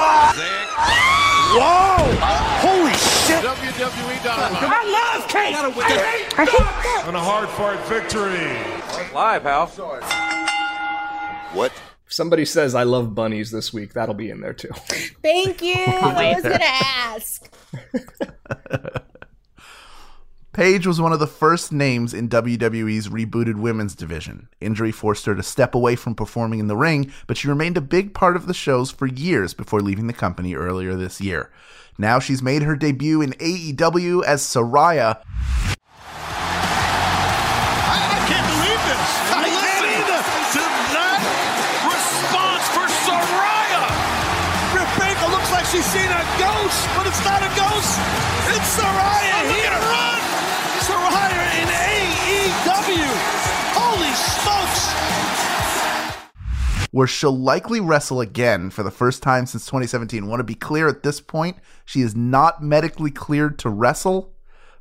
Holy 2.64 2.92
shit! 2.94 3.44
WWE 3.44 4.24
Dynamite. 4.24 4.62
I 4.62 4.80
love 5.18 5.28
Kate. 5.28 5.54
And 7.06 7.14
a 7.14 7.20
hard 7.20 7.50
fought 7.50 7.86
victory. 7.86 8.56
Live, 9.12 9.42
Hal. 9.42 9.66
What? 11.52 11.72
If 12.06 12.12
somebody 12.12 12.44
says 12.44 12.74
I 12.74 12.84
love 12.84 13.14
bunnies 13.16 13.50
this 13.50 13.72
week, 13.72 13.94
that'll 13.94 14.14
be 14.14 14.30
in 14.30 14.40
there 14.40 14.52
too. 14.52 14.70
Thank 15.22 15.60
you. 15.60 15.74
I 15.76 16.34
was 16.34 16.42
going 16.42 16.58
to 16.58 16.64
ask. 16.64 17.52
Paige 20.52 20.86
was 20.86 21.00
one 21.00 21.12
of 21.12 21.18
the 21.18 21.26
first 21.26 21.72
names 21.72 22.14
in 22.14 22.28
WWE's 22.30 23.08
rebooted 23.08 23.56
women's 23.56 23.94
division. 23.94 24.48
Injury 24.60 24.92
forced 24.92 25.26
her 25.26 25.34
to 25.34 25.42
step 25.42 25.74
away 25.74 25.96
from 25.96 26.14
performing 26.14 26.60
in 26.60 26.68
the 26.68 26.76
ring, 26.76 27.12
but 27.26 27.36
she 27.36 27.48
remained 27.48 27.76
a 27.76 27.82
big 27.82 28.14
part 28.14 28.36
of 28.36 28.46
the 28.46 28.54
shows 28.54 28.90
for 28.90 29.06
years 29.06 29.52
before 29.52 29.80
leaving 29.82 30.06
the 30.06 30.14
company 30.14 30.54
earlier 30.54 30.94
this 30.94 31.20
year. 31.20 31.50
Now 31.98 32.20
she's 32.20 32.40
made 32.42 32.62
her 32.62 32.76
debut 32.76 33.20
in 33.20 33.32
AEW 33.32 34.24
as 34.24 34.42
Saraya, 34.42 35.20
I 37.88 38.24
can't 38.28 38.46
believe 38.46 38.80
this. 38.86 39.26
Listen 39.36 39.90
to 39.92 40.12
that 40.12 40.24
response 40.38 41.55
she's 45.76 45.84
seen 45.92 46.08
a 46.08 46.24
ghost, 46.40 46.88
but 46.96 47.06
it's 47.06 47.22
not 47.22 47.42
a 47.42 47.52
ghost. 47.52 48.00
It's 48.56 48.76
Saraya. 48.76 49.44
And 49.44 49.84
run. 49.84 50.20
Saraya 50.88 51.44
in 51.60 51.68
AEW. 51.92 53.08
Holy 53.76 54.12
smokes. 54.16 54.84
where 56.92 57.06
she'll 57.06 57.36
likely 57.36 57.78
wrestle 57.78 58.22
again 58.22 58.70
for 58.70 58.82
the 58.82 58.90
first 58.90 59.22
time 59.22 59.44
since 59.44 59.66
2017. 59.66 60.26
Want 60.26 60.40
to 60.40 60.44
be 60.44 60.54
clear 60.54 60.88
at 60.88 61.02
this 61.02 61.20
point, 61.20 61.58
she 61.84 62.00
is 62.00 62.16
not 62.16 62.62
medically 62.62 63.10
cleared 63.10 63.58
to 63.58 63.68
wrestle, 63.68 64.32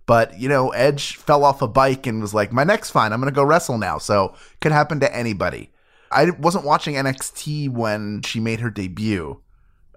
but 0.05 0.39
you 0.39 0.47
know, 0.47 0.69
Edge 0.69 1.17
fell 1.17 1.43
off 1.43 1.61
a 1.61 1.67
bike 1.67 2.07
and 2.07 2.21
was 2.21 2.33
like, 2.33 2.53
"My 2.53 2.63
neck's 2.63 2.89
fine. 2.89 3.11
I'm 3.11 3.21
to 3.21 3.31
go 3.31 3.43
wrestle 3.43 3.77
now." 3.77 3.97
So, 3.97 4.33
could 4.61 4.71
happen 4.71 5.01
to 5.01 5.13
anybody. 5.13 5.71
I 6.09 6.29
wasn't 6.29 6.63
watching 6.63 6.95
NXT 6.95 7.67
when 7.67 8.21
she 8.21 8.39
made 8.39 8.61
her 8.61 8.69
debut. 8.69 9.41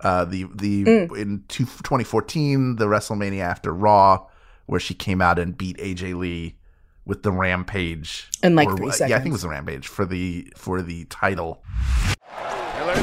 Uh, 0.00 0.24
the 0.24 0.44
the 0.54 0.82
in 1.16 1.44
two, 1.48 1.64
2014, 1.64 2.76
the 2.76 2.86
WrestleMania 2.86 3.40
after 3.40 3.72
Raw, 3.74 4.26
where 4.66 4.80
she 4.80 4.94
came 4.94 5.20
out 5.20 5.38
and 5.38 5.56
beat 5.56 5.76
AJ 5.78 6.16
Lee 6.16 6.56
with 7.04 7.22
the 7.22 7.32
Rampage 7.32 8.28
In, 8.42 8.54
like, 8.54 8.68
or- 8.68 8.76
three 8.76 8.90
Yeah, 9.08 9.16
I 9.16 9.20
think 9.20 9.28
it 9.28 9.32
was 9.32 9.42
the 9.42 9.48
Rampage 9.48 9.88
for 9.88 10.04
the 10.04 10.52
for 10.56 10.82
the 10.82 11.04
title. 11.06 11.62
And 12.38 12.86
look 12.86 12.96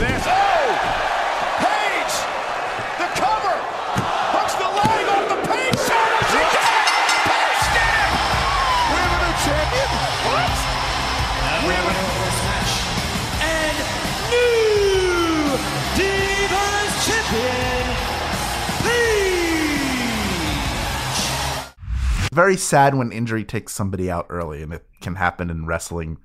very 22.36 22.58
sad 22.58 22.94
when 22.94 23.12
injury 23.12 23.46
takes 23.46 23.74
somebody 23.74 24.12
out 24.12 24.28
early, 24.30 24.62
and 24.62 24.74
it 24.74 24.86
can 25.02 25.16
happen 25.16 25.50
in 25.50 25.66
wrestling 25.66 26.18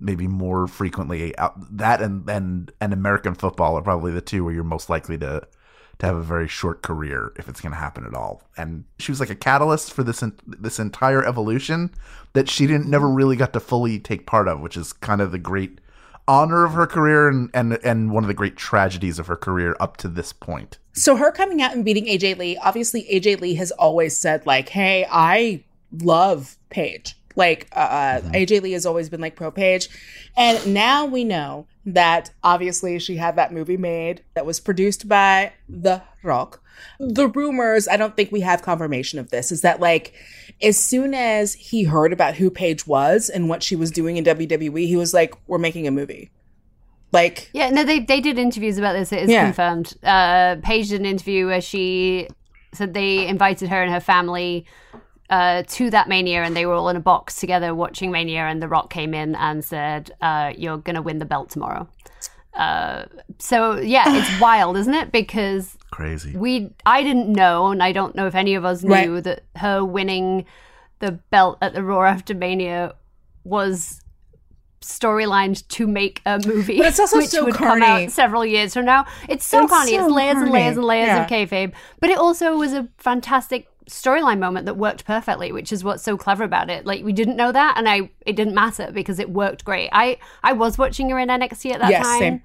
maybe 0.00 0.26
more 0.26 0.66
frequently. 0.66 1.34
That 1.70 2.00
and 2.00 2.28
and 2.28 2.72
and 2.80 2.92
American 2.92 3.34
football 3.34 3.76
are 3.76 3.82
probably 3.82 4.12
the 4.12 4.22
two 4.22 4.44
where 4.44 4.54
you're 4.54 4.64
most 4.64 4.88
likely 4.88 5.18
to 5.18 5.46
to 5.98 6.06
have 6.06 6.16
a 6.16 6.22
very 6.22 6.48
short 6.48 6.82
career 6.82 7.32
if 7.36 7.48
it's 7.48 7.60
going 7.60 7.72
to 7.72 7.78
happen 7.78 8.06
at 8.06 8.14
all. 8.14 8.42
And 8.56 8.84
she 8.98 9.12
was 9.12 9.20
like 9.20 9.28
a 9.28 9.34
catalyst 9.34 9.92
for 9.92 10.02
this 10.02 10.22
en- 10.22 10.40
this 10.46 10.78
entire 10.78 11.24
evolution 11.24 11.90
that 12.32 12.48
she 12.48 12.66
didn't 12.66 12.88
never 12.88 13.08
really 13.08 13.36
got 13.36 13.52
to 13.52 13.60
fully 13.60 13.98
take 13.98 14.26
part 14.26 14.48
of, 14.48 14.60
which 14.60 14.76
is 14.76 14.94
kind 14.94 15.20
of 15.20 15.30
the 15.30 15.38
great 15.38 15.78
honor 16.26 16.64
of 16.64 16.72
her 16.72 16.86
career 16.86 17.28
and 17.28 17.50
and 17.52 17.78
and 17.84 18.10
one 18.10 18.24
of 18.24 18.28
the 18.28 18.34
great 18.34 18.56
tragedies 18.56 19.18
of 19.18 19.26
her 19.26 19.36
career 19.36 19.76
up 19.78 19.96
to 19.98 20.08
this 20.08 20.32
point. 20.32 20.78
So 20.92 21.16
her 21.16 21.30
coming 21.30 21.62
out 21.62 21.74
and 21.74 21.84
beating 21.84 22.06
AJ 22.06 22.38
Lee, 22.38 22.56
obviously 22.56 23.06
AJ 23.10 23.40
Lee 23.40 23.54
has 23.54 23.70
always 23.72 24.16
said 24.16 24.46
like, 24.46 24.68
"Hey, 24.68 25.06
I 25.10 25.64
love 26.02 26.56
Paige." 26.68 27.16
Like 27.36 27.68
uh, 27.72 28.20
AJ 28.34 28.62
Lee 28.62 28.72
has 28.72 28.84
always 28.84 29.08
been 29.08 29.20
like 29.20 29.36
pro 29.36 29.50
Paige, 29.50 29.88
and 30.36 30.74
now 30.74 31.06
we 31.06 31.24
know 31.24 31.66
that 31.86 32.30
obviously 32.42 32.98
she 32.98 33.16
had 33.16 33.36
that 33.36 33.52
movie 33.52 33.76
made 33.76 34.22
that 34.34 34.44
was 34.44 34.60
produced 34.60 35.08
by 35.08 35.52
The 35.68 36.02
Rock. 36.22 36.62
The 36.98 37.28
rumors, 37.28 37.88
I 37.88 37.96
don't 37.96 38.16
think 38.16 38.32
we 38.32 38.40
have 38.40 38.62
confirmation 38.62 39.18
of 39.18 39.30
this, 39.30 39.52
is 39.52 39.60
that 39.62 39.80
like 39.80 40.12
as 40.60 40.78
soon 40.78 41.14
as 41.14 41.54
he 41.54 41.84
heard 41.84 42.12
about 42.12 42.34
who 42.34 42.50
Paige 42.50 42.86
was 42.86 43.28
and 43.28 43.48
what 43.48 43.62
she 43.62 43.76
was 43.76 43.90
doing 43.90 44.16
in 44.16 44.24
WWE, 44.24 44.86
he 44.86 44.96
was 44.96 45.14
like, 45.14 45.34
"We're 45.46 45.58
making 45.58 45.86
a 45.86 45.92
movie." 45.92 46.30
Like 47.12 47.50
Yeah, 47.52 47.70
no, 47.70 47.84
they 47.84 48.00
they 48.00 48.20
did 48.20 48.38
interviews 48.38 48.78
about 48.78 48.92
this. 48.92 49.12
It 49.12 49.22
is 49.22 49.30
Yeah. 49.30 49.44
confirmed. 49.44 49.94
Uh, 50.02 50.56
Paige 50.62 50.88
did 50.90 51.00
an 51.00 51.06
interview 51.06 51.46
where 51.46 51.60
she 51.60 52.28
said 52.72 52.94
they 52.94 53.26
invited 53.26 53.68
her 53.68 53.82
and 53.82 53.92
her 53.92 54.00
family 54.00 54.64
uh, 55.28 55.62
to 55.68 55.90
that 55.90 56.08
Mania, 56.08 56.42
and 56.42 56.56
they 56.56 56.66
were 56.66 56.74
all 56.74 56.88
in 56.88 56.96
a 56.96 57.00
box 57.00 57.36
together 57.36 57.72
watching 57.74 58.10
Mania. 58.10 58.42
And 58.42 58.60
The 58.62 58.66
Rock 58.68 58.90
came 58.90 59.14
in 59.14 59.34
and 59.36 59.64
said, 59.64 60.10
uh, 60.20 60.52
"You're 60.56 60.78
gonna 60.78 61.02
win 61.02 61.18
the 61.18 61.24
belt 61.24 61.50
tomorrow." 61.50 61.88
Uh, 62.54 63.04
so 63.38 63.78
yeah, 63.78 64.04
it's 64.16 64.40
wild, 64.40 64.76
isn't 64.76 64.94
it? 64.94 65.12
Because 65.12 65.78
Crazy. 65.92 66.36
we 66.36 66.70
I 66.84 67.02
didn't 67.02 67.28
know, 67.32 67.68
and 67.68 67.80
I 67.82 67.92
don't 67.92 68.14
know 68.16 68.26
if 68.26 68.34
any 68.34 68.54
of 68.56 68.64
us 68.64 68.82
knew 68.82 69.14
Right. 69.14 69.24
that 69.24 69.44
her 69.56 69.84
winning 69.84 70.46
the 70.98 71.12
belt 71.30 71.58
at 71.62 71.74
the 71.74 71.82
Raw 71.84 72.02
after 72.04 72.34
Mania 72.34 72.94
was 73.44 73.99
storyline 74.82 75.66
to 75.68 75.86
make 75.86 76.22
a 76.26 76.40
movie. 76.46 76.78
But 76.78 76.86
it's 76.88 77.00
also 77.00 77.18
which 77.18 77.28
so 77.28 77.44
would 77.44 77.54
come 77.54 77.80
corny. 77.80 78.04
out 78.04 78.10
several 78.10 78.44
years 78.46 78.74
from 78.74 78.86
now. 78.86 79.06
It's 79.28 79.44
so 79.44 79.62
It's 79.64 79.72
corny. 79.72 79.92
so 79.92 80.04
it's 80.06 80.12
layers 80.14 80.36
and 80.38 80.50
layers 80.50 80.76
and 80.76 80.84
layers 80.86 81.06
Yeah. 81.08 81.24
of 81.24 81.30
kayfabe. 81.30 81.72
But 82.00 82.10
it 82.10 82.18
also 82.18 82.56
was 82.56 82.72
a 82.72 82.88
fantastic 82.98 83.66
storyline 83.90 84.38
moment 84.38 84.66
that 84.66 84.74
worked 84.76 85.04
perfectly, 85.04 85.52
which 85.52 85.72
is 85.72 85.82
what's 85.84 86.02
so 86.02 86.16
clever 86.16 86.44
about 86.44 86.70
it. 86.70 86.86
Like 86.86 87.04
we 87.04 87.12
didn't 87.12 87.36
know 87.36 87.52
that, 87.52 87.74
and 87.76 87.88
I 87.88 88.10
it 88.24 88.36
didn't 88.36 88.54
matter 88.54 88.90
because 88.92 89.18
it 89.18 89.30
worked 89.30 89.64
great. 89.64 89.90
I 89.92 90.16
I 90.42 90.52
was 90.52 90.78
watching 90.78 91.10
her 91.10 91.18
in 91.18 91.28
NXT 91.28 91.72
at 91.72 91.80
that 91.80 91.90
Yes, 91.90 92.06
time, 92.06 92.18
same. 92.18 92.42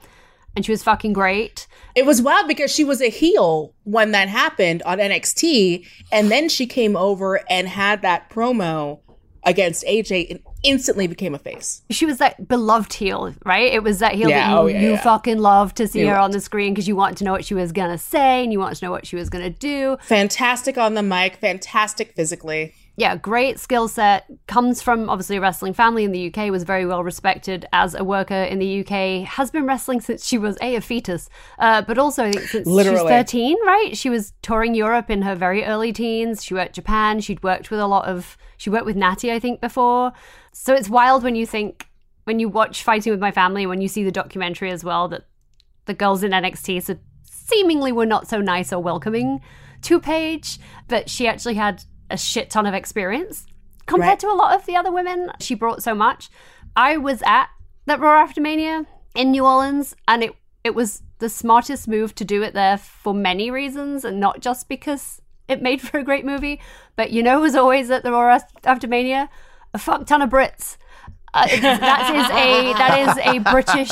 and 0.56 0.66
she 0.66 0.72
was 0.72 0.84
fucking 0.84 1.14
great. 1.14 1.68
It 1.94 2.06
was 2.06 2.22
wild 2.22 2.48
because 2.48 2.74
she 2.74 2.84
was 2.84 3.00
a 3.02 3.10
heel 3.10 3.74
when 3.84 4.12
that 4.12 4.28
happened 4.28 4.82
on 4.84 4.98
NXT, 5.00 5.86
and 6.12 6.30
then 6.32 6.50
she 6.50 6.66
came 6.66 6.98
over 6.98 7.42
and 7.50 7.70
had 7.70 8.02
that 8.02 8.30
promo 8.30 9.00
against 9.46 9.86
AJ 9.86 10.32
and 10.32 10.40
instantly 10.64 11.06
became 11.08 11.36
a 11.36 11.40
face. 11.40 11.84
she 11.92 12.06
was 12.06 12.18
that 12.18 12.48
beloved 12.48 12.94
heel, 12.94 13.34
right? 13.46 13.72
It 13.72 13.84
was 13.84 14.00
that 14.00 14.16
heel 14.16 14.30
Yeah, 14.30 14.48
that 14.48 14.52
you, 14.52 14.58
oh, 14.58 14.66
yeah, 14.66 14.82
you 14.82 14.90
yeah. 14.92 15.02
fucking 15.02 15.38
loved 15.38 15.78
to 15.78 15.88
see 15.88 16.00
You 16.00 16.10
her 16.10 16.18
on 16.18 16.32
the 16.32 16.42
screen 16.42 16.74
because 16.74 16.88
you 16.88 16.96
want 16.96 17.18
to 17.20 17.24
know 17.24 17.32
what 17.32 17.46
she 17.46 17.54
was 17.54 17.72
gonna 17.72 17.98
say 17.98 18.44
and 18.44 18.52
you 18.52 18.60
want 18.60 18.76
to 18.76 18.86
know 18.86 18.92
what 18.92 19.06
she 19.06 19.16
was 19.16 19.30
gonna 19.30 19.50
do. 19.52 19.98
Fantastic 20.02 20.78
on 20.78 20.96
the 20.96 21.04
mic, 21.04 21.36
fantastic 21.38 22.14
physically. 22.16 22.74
Yeah, 22.98 23.18
great 23.18 23.60
skill 23.60 23.90
set. 23.90 24.26
Comes 24.48 24.82
from 24.82 25.10
obviously 25.10 25.36
a 25.36 25.42
wrestling 25.42 25.74
family 25.74 26.06
in 26.06 26.14
the 26.14 26.34
UK. 26.34 26.50
Was 26.50 26.64
very 26.64 26.86
well 26.86 27.04
respected 27.04 27.66
as 27.74 27.94
a 27.94 28.06
worker 28.06 28.44
in 28.44 28.60
the 28.60 28.80
UK. 28.82 29.28
Has 29.28 29.52
been 29.52 29.66
wrestling 29.66 30.00
since 30.00 30.26
she 30.26 30.38
was 30.38 30.58
a 30.62 30.76
a 30.78 30.82
fetus, 30.82 31.30
uh, 31.60 31.82
but 31.82 31.98
also 31.98 32.32
since 32.32 32.66
she 32.66 32.90
was 32.90 33.02
thirteen. 33.02 33.58
Right? 33.66 33.98
She 33.98 34.10
was 34.10 34.32
touring 34.42 34.76
Europe 34.76 35.10
in 35.10 35.24
her 35.24 35.36
very 35.36 35.66
early 35.66 35.92
teens. 35.92 36.44
She 36.44 36.54
worked 36.54 36.76
Japan. 36.76 37.20
She'd 37.20 37.44
worked 37.44 37.70
with 37.70 37.82
a 37.82 37.88
lot 37.88 38.06
of. 38.06 38.38
She 38.58 38.70
worked 38.70 38.86
with 38.86 38.96
Natty, 38.96 39.32
I 39.32 39.40
think, 39.40 39.60
before. 39.60 40.14
So 40.54 40.74
it's 40.74 40.88
wild 40.88 41.24
when 41.24 41.36
you 41.36 41.46
think 41.46 41.88
when 42.24 42.40
you 42.40 42.48
watch 42.48 42.82
Fighting 42.82 43.12
with 43.12 43.20
My 43.20 43.32
Family, 43.32 43.66
when 43.66 43.82
you 43.82 43.90
see 43.90 44.04
the 44.04 44.12
documentary 44.12 44.72
as 44.72 44.84
well, 44.84 45.10
that 45.10 45.26
the 45.86 45.94
girls 45.94 46.24
in 46.24 46.32
NXT 46.32 46.82
so 46.84 46.98
seemingly 47.24 47.92
were 47.92 48.06
not 48.06 48.28
so 48.28 48.40
nice 48.40 48.72
or 48.72 48.82
welcoming 48.82 49.42
to 49.84 50.00
Paige, 50.00 50.60
but 50.88 51.10
she 51.10 51.28
actually 51.28 51.56
had 51.56 51.84
a 52.10 52.18
shit 52.18 52.50
ton 52.50 52.66
of 52.66 52.74
experience 52.74 53.46
compared 53.86 54.10
Right. 54.10 54.20
to 54.20 54.28
a 54.28 54.34
lot 54.34 54.56
of 54.56 54.66
the 54.66 54.76
other 54.76 54.92
women. 54.92 55.32
She 55.40 55.56
brought 55.56 55.84
so 55.84 55.94
much. 55.96 56.30
I 56.76 56.98
was 56.98 57.22
at 57.26 57.48
that 57.86 58.00
Raw 58.00 58.20
After 58.22 58.42
Mania 58.42 58.86
in 59.16 59.32
New 59.32 59.46
Orleans, 59.46 59.96
and 60.08 60.24
it 60.24 60.36
it 60.64 60.74
was 60.76 61.04
the 61.20 61.30
smartest 61.30 61.88
move 61.88 62.16
to 62.16 62.26
do 62.26 62.42
it 62.42 62.54
there 62.54 62.78
for 62.78 63.14
many 63.14 63.52
reasons, 63.52 64.04
and 64.04 64.20
not 64.20 64.40
just 64.40 64.68
because 64.68 65.22
it 65.48 65.62
made 65.62 65.82
for 65.88 66.00
a 66.00 66.04
great 66.04 66.26
movie. 66.26 66.60
But 66.96 67.12
you 67.12 67.22
know, 67.24 67.36
who 67.38 67.42
was 67.44 67.56
always 67.56 67.90
at 67.92 68.04
the 68.04 68.12
Raw 68.12 68.40
After 68.64 68.88
Mania, 68.88 69.30
a 69.74 69.78
fuck 69.78 70.06
ton 70.06 70.22
of 70.22 70.30
Brits. 70.30 70.78
Uh, 71.36 71.46
that 71.62 72.16
is 72.16 72.30
a 72.32 72.74
that 72.78 73.00
is 73.10 73.36
a 73.36 73.52
British 73.52 73.92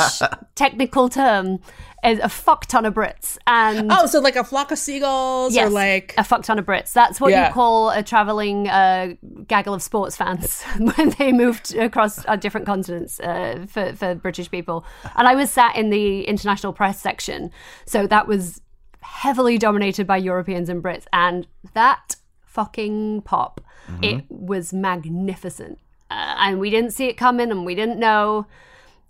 technical 0.55 1.09
term. 1.09 1.59
Is 2.05 2.19
a 2.19 2.27
fuck 2.27 2.65
ton 2.65 2.85
of 2.85 2.93
Brits, 2.95 3.37
and 3.47 3.89
Oh, 3.89 4.07
so 4.07 4.19
like 4.19 4.35
a 4.35 4.43
flock 4.43 4.71
of 4.71 4.77
seagulls 4.77 5.55
or 5.55 5.69
like 5.69 6.13
a 6.17 6.23
fuck 6.25 6.43
ton 6.43 6.59
of 6.59 6.65
Brits. 6.65 6.91
That's 6.91 7.21
what 7.21 7.31
Yeah. 7.31 7.47
you 7.47 7.53
call 7.53 7.91
a 7.91 8.03
traveling 8.03 8.67
uh, 8.67 9.13
gaggle 9.47 9.73
of 9.73 9.81
sports 9.81 10.17
fans 10.17 10.63
when 10.77 11.11
they 11.17 11.31
moved 11.31 11.73
across 11.75 12.25
uh, 12.27 12.35
different 12.35 12.65
continents 12.65 13.21
uh, 13.21 13.65
for, 13.69 13.93
for 13.93 14.15
British 14.15 14.51
people. 14.51 14.83
And 15.15 15.29
I 15.29 15.35
was 15.35 15.49
sat 15.49 15.77
in 15.77 15.91
the 15.91 16.25
international 16.25 16.73
press 16.73 16.99
section, 17.01 17.51
so 17.85 18.05
that 18.07 18.27
was 18.27 18.59
heavily 18.99 19.57
dominated 19.57 20.05
by 20.05 20.17
Europeans 20.17 20.67
and 20.67 20.83
Brits, 20.83 21.05
and 21.13 21.47
that 21.73 22.17
fucking 22.41 23.21
pop, 23.21 23.61
it 24.01 24.25
was 24.29 24.73
magnificent. 24.73 25.79
Uh, 26.13 26.35
and 26.39 26.59
we 26.59 26.69
didn't 26.69 26.91
see 26.91 27.07
it 27.07 27.15
coming, 27.17 27.49
and 27.49 27.65
we 27.65 27.73
didn't 27.73 27.97
know. 27.97 28.45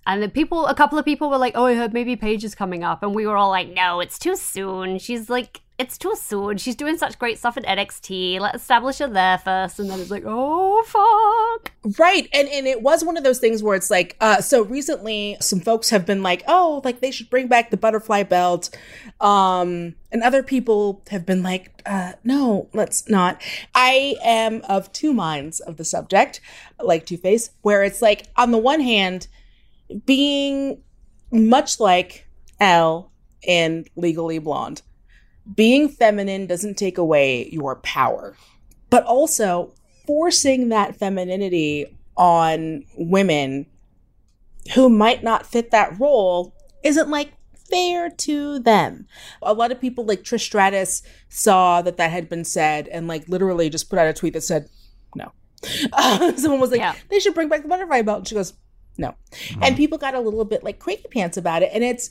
And 0.07 0.23
the 0.23 0.29
people, 0.29 0.67
a 0.67 0.75
couple 0.75 0.97
of 0.97 1.05
people 1.05 1.29
were 1.29 1.37
like, 1.37 1.53
"Oh, 1.55 1.65
I 1.65 1.75
heard 1.75 1.93
maybe 1.93 2.15
Paige 2.15 2.43
is 2.45 2.55
coming 2.55 2.83
up," 2.83 3.03
and 3.03 3.13
we 3.13 3.27
were 3.27 3.35
all 3.35 3.49
like, 3.49 3.69
"No, 3.69 3.99
it's 3.99 4.17
too 4.17 4.35
soon. 4.37 4.99
She's 4.99 5.29
like, 5.29 5.61
it's 5.80 5.97
too 5.97 6.15
soon. 6.15 6.57
She's 6.57 6.76
doing 6.76 6.97
such 6.97 7.17
great 7.17 7.39
stuff 7.39 7.57
at 7.57 7.65
NXT. 7.65 8.39
Let's 8.39 8.61
establish 8.61 8.99
her 8.99 9.07
there 9.07 9.39
first. 9.39 9.80
And 9.80 9.89
then 9.89 9.99
it's 9.99 10.11
like, 10.11 10.24
oh 10.26 10.84
fuck. 10.84 11.71
Right. 11.97 12.30
And 12.32 12.47
and 12.47 12.67
it 12.67 12.82
was 12.82 13.03
one 13.03 13.17
of 13.17 13.24
those 13.24 13.39
things 13.39 13.63
where 13.63 13.76
it's 13.76 13.89
like, 13.89 14.15
uh, 14.21 14.41
so 14.41 14.63
recently 14.63 15.36
some 15.41 15.59
folks 15.59 15.89
have 15.89 16.05
been 16.05 16.21
like, 16.21 16.43
oh, 16.47 16.82
like 16.84 17.01
they 17.01 17.09
should 17.09 17.30
bring 17.30 17.47
back 17.47 17.71
the 17.71 17.78
butterfly 17.78 18.24
belt. 18.24 18.69
Um, 19.19 19.95
and 20.11 20.21
other 20.21 20.43
people 20.43 21.01
have 21.09 21.26
been 21.26 21.41
like, 21.41 21.82
uh, 21.86 22.13
no, 22.24 22.69
let's 22.74 23.09
not. 23.09 23.41
I 23.74 24.15
am 24.24 24.61
of 24.69 24.91
two 24.93 25.11
minds 25.11 25.59
of 25.59 25.78
the 25.78 25.86
subject, 25.86 26.39
like 26.80 27.05
Two 27.05 27.17
Face, 27.17 27.49
where 27.61 27.84
it's 27.84 28.01
like, 28.01 28.28
on 28.38 28.51
the 28.51 28.57
one 28.59 28.80
hand, 28.80 29.28
being 30.05 30.82
much 31.32 31.80
like 31.80 32.28
Elle 32.59 33.11
in 33.41 33.86
Legally 33.95 34.38
Blonde, 34.38 34.84
being 35.55 35.89
feminine 35.89 36.45
doesn't 36.47 36.77
take 36.77 36.97
away 36.97 37.49
your 37.49 37.75
power, 37.77 38.35
but 38.89 39.03
also 39.03 39.73
forcing 40.05 40.69
that 40.69 40.95
femininity 40.95 41.97
on 42.15 42.83
women 42.97 43.65
who 44.75 44.89
might 44.89 45.23
not 45.23 45.45
fit 45.45 45.71
that 45.71 45.99
role 45.99 46.53
isn't 46.83 47.09
like 47.09 47.33
fair 47.69 48.09
to 48.09 48.59
them. 48.59 49.07
A 49.41 49.53
lot 49.53 49.71
of 49.71 49.81
people 49.81 50.05
like 50.05 50.23
Trish 50.23 50.41
Stratus 50.41 51.01
saw 51.29 51.81
that 51.81 51.97
that 51.97 52.11
had 52.11 52.29
been 52.29 52.45
said 52.45 52.87
and 52.89 53.07
like 53.07 53.27
literally 53.27 53.69
just 53.69 53.89
put 53.89 53.99
out 53.99 54.07
a 54.07 54.13
tweet 54.13 54.33
that 54.33 54.41
said 54.41 54.69
no. 55.15 55.31
Uh, 55.91 56.33
someone 56.37 56.59
was 56.59 56.71
like, 56.71 56.79
Yeah. 56.79 56.95
they 57.09 57.19
should 57.19 57.33
bring 57.33 57.49
back 57.49 57.63
the 57.63 57.67
butterfly 57.67 58.01
belt. 58.01 58.19
And 58.19 58.27
she 58.27 58.35
goes, 58.35 58.53
no. 58.97 59.15
And 59.61 59.75
people 59.75 59.97
got 59.97 60.13
a 60.13 60.19
little 60.19 60.45
bit 60.45 60.63
like 60.63 60.79
cranky 60.79 61.07
pants 61.09 61.35
about 61.37 61.63
it. 61.63 61.71
And 61.73 61.83
it's 61.83 62.09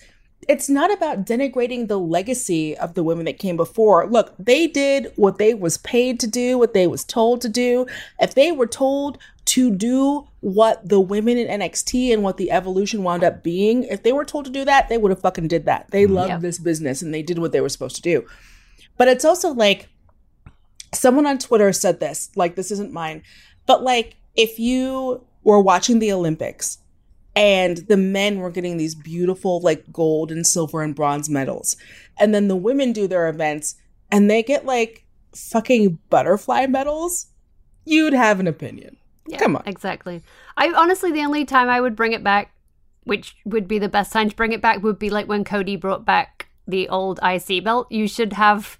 it's 0.48 0.68
not 0.68 0.92
about 0.92 1.24
denigrating 1.24 1.86
the 1.86 1.98
legacy 1.98 2.76
of 2.76 2.94
the 2.94 3.02
women 3.02 3.26
that 3.26 3.38
came 3.38 3.56
before. 3.56 4.06
Look, 4.08 4.34
they 4.38 4.66
did 4.66 5.12
what 5.16 5.38
they 5.38 5.54
was 5.54 5.78
paid 5.78 6.18
to 6.20 6.26
do, 6.26 6.58
what 6.58 6.74
they 6.74 6.86
was 6.86 7.04
told 7.04 7.40
to 7.42 7.48
do. 7.48 7.86
If 8.18 8.34
they 8.34 8.50
were 8.50 8.66
told 8.66 9.18
to 9.44 9.70
do 9.70 10.26
what 10.40 10.88
the 10.88 11.00
women 11.00 11.38
in 11.38 11.60
NXT 11.60 12.12
and 12.12 12.22
what 12.22 12.38
the 12.38 12.50
evolution 12.50 13.04
wound 13.04 13.22
up 13.22 13.42
being, 13.42 13.84
if 13.84 14.02
they 14.02 14.12
were 14.12 14.24
told 14.24 14.44
to 14.46 14.50
do 14.50 14.64
that, 14.64 14.88
they 14.88 14.98
would 14.98 15.10
have 15.10 15.20
fucking 15.20 15.48
did 15.48 15.66
that. 15.66 15.90
They 15.90 16.04
mm-hmm. 16.04 16.14
loved 16.14 16.30
Yep. 16.30 16.40
this 16.40 16.58
business 16.58 17.02
and 17.02 17.14
they 17.14 17.22
did 17.22 17.38
what 17.38 17.52
they 17.52 17.60
were 17.60 17.68
supposed 17.68 17.96
to 17.96 18.02
do. 18.02 18.26
But 18.96 19.08
it's 19.08 19.24
also 19.24 19.52
like 19.52 19.88
someone 20.92 21.26
on 21.26 21.38
Twitter 21.38 21.72
said 21.72 22.00
this, 22.00 22.30
like 22.34 22.56
this 22.56 22.70
isn't 22.72 22.92
mine, 22.92 23.22
but 23.66 23.82
like 23.82 24.16
if 24.34 24.58
you 24.58 25.24
were 25.44 25.60
watching 25.60 25.98
the 25.98 26.12
Olympics 26.12 26.78
and 27.34 27.78
the 27.88 27.96
men 27.96 28.38
were 28.38 28.50
getting 28.50 28.76
these 28.76 28.94
beautiful 28.94 29.60
like 29.60 29.92
gold 29.92 30.30
and 30.30 30.46
silver 30.46 30.82
and 30.82 30.94
bronze 30.94 31.28
medals, 31.28 31.76
and 32.18 32.34
then 32.34 32.48
the 32.48 32.56
women 32.56 32.92
do 32.92 33.06
their 33.06 33.28
events 33.28 33.76
and 34.10 34.30
they 34.30 34.42
get 34.42 34.66
like 34.66 35.04
fucking 35.34 35.98
butterfly 36.10 36.66
medals, 36.66 37.26
you'd 37.84 38.12
have 38.12 38.38
an 38.40 38.46
opinion. 38.46 38.96
Yeah, 39.26 39.38
Come 39.38 39.56
on. 39.56 39.62
Exactly. 39.66 40.22
I 40.56 40.72
honestly, 40.72 41.12
the 41.12 41.24
only 41.24 41.44
time 41.44 41.68
I 41.68 41.80
would 41.80 41.96
bring 41.96 42.12
it 42.12 42.22
back, 42.22 42.52
which 43.04 43.36
would 43.44 43.66
be 43.66 43.78
the 43.78 43.88
best 43.88 44.12
time 44.12 44.28
to 44.28 44.36
bring 44.36 44.52
it 44.52 44.60
back, 44.60 44.82
would 44.82 44.98
be 44.98 45.10
like 45.10 45.28
when 45.28 45.44
Cody 45.44 45.76
brought 45.76 46.04
back 46.04 46.48
the 46.66 46.88
old 46.88 47.18
IC 47.22 47.64
belt. 47.64 47.90
You 47.90 48.06
should 48.06 48.34
have, 48.34 48.78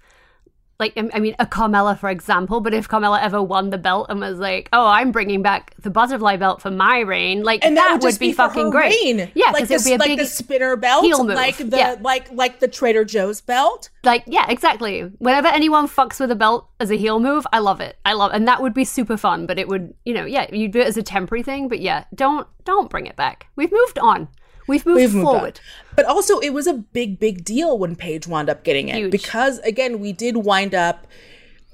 like, 0.83 1.11
I 1.13 1.19
mean, 1.19 1.35
a 1.39 1.45
Carmella, 1.45 1.97
for 1.97 2.09
example, 2.09 2.59
but 2.59 2.73
if 2.73 2.89
Carmella 2.89 3.21
ever 3.21 3.41
won 3.41 3.69
the 3.69 3.77
belt 3.77 4.07
and 4.09 4.19
was 4.19 4.37
like, 4.39 4.67
oh, 4.73 4.85
I'm 4.85 5.11
bringing 5.11 5.41
back 5.41 5.73
the 5.79 5.89
butterfly 5.89 6.35
belt 6.35 6.61
for 6.61 6.71
my 6.71 6.99
reign, 6.99 7.43
like, 7.43 7.63
and 7.63 7.77
that, 7.77 7.93
would, 7.93 8.01
just 8.01 8.19
be, 8.19 8.31
for 8.33 8.47
fucking 8.49 8.69
great. 8.69 8.93
reign. 9.03 9.31
Yeah, 9.33 9.51
like 9.51 9.63
because 9.63 9.71
it 9.71 9.75
would 9.75 9.83
the, 9.83 9.89
be 9.89 9.93
a 9.93 9.97
like 9.97 10.07
big 10.09 10.19
the 10.19 10.25
spinner 10.25 10.75
belt, 10.75 11.05
heel 11.05 11.23
move. 11.23 11.35
like 11.35 11.57
the 11.57 11.77
Yeah. 11.77 11.95
like 12.01 12.29
like 12.31 12.59
the 12.59 12.67
Trader 12.67 13.05
Joe's 13.05 13.39
belt. 13.39 13.89
Like, 14.03 14.23
yeah, 14.27 14.45
exactly. 14.49 15.01
Whenever 15.19 15.47
anyone 15.47 15.87
fucks 15.87 16.19
with 16.19 16.31
a 16.31 16.35
belt 16.35 16.67
as 16.81 16.91
a 16.91 16.95
heel 16.97 17.19
move, 17.21 17.47
I 17.53 17.59
love 17.59 17.79
it. 17.79 17.97
I 18.03 18.13
love, 18.13 18.31
and 18.33 18.45
that 18.49 18.61
would 18.61 18.73
be 18.73 18.83
super 18.83 19.15
fun. 19.15 19.45
But 19.45 19.57
it 19.59 19.67
would, 19.69 19.93
you 20.03 20.13
know, 20.13 20.25
yeah, 20.25 20.53
you'd 20.53 20.71
do 20.71 20.79
it 20.81 20.87
as 20.87 20.97
a 20.97 21.03
temporary 21.03 21.43
thing. 21.43 21.69
But 21.69 21.79
yeah, 21.79 22.03
don't 22.13 22.45
don't 22.65 22.89
bring 22.89 23.05
it 23.05 23.15
back. 23.15 23.47
We've 23.55 23.71
moved 23.71 23.99
on. 23.99 24.27
We've 24.67 24.85
moved 24.85 24.95
We've 24.97 25.13
moved 25.13 25.27
on. 25.27 25.33
forward. 25.33 25.59
But 25.95 26.05
also, 26.05 26.39
it 26.39 26.51
was 26.51 26.67
a 26.67 26.73
big, 26.73 27.19
big 27.19 27.43
deal 27.43 27.77
when 27.77 27.95
Paige 27.95 28.27
wound 28.27 28.49
up 28.49 28.63
getting 28.63 28.89
it 28.89 28.95
Huge. 28.95 29.11
because, 29.11 29.59
again, 29.59 29.99
we 29.99 30.11
did 30.13 30.37
wind 30.37 30.73
up. 30.73 31.05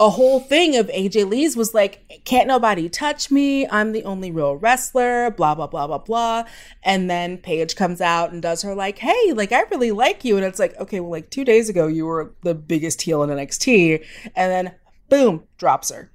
A 0.02 0.12
whole 0.12 0.40
thing 0.40 0.78
of 0.78 0.88
AJ 0.88 1.30
Lee's 1.30 1.58
was 1.58 1.74
like, 1.74 2.22
can't 2.24 2.48
nobody 2.48 2.88
touch 2.88 3.30
me. 3.30 3.68
I'm 3.68 3.92
the 3.92 4.06
only 4.06 4.32
real 4.32 4.56
wrestler, 4.56 5.30
blah, 5.30 5.56
blah, 5.56 5.68
blah, 5.68 5.88
blah, 5.88 5.98
blah. 5.98 6.46
And 6.84 7.10
then 7.10 7.38
Paige 7.38 7.76
comes 7.76 8.00
out 8.00 8.32
and 8.32 8.42
does 8.42 8.62
her 8.62 8.74
like, 8.74 9.00
hey, 9.00 9.34
like, 9.34 9.52
I 9.52 9.64
really 9.72 9.92
like 9.92 10.24
you. 10.24 10.38
And 10.38 10.46
it's 10.46 10.58
like, 10.58 10.78
okay, 10.80 11.02
well, 11.02 11.12
like 11.12 11.30
two 11.30 11.44
days 11.44 11.68
ago, 11.68 11.88
you 11.88 12.06
were 12.06 12.34
the 12.44 12.56
biggest 12.56 13.02
heel 13.02 13.24
in 13.24 13.30
NXT. 13.30 14.06
And 14.38 14.52
then, 14.52 14.76
boom, 15.10 15.44
drops 15.58 15.92
her. 15.92 16.10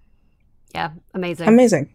Yeah, 0.74 0.92
amazing. 1.12 1.46
Amazing. 1.46 1.93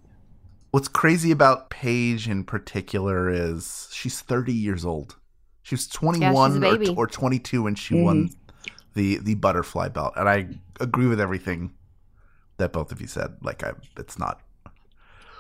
What's 0.72 0.88
crazy 0.88 1.32
about 1.32 1.70
Paige 1.70 2.30
in 2.30 2.44
particular 2.44 3.30
is 3.30 3.90
she's 3.92 4.22
30 4.22 4.54
years 4.54 4.86
old. 4.86 5.16
She 5.64 5.76
was 5.76 5.88
21 5.88 6.64
or, 6.64 6.90
or 6.98 7.08
22 7.08 7.64
when 7.64 7.76
she 7.76 7.96
mm-hmm. 7.96 8.04
won 8.04 8.30
the 8.94 9.18
the 9.18 9.36
butterfly 9.36 9.88
belt, 9.90 10.14
and 10.16 10.28
I 10.28 10.48
agree 10.80 11.08
with 11.08 11.20
everything 11.20 11.72
that 12.58 12.74
both 12.74 12.92
of 12.92 13.02
you 13.02 13.08
said. 13.08 13.36
Like, 13.42 13.64
I, 13.64 13.74
it's 13.98 14.18
not. 14.18 14.42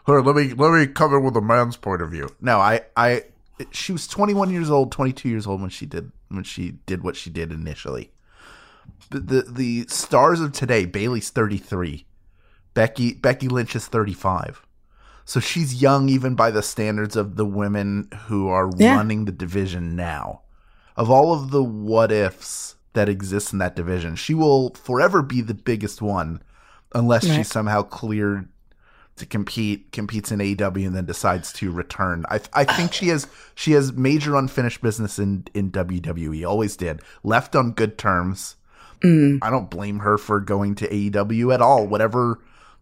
Here, 0.05 0.21
let 0.21 0.35
me 0.35 0.53
let 0.53 0.71
me 0.71 0.87
come 0.87 1.13
in 1.13 1.23
with 1.23 1.35
a 1.35 1.41
man's 1.41 1.77
point 1.77 2.01
of 2.01 2.11
view. 2.11 2.29
No, 2.41 2.59
I 2.59 2.81
I 2.95 3.23
she 3.71 3.91
was 3.91 4.07
21 4.07 4.51
years 4.51 4.69
old, 4.69 4.91
22 4.91 5.29
years 5.29 5.45
old 5.45 5.61
when 5.61 5.69
she 5.69 5.85
did 5.85 6.11
when 6.29 6.43
she 6.43 6.71
did 6.85 7.03
what 7.03 7.15
she 7.15 7.29
did 7.29 7.51
initially. 7.51 8.11
The 9.09 9.19
the, 9.19 9.41
the 9.41 9.85
stars 9.87 10.41
of 10.41 10.51
today, 10.51 10.85
Bayley's 10.85 11.29
33. 11.29 12.05
Becky 12.73 13.13
Becky 13.13 13.47
Lynch 13.47 13.75
is 13.75 13.87
35. 13.87 14.65
So 15.29 15.39
she's 15.39 15.79
young 15.79 16.09
even 16.09 16.33
by 16.33 16.49
the 16.49 16.63
standards 16.63 17.15
of 17.15 17.35
the 17.35 17.45
women 17.45 18.07
who 18.25 18.47
are 18.47 18.71
Yeah. 18.77 18.95
running 18.95 19.25
the 19.25 19.31
division 19.31 19.95
now. 19.95 20.41
Of 20.97 21.11
all 21.11 21.31
of 21.31 21.51
the 21.51 21.61
what 21.63 22.11
ifs 22.11 22.77
that 22.93 23.07
exist 23.07 23.53
in 23.53 23.59
that 23.59 23.75
division, 23.75 24.15
she 24.15 24.33
will 24.33 24.73
forever 24.73 25.21
be 25.21 25.41
the 25.41 25.53
biggest 25.53 26.01
one 26.01 26.41
unless 26.95 27.27
Right. 27.29 27.35
she's 27.35 27.47
somehow 27.47 27.83
cleared 27.83 28.47
to 29.17 29.25
compete, 29.27 29.91
competes 29.91 30.31
in 30.31 30.41
AEW, 30.41 30.87
and 30.87 30.95
then 30.95 31.05
decides 31.05 31.53
to 31.53 31.69
return. 31.71 32.25
I 32.31 32.39
I 32.51 32.63
think 32.63 32.91
she 32.91 33.09
has 33.09 33.27
she 33.53 33.73
has 33.73 33.93
major 33.93 34.35
unfinished 34.35 34.81
business 34.81 35.19
in 35.19 35.43
in 35.53 35.69
WWE. 35.69 36.43
Always 36.43 36.75
did. 36.75 37.01
Left 37.23 37.55
on 37.55 37.73
good 37.73 37.99
terms. 37.99 38.55
Mm. 39.03 39.37
I 39.43 39.51
don't 39.51 39.69
blame 39.69 39.99
her 39.99 40.17
for 40.17 40.39
going 40.39 40.73
to 40.75 40.87
AEW 40.91 41.53
at 41.53 41.61
all. 41.61 41.85
Whatever 41.85 42.39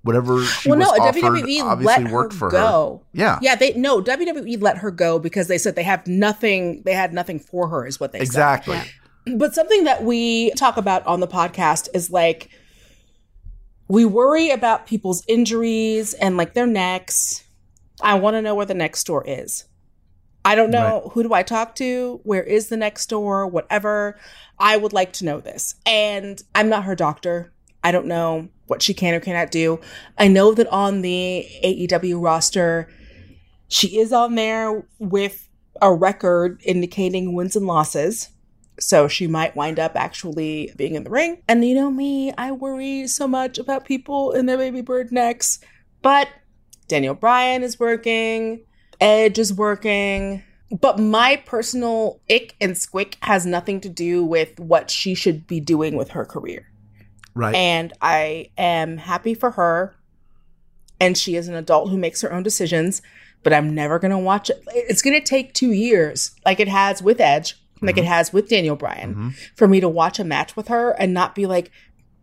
whatever 0.08 0.44
she 0.44 0.70
well, 0.70 0.80
was 0.80 0.88
no, 0.88 1.06
offered 1.06 1.22
WWE 1.22 1.62
obviously 1.62 2.04
let 2.06 2.12
worked 2.12 2.34
her 2.34 2.40
for 2.40 2.50
go. 2.50 3.02
her. 3.04 3.20
Yeah. 3.20 3.40
yeah. 3.42 3.56
They 3.56 3.74
no 3.74 4.02
WWE 4.02 4.62
let 4.62 4.78
her 4.78 4.92
go 4.92 5.20
because 5.20 5.48
they 5.48 5.58
said 5.58 5.76
they 5.76 5.84
have 5.84 6.08
nothing. 6.08 6.82
They 6.84 6.94
had 6.94 7.14
nothing 7.14 7.40
for 7.40 7.68
her, 7.68 7.86
is 7.86 8.00
what 8.00 8.12
they 8.12 8.20
said. 8.20 8.26
Exactly. 8.26 8.82
But 9.36 9.54
something 9.54 9.84
that 9.84 10.06
we 10.06 10.52
talk 10.52 10.78
about 10.78 11.06
on 11.06 11.20
the 11.20 11.28
podcast 11.28 11.90
is 11.94 12.10
like 12.10 12.50
we 13.90 14.06
worry 14.06 14.52
about 14.52 14.88
people's 14.88 15.22
injuries 15.28 16.14
and 16.14 16.38
like 16.38 16.54
their 16.54 16.66
necks. 16.66 17.44
I 18.02 18.14
want 18.16 18.36
to 18.36 18.42
know 18.42 18.56
where 18.56 18.66
the 18.66 18.74
next 18.74 19.00
store 19.00 19.26
is. 19.28 19.66
I 20.46 20.56
don't 20.56 20.72
know 20.72 21.12
who 21.14 21.24
do 21.24 21.34
I 21.34 21.44
talk 21.44 21.76
to? 21.76 22.22
Where 22.24 22.42
is 22.42 22.70
the 22.70 22.78
next 22.78 23.02
store? 23.02 23.46
Whatever. 23.48 24.18
I 24.58 24.78
would 24.78 24.94
like 24.94 25.12
to 25.14 25.26
know 25.26 25.42
this. 25.42 25.76
And 25.86 26.42
I'm 26.56 26.70
not 26.70 26.86
her 26.86 26.96
doctor. 26.96 27.52
I 27.88 27.92
don't 27.92 28.08
know 28.08 28.50
what 28.66 28.82
she 28.82 28.94
can 28.94 29.14
or 29.14 29.22
cannot 29.22 29.50
do. 29.50 29.80
I 30.18 30.28
know 30.28 30.54
that 30.54 30.68
on 30.68 31.04
the 31.04 31.48
AEW 31.64 32.22
roster, 32.22 32.90
she 33.70 33.98
is 33.98 34.12
on 34.12 34.36
there 34.36 34.86
with 35.00 35.48
a 35.82 35.94
record 35.94 36.62
indicating 36.66 37.34
wins 37.34 37.56
and 37.56 37.66
losses. 37.66 38.28
So 38.78 39.08
she 39.08 39.26
might 39.26 39.56
wind 39.56 39.80
up 39.80 39.96
actually 39.96 40.74
being 40.76 40.96
in 40.96 41.06
the 41.06 41.10
ring. 41.10 41.42
And 41.48 41.64
you 41.64 41.76
know 41.76 41.90
me, 41.90 42.34
I 42.38 42.52
worry 42.52 43.08
so 43.08 43.26
much 43.26 43.58
about 43.58 43.86
people 43.86 44.34
in 44.34 44.48
their 44.48 44.58
baby 44.58 44.82
bird 44.82 45.14
necks. 45.14 45.60
But 46.02 46.28
Daniel 46.90 47.16
Bryan 47.16 47.64
is 47.64 47.80
working, 47.80 48.66
Edge 49.00 49.40
is 49.40 49.54
working. 49.54 50.44
But 50.78 51.00
my 51.00 51.42
personal 51.46 52.20
ick 52.30 52.54
and 52.60 52.74
squick 52.74 53.16
has 53.22 53.46
nothing 53.46 53.80
to 53.80 53.88
do 53.88 54.26
with 54.26 54.60
what 54.60 54.92
she 54.92 55.16
should 55.16 55.48
be 55.48 55.62
doing 55.62 55.96
with 55.96 56.10
her 56.10 56.26
career. 56.26 56.67
Right. 57.38 57.56
And 57.56 57.94
I 58.02 58.50
am 58.58 58.98
happy 58.98 59.34
for 59.34 59.52
her. 59.52 59.96
And 61.00 61.16
she 61.16 61.36
is 61.36 61.48
an 61.48 61.54
adult 61.54 61.92
who 61.92 61.98
makes 61.98 62.22
her 62.22 62.34
own 62.34 62.42
decisions, 62.42 63.04
but 63.44 63.54
I'm 63.54 63.76
never 63.76 64.00
going 64.00 64.12
to 64.12 64.18
watch 64.18 64.50
it. 64.50 64.64
It's 64.74 65.04
going 65.04 65.14
to 65.14 65.26
take 65.26 65.54
two 65.54 65.72
years, 65.72 66.32
like 66.44 66.60
it 66.60 66.68
has 66.68 67.04
with 67.04 67.22
Edge, 67.22 67.56
like 67.82 67.98
it 67.98 68.02
mm-hmm. 68.02 68.10
has 68.10 68.34
with 68.34 68.50
Daniel 68.50 68.76
Bryan, 68.76 69.12
mm-hmm. 69.12 69.30
for 69.56 69.68
me 69.68 69.80
to 69.80 69.88
watch 69.88 70.18
a 70.18 70.24
match 70.24 70.56
with 70.56 70.70
her 70.70 70.92
and 71.00 71.14
not 71.14 71.36
be 71.36 71.46
like, 71.46 71.72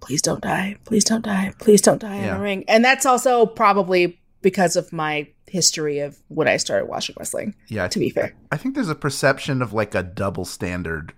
please 0.00 0.20
don't 0.20 0.42
die. 0.42 0.76
Please 0.84 1.04
don't 1.04 1.24
die. 1.24 1.54
Please 1.60 1.80
don't 1.80 2.00
die 2.00 2.16
in 2.16 2.34
the 2.34 2.40
ring. 2.40 2.64
And 2.66 2.84
that's 2.84 3.06
also 3.06 3.46
probably 3.46 4.18
because 4.42 4.74
of 4.74 4.92
my 4.92 5.28
history 5.46 6.00
of 6.00 6.18
when 6.28 6.48
I 6.48 6.56
started 6.56 6.86
watching 6.86 7.14
wrestling, 7.16 7.54
yeah. 7.68 7.86
to 7.86 7.98
be 8.00 8.10
fair. 8.10 8.34
I 8.50 8.56
think 8.56 8.74
there's 8.74 8.88
a 8.88 8.96
perception 8.96 9.62
of 9.62 9.72
like 9.72 9.94
a 9.94 10.02
double 10.02 10.44
standard 10.44 11.14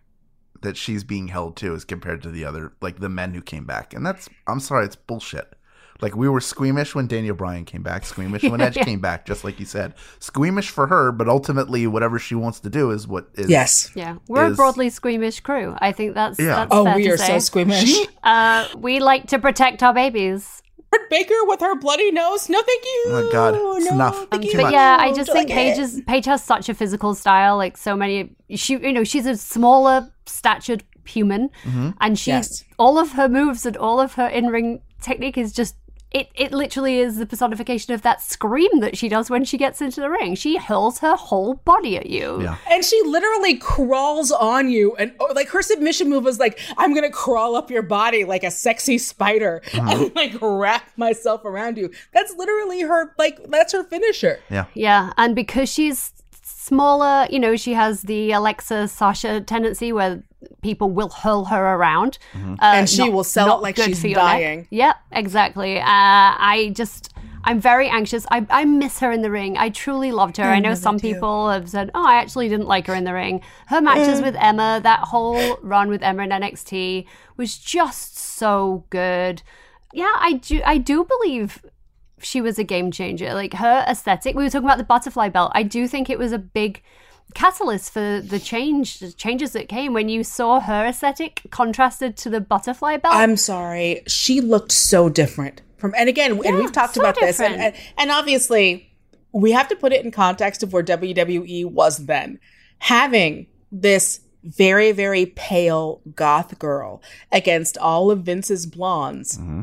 that 0.66 0.76
she's 0.76 1.04
being 1.04 1.28
held 1.28 1.56
to 1.56 1.74
as 1.74 1.84
compared 1.84 2.22
to 2.24 2.30
the 2.30 2.44
other 2.44 2.72
like 2.82 2.98
the 3.00 3.08
men 3.08 3.32
who 3.34 3.40
came 3.40 3.64
back. 3.64 3.94
And 3.94 4.04
that's 4.04 4.28
I'm 4.46 4.60
sorry, 4.60 4.84
it's 4.84 4.96
bullshit. 4.96 5.52
Like 6.02 6.14
we 6.14 6.28
were 6.28 6.42
squeamish 6.42 6.94
when 6.94 7.06
Daniel 7.06 7.34
Bryan 7.34 7.64
came 7.64 7.82
back, 7.82 8.04
squeamish 8.04 8.42
when 8.42 8.60
Edge 8.60 8.74
came 8.90 9.00
back, 9.00 9.24
just 9.24 9.44
like 9.44 9.58
you 9.58 9.64
said. 9.64 9.94
Squeamish 10.18 10.68
for 10.68 10.88
her, 10.88 11.10
but 11.10 11.26
ultimately 11.26 11.86
whatever 11.86 12.18
she 12.18 12.34
wants 12.34 12.60
to 12.60 12.68
do 12.68 12.90
is 12.90 13.08
what 13.08 13.28
is 13.34 13.48
Yes. 13.48 13.92
Yeah, 13.94 14.16
we're 14.28 14.46
Is- 14.48 14.52
a 14.52 14.56
broadly 14.56 14.90
squeamish 14.90 15.40
crew. 15.40 15.74
I 15.78 15.92
think 15.92 16.12
that's 16.14 16.38
Yeah. 16.38 16.56
that's 16.56 16.68
Oh, 16.74 16.84
fair 16.84 16.96
we 16.96 17.04
to 17.04 17.10
are 17.12 17.16
say. 17.16 17.26
so 17.26 17.38
squeamish. 17.38 17.96
Uh, 18.22 18.68
we 18.76 19.00
like 19.00 19.28
to 19.28 19.38
protect 19.38 19.82
our 19.82 19.94
babies. 19.94 20.62
Britt 20.90 21.10
Baker 21.10 21.34
with 21.44 21.60
her 21.60 21.74
bloody 21.76 22.10
nose. 22.12 22.48
No, 22.48 22.60
thank 22.62 22.84
you. 22.84 23.04
Oh 23.08 23.24
my 23.26 23.32
God, 23.32 23.54
it's 23.76 23.86
no, 23.86 23.94
enough. 23.94 24.26
Thank 24.30 24.42
Too 24.44 24.48
you. 24.50 24.56
But 24.56 24.62
much. 24.64 24.72
yeah, 24.72 24.96
I 25.00 25.12
just 25.12 25.30
think 25.32 25.48
like 25.48 25.54
Paige 25.56 25.78
it. 25.78 25.82
is 25.82 26.02
Paige 26.06 26.24
has 26.26 26.42
such 26.44 26.68
a 26.68 26.74
physical 26.74 27.14
style. 27.14 27.56
Like 27.56 27.76
so 27.76 27.96
many, 27.96 28.30
she 28.54 28.74
you 28.78 28.92
know 28.92 29.04
she's 29.04 29.26
a 29.26 29.36
smaller 29.36 30.10
statured 30.26 30.84
human, 31.04 31.50
Mm-hmm. 31.64 31.90
and 32.00 32.18
she 32.18 32.30
Yes. 32.32 32.64
all 32.78 32.98
of 32.98 33.12
her 33.12 33.28
moves 33.28 33.64
and 33.66 33.76
all 33.76 34.00
of 34.00 34.14
her 34.14 34.26
in 34.28 34.46
ring 34.46 34.80
technique 35.00 35.36
is 35.38 35.52
just. 35.52 35.74
It, 36.12 36.28
it 36.34 36.52
literally 36.52 36.98
is 36.98 37.18
the 37.18 37.26
personification 37.26 37.92
of 37.92 38.02
that 38.02 38.22
scream 38.22 38.80
that 38.80 38.96
she 38.96 39.08
does 39.08 39.28
when 39.28 39.44
she 39.44 39.58
gets 39.58 39.82
into 39.82 40.00
the 40.00 40.08
ring. 40.08 40.34
She 40.34 40.56
hurls 40.56 41.00
her 41.00 41.16
whole 41.16 41.54
body 41.54 41.96
at 41.96 42.06
you. 42.06 42.42
Yeah. 42.42 42.56
And 42.70 42.84
she 42.84 43.00
literally 43.04 43.56
crawls 43.56 44.30
on 44.30 44.70
you, 44.70 44.94
and 44.96 45.14
oh, 45.20 45.32
like 45.34 45.48
her 45.48 45.62
submission 45.62 46.08
move 46.08 46.24
was 46.24 46.38
like, 46.38 46.58
"I'm 46.78 46.94
gonna 46.94 47.10
crawl 47.10 47.56
up 47.56 47.70
your 47.70 47.82
body 47.82 48.24
like 48.24 48.44
a 48.44 48.50
sexy 48.50 48.98
spider 48.98 49.62
mm-hmm. 49.66 49.88
and 49.88 50.14
like 50.14 50.34
wrap 50.40 50.90
myself 50.96 51.44
around 51.44 51.76
you." 51.76 51.90
That's 52.12 52.34
literally 52.36 52.82
her, 52.82 53.12
like 53.18 53.38
that's 53.50 53.72
her 53.72 53.84
finisher. 53.84 54.40
Yeah. 54.48 54.66
Yeah, 54.74 55.12
and 55.16 55.34
because 55.34 55.68
she's 55.70 56.12
smaller, 56.66 57.26
you 57.30 57.38
know, 57.38 57.56
she 57.56 57.74
has 57.74 58.02
the 58.02 58.32
Alexa 58.32 58.88
Sasha 58.88 59.40
tendency 59.40 59.92
where 59.92 60.22
people 60.62 60.90
will 60.90 61.08
hurl 61.10 61.46
her 61.46 61.74
around, 61.74 62.18
uh, 62.34 62.56
And 62.60 62.88
she 62.88 62.98
not- 63.04 63.12
will 63.12 63.24
sell 63.24 63.58
it 63.58 63.62
like 63.62 63.76
she's 63.76 64.00
for 64.00 64.08
neck. 64.08 64.16
dying. 64.16 64.68
Yep, 64.70 64.96
exactly. 65.12 65.78
Uh, 65.78 65.84
I 65.86 66.72
just. 66.74 67.12
I'm 67.48 67.60
very 67.60 67.88
anxious. 67.88 68.26
I, 68.32 68.44
I 68.50 68.64
miss 68.64 68.98
her 68.98 69.12
in 69.12 69.22
the 69.22 69.30
ring. 69.30 69.56
I 69.56 69.68
truly 69.68 70.10
loved 70.10 70.36
her. 70.38 70.42
I, 70.42 70.58
know 70.58 70.74
some 70.74 70.98
people 70.98 71.48
have 71.48 71.68
said, 71.68 71.92
"Oh, 71.94 72.04
I 72.04 72.16
actually 72.16 72.48
didn't 72.48 72.66
like 72.66 72.88
her 72.88 72.94
in 72.94 73.04
the 73.04 73.12
ring." 73.14 73.40
Her 73.68 73.80
matches 73.80 74.20
with 74.20 74.34
Emma, 74.34 74.80
that 74.82 74.98
whole 75.00 75.56
run 75.62 75.88
with 75.88 76.02
Emma 76.02 76.24
in 76.24 76.30
NXT 76.30 77.06
was 77.36 77.56
just 77.56 78.18
so 78.18 78.84
good. 78.90 79.42
Yeah, 79.94 80.10
I 80.16 80.32
do. 80.32 80.60
I 80.66 80.76
do 80.78 81.04
believe 81.04 81.62
she 82.20 82.40
was 82.40 82.58
a 82.58 82.64
game 82.64 82.90
changer. 82.90 83.32
Like 83.32 83.54
her 83.54 83.84
aesthetic. 83.88 84.34
We 84.34 84.42
were 84.42 84.50
talking 84.50 84.66
about 84.66 84.78
the 84.78 84.84
butterfly 84.84 85.28
belt. 85.28 85.52
I 85.54 85.62
do 85.62 85.86
think 85.86 86.10
it 86.10 86.18
was 86.18 86.32
a 86.32 86.38
big 86.38 86.82
catalyst 87.36 87.92
for 87.92 88.22
the 88.22 88.38
change 88.40 88.98
the 88.98 89.12
changes 89.12 89.52
that 89.52 89.68
came 89.68 89.92
when 89.92 90.08
you 90.08 90.24
saw 90.24 90.58
her 90.58 90.86
aesthetic 90.86 91.42
contrasted 91.50 92.16
to 92.16 92.30
the 92.30 92.40
butterfly 92.40 92.96
belt. 92.96 93.14
I'm 93.14 93.36
sorry, 93.36 94.02
she 94.08 94.40
looked 94.40 94.72
so 94.72 95.10
different 95.10 95.60
from, 95.76 95.94
and 95.96 96.08
again, 96.08 96.40
and 96.44 96.56
we've 96.56 96.72
talked 96.72 96.94
so 96.94 97.02
about 97.02 97.14
this, 97.20 97.38
and, 97.38 97.54
and 97.54 97.74
and 97.98 98.10
obviously, 98.10 98.90
we 99.32 99.52
have 99.52 99.68
to 99.68 99.76
put 99.76 99.92
it 99.92 100.02
in 100.02 100.10
context 100.10 100.62
of 100.62 100.72
where 100.72 100.82
WWE 100.82 101.66
was 101.66 102.06
then, 102.06 102.40
having 102.78 103.46
this 103.70 104.20
very 104.42 104.92
very 104.92 105.26
pale 105.26 106.00
goth 106.14 106.58
girl 106.58 107.02
against 107.30 107.76
all 107.76 108.10
of 108.10 108.22
Vince's 108.22 108.64
blondes. 108.64 109.36
Mm-hmm. 109.36 109.62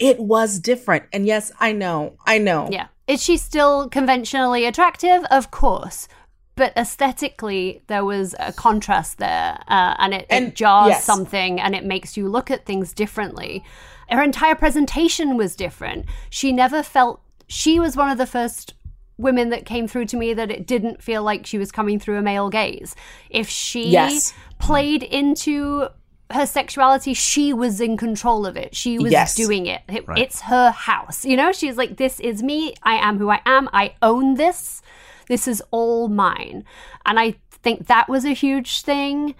It 0.00 0.18
was 0.18 0.58
different, 0.58 1.04
and 1.12 1.26
yes, 1.26 1.52
I 1.60 1.70
know, 1.70 2.16
I 2.26 2.38
know. 2.38 2.68
Yeah. 2.72 2.88
Is 3.06 3.22
she 3.22 3.36
still 3.36 3.88
conventionally 3.90 4.64
attractive? 4.64 5.24
Of 5.30 5.50
course. 5.50 6.08
But 6.56 6.72
aesthetically, 6.76 7.82
there 7.88 8.04
was 8.04 8.34
a 8.38 8.52
contrast 8.52 9.18
there, 9.18 9.58
uh, 9.68 9.94
and 9.98 10.14
it, 10.14 10.26
And- 10.30 10.48
it 10.48 10.54
jars 10.54 10.88
yes. 10.90 11.04
something 11.04 11.60
and 11.60 11.74
it 11.74 11.84
makes 11.84 12.16
you 12.16 12.28
look 12.28 12.50
at 12.50 12.64
things 12.64 12.92
differently. 12.92 13.64
Her 14.08 14.22
entire 14.22 14.54
presentation 14.54 15.36
was 15.36 15.56
different. 15.56 16.06
She 16.30 16.52
never 16.52 16.82
felt, 16.82 17.20
she 17.48 17.80
was 17.80 17.96
one 17.96 18.10
of 18.10 18.18
the 18.18 18.26
first 18.26 18.74
women 19.16 19.48
that 19.50 19.64
came 19.64 19.88
through 19.88 20.06
to 20.06 20.16
me 20.16 20.34
that 20.34 20.50
it 20.50 20.66
didn't 20.66 21.02
feel 21.02 21.22
like 21.22 21.46
she 21.46 21.58
was 21.58 21.72
coming 21.72 21.98
through 21.98 22.18
a 22.18 22.22
male 22.22 22.50
gaze. 22.50 22.94
If 23.30 23.48
she 23.48 23.88
Yes. 23.88 24.32
played 24.58 25.02
into 25.02 25.88
her 26.30 26.46
sexuality, 26.46 27.14
she 27.14 27.52
was 27.52 27.80
in 27.80 27.96
control 27.96 28.44
of 28.46 28.56
it. 28.56 28.74
She 28.74 28.98
was 28.98 29.12
Yes. 29.12 29.34
doing 29.34 29.66
it. 29.66 29.82
It- 29.88 30.04
It's 30.16 30.40
her 30.42 30.70
house. 30.70 31.24
You 31.24 31.36
know, 31.36 31.52
she's 31.52 31.76
like, 31.76 31.96
this 31.96 32.18
is 32.20 32.42
me. 32.42 32.74
I 32.82 32.94
am 32.96 33.18
who 33.18 33.30
I 33.30 33.40
am. 33.46 33.68
I 33.72 33.94
own 34.02 34.34
this. 34.34 34.82
This 35.28 35.48
is 35.48 35.62
all 35.70 36.08
mine. 36.08 36.64
And 37.06 37.18
I 37.18 37.34
think 37.50 37.86
that 37.86 38.08
was 38.08 38.24
a 38.24 38.32
huge 38.34 38.82
thing. 38.82 39.34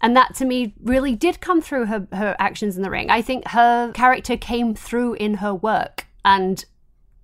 And 0.00 0.16
that 0.16 0.34
to 0.36 0.44
me 0.44 0.74
really 0.82 1.14
did 1.14 1.40
come 1.40 1.60
through 1.60 1.86
her, 1.86 2.06
her 2.12 2.36
actions 2.38 2.76
in 2.76 2.82
the 2.82 2.90
ring. 2.90 3.10
I 3.10 3.20
think 3.22 3.48
her 3.48 3.92
character 3.92 4.36
came 4.36 4.74
through 4.74 5.14
in 5.14 5.34
her 5.34 5.54
work. 5.54 6.06
And 6.24 6.64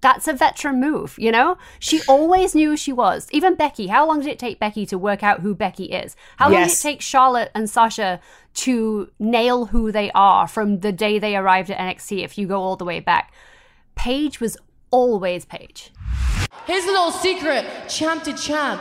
that's 0.00 0.28
a 0.28 0.34
veteran 0.34 0.80
move, 0.80 1.14
you 1.18 1.32
know? 1.32 1.56
She 1.78 2.02
always 2.06 2.54
knew 2.54 2.70
who 2.70 2.76
she 2.76 2.92
was. 2.92 3.26
Even 3.32 3.54
Becky, 3.54 3.86
how 3.86 4.06
long 4.06 4.20
did 4.20 4.28
it 4.28 4.38
take 4.38 4.58
Becky 4.58 4.84
to 4.86 4.98
work 4.98 5.22
out 5.22 5.40
who 5.40 5.54
Becky 5.54 5.84
is? 5.84 6.14
How 6.36 6.50
long 6.50 6.60
Yes. 6.60 6.72
did 6.72 6.78
it 6.78 6.90
take 6.92 7.00
Charlotte 7.00 7.50
and 7.54 7.70
Sasha 7.70 8.20
to 8.54 9.10
nail 9.18 9.66
who 9.66 9.90
they 9.90 10.10
are 10.12 10.46
from 10.46 10.80
the 10.80 10.92
day 10.92 11.18
they 11.18 11.36
arrived 11.36 11.70
at 11.70 11.78
NXT 11.78 12.22
if 12.22 12.36
you 12.36 12.46
go 12.46 12.60
all 12.60 12.76
the 12.76 12.84
way 12.84 13.00
back? 13.00 13.32
Paige 13.94 14.40
was 14.40 14.58
always 14.94 15.44
Paige. 15.44 15.90
Here's 16.66 16.84
a 16.84 16.92
little 16.94 17.10
secret 17.10 17.66
champ 17.88 18.22
to 18.24 18.32
champ. 18.32 18.80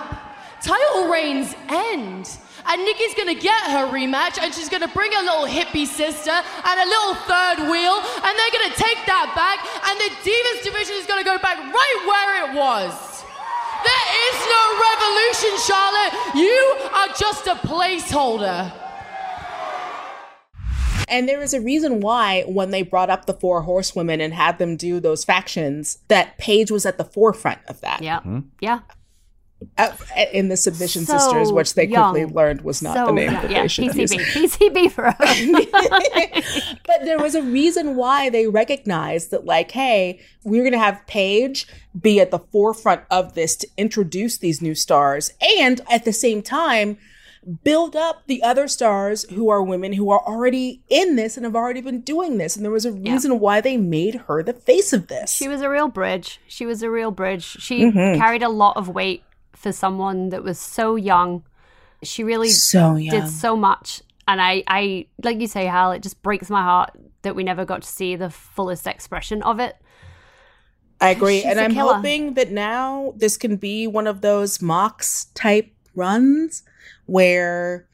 Title 0.62 1.10
reigns 1.10 1.56
end. 1.68 2.30
And 2.66 2.86
Nikki's 2.86 3.16
gonna 3.16 3.36
get 3.36 3.62
her 3.76 3.90
rematch 3.92 4.38
and 4.40 4.54
she's 4.54 4.70
gonna 4.70 4.88
bring 4.88 5.12
a 5.12 5.22
little 5.22 5.48
hippie 5.48 5.88
sister 5.88 6.32
and 6.32 6.76
a 6.80 6.86
little 6.86 7.16
third 7.28 7.58
wheel 7.68 7.98
and 8.24 8.32
they're 8.38 8.56
gonna 8.56 8.78
take 8.78 9.02
that 9.10 9.34
back 9.36 9.60
and 9.90 9.96
the 10.00 10.10
Divas 10.24 10.64
division 10.64 10.96
is 11.02 11.08
gonna 11.08 11.26
go 11.26 11.38
back 11.40 11.58
right 11.58 12.00
where 12.08 12.32
it 12.46 12.50
was. 12.56 12.94
There 13.90 14.08
is 14.30 14.38
no 14.56 14.64
revolution, 14.88 15.54
Charlotte. 15.66 16.14
You 16.38 16.62
are 16.94 17.10
just 17.18 17.48
a 17.48 17.56
placeholder. 17.68 18.83
And 21.08 21.28
there 21.30 21.42
is 21.42 21.54
a 21.54 21.62
reason 21.62 22.00
why, 22.00 22.44
when 22.48 22.72
they 22.72 22.82
brought 22.82 23.10
up 23.10 23.26
the 23.26 23.34
four 23.34 23.62
horsewomen 23.64 24.22
and 24.22 24.34
had 24.34 24.58
them 24.58 24.76
do 24.78 25.00
those 25.00 25.24
factions, 25.24 26.00
that 26.08 26.38
Paige 26.38 26.72
was 26.72 26.86
at 26.86 26.98
the 26.98 27.06
forefront 27.06 27.60
of 27.68 27.82
that. 27.82 28.02
Yeah. 28.02 28.22
Yeah. 28.60 28.80
Uh, 29.78 29.96
in 30.34 30.50
the 30.50 30.58
Submission 30.58 31.06
So 31.06 31.18
Sisters, 31.18 31.50
which 31.54 31.74
they 31.76 31.88
quickly 31.88 32.26
learned 32.26 32.64
was 32.64 32.82
not 32.82 32.96
So 32.98 33.06
the 33.06 33.12
name 33.14 33.32
young. 33.32 33.42
that 33.44 33.52
yeah, 33.52 33.62
they 33.62 33.68
should 33.70 33.86
PCB. 33.86 34.18
use. 34.42 34.58
PCB 34.58 34.92
for 34.92 35.08
us. 35.08 36.78
But 36.86 37.06
there 37.06 37.18
was 37.18 37.34
a 37.34 37.42
reason 37.42 37.96
why 37.96 38.30
they 38.30 38.48
recognized 38.48 39.32
that, 39.32 39.46
like, 39.46 39.72
hey, 39.72 40.20
we're 40.44 40.64
going 40.64 40.74
to 40.74 40.80
have 40.80 41.02
Paige 41.08 41.66
be 42.00 42.20
at 42.20 42.30
the 42.30 42.40
forefront 42.40 43.04
of 43.10 43.36
this 43.36 43.56
to 43.58 43.68
introduce 43.78 44.38
these 44.38 44.62
new 44.62 44.76
stars 44.76 45.32
and 45.60 45.80
at 45.90 46.04
the 46.06 46.12
same 46.14 46.42
time 46.42 46.98
build 47.64 47.96
up 47.96 48.24
the 48.28 48.42
other 48.42 48.68
stars 48.68 49.30
who 49.32 49.50
are 49.50 49.62
women 49.62 49.94
who 49.94 50.10
are 50.10 50.22
already 50.26 50.82
in 50.90 51.16
this 51.16 51.36
and 51.38 51.46
have 51.46 51.56
already 51.56 51.82
been 51.82 52.02
doing 52.02 52.38
this. 52.38 52.56
And 52.56 52.64
there 52.64 52.72
was 52.72 52.86
a 52.86 52.92
reason 52.92 53.40
why 53.40 53.60
they 53.62 53.76
made 53.78 54.16
her 54.28 54.42
the 54.44 54.54
face 54.54 54.94
of 54.94 55.08
this. 55.08 55.32
She 55.34 55.48
was 55.48 55.62
a 55.62 55.70
real 55.70 55.88
bridge. 55.90 56.40
She 56.48 56.66
was 56.66 56.82
a 56.84 56.90
real 56.90 57.12
bridge. 57.12 57.44
She 57.44 57.82
Mhm. 57.86 58.18
carried 58.18 58.44
a 58.44 58.50
lot 58.50 58.78
of 58.78 58.88
weight 58.90 59.24
for 59.54 59.72
someone 59.72 60.30
that 60.30 60.44
was 60.44 60.58
so 60.60 60.96
young. 60.96 61.44
She 62.02 62.24
really 62.24 62.50
So 62.50 62.96
young. 62.96 63.22
did 63.22 63.30
so 63.30 63.56
much. 63.56 64.02
And 64.28 64.42
I, 64.42 64.64
I, 64.68 65.08
like 65.24 65.40
you 65.42 65.48
say, 65.48 65.66
Hal, 65.66 65.92
it 65.92 66.02
just 66.02 66.22
breaks 66.24 66.50
my 66.50 66.62
heart 66.64 66.92
that 67.24 67.36
we 67.36 67.44
never 67.44 67.66
got 67.66 67.82
to 67.82 67.88
see 67.88 68.16
the 68.16 68.30
fullest 68.30 68.88
expression 68.88 69.42
of 69.44 69.60
it. 69.60 69.76
I 71.02 71.10
agree. 71.10 71.42
She's 71.42 71.46
and 71.52 71.60
I'm 71.60 71.74
killer. 71.74 71.96
hoping 71.96 72.36
that 72.36 72.52
now 72.52 73.14
this 73.18 73.36
can 73.36 73.58
be 73.58 73.88
one 73.88 74.08
of 74.08 74.22
those 74.22 74.62
Mox 74.62 75.26
type 75.34 75.72
runs 75.96 76.64
where 77.06 77.88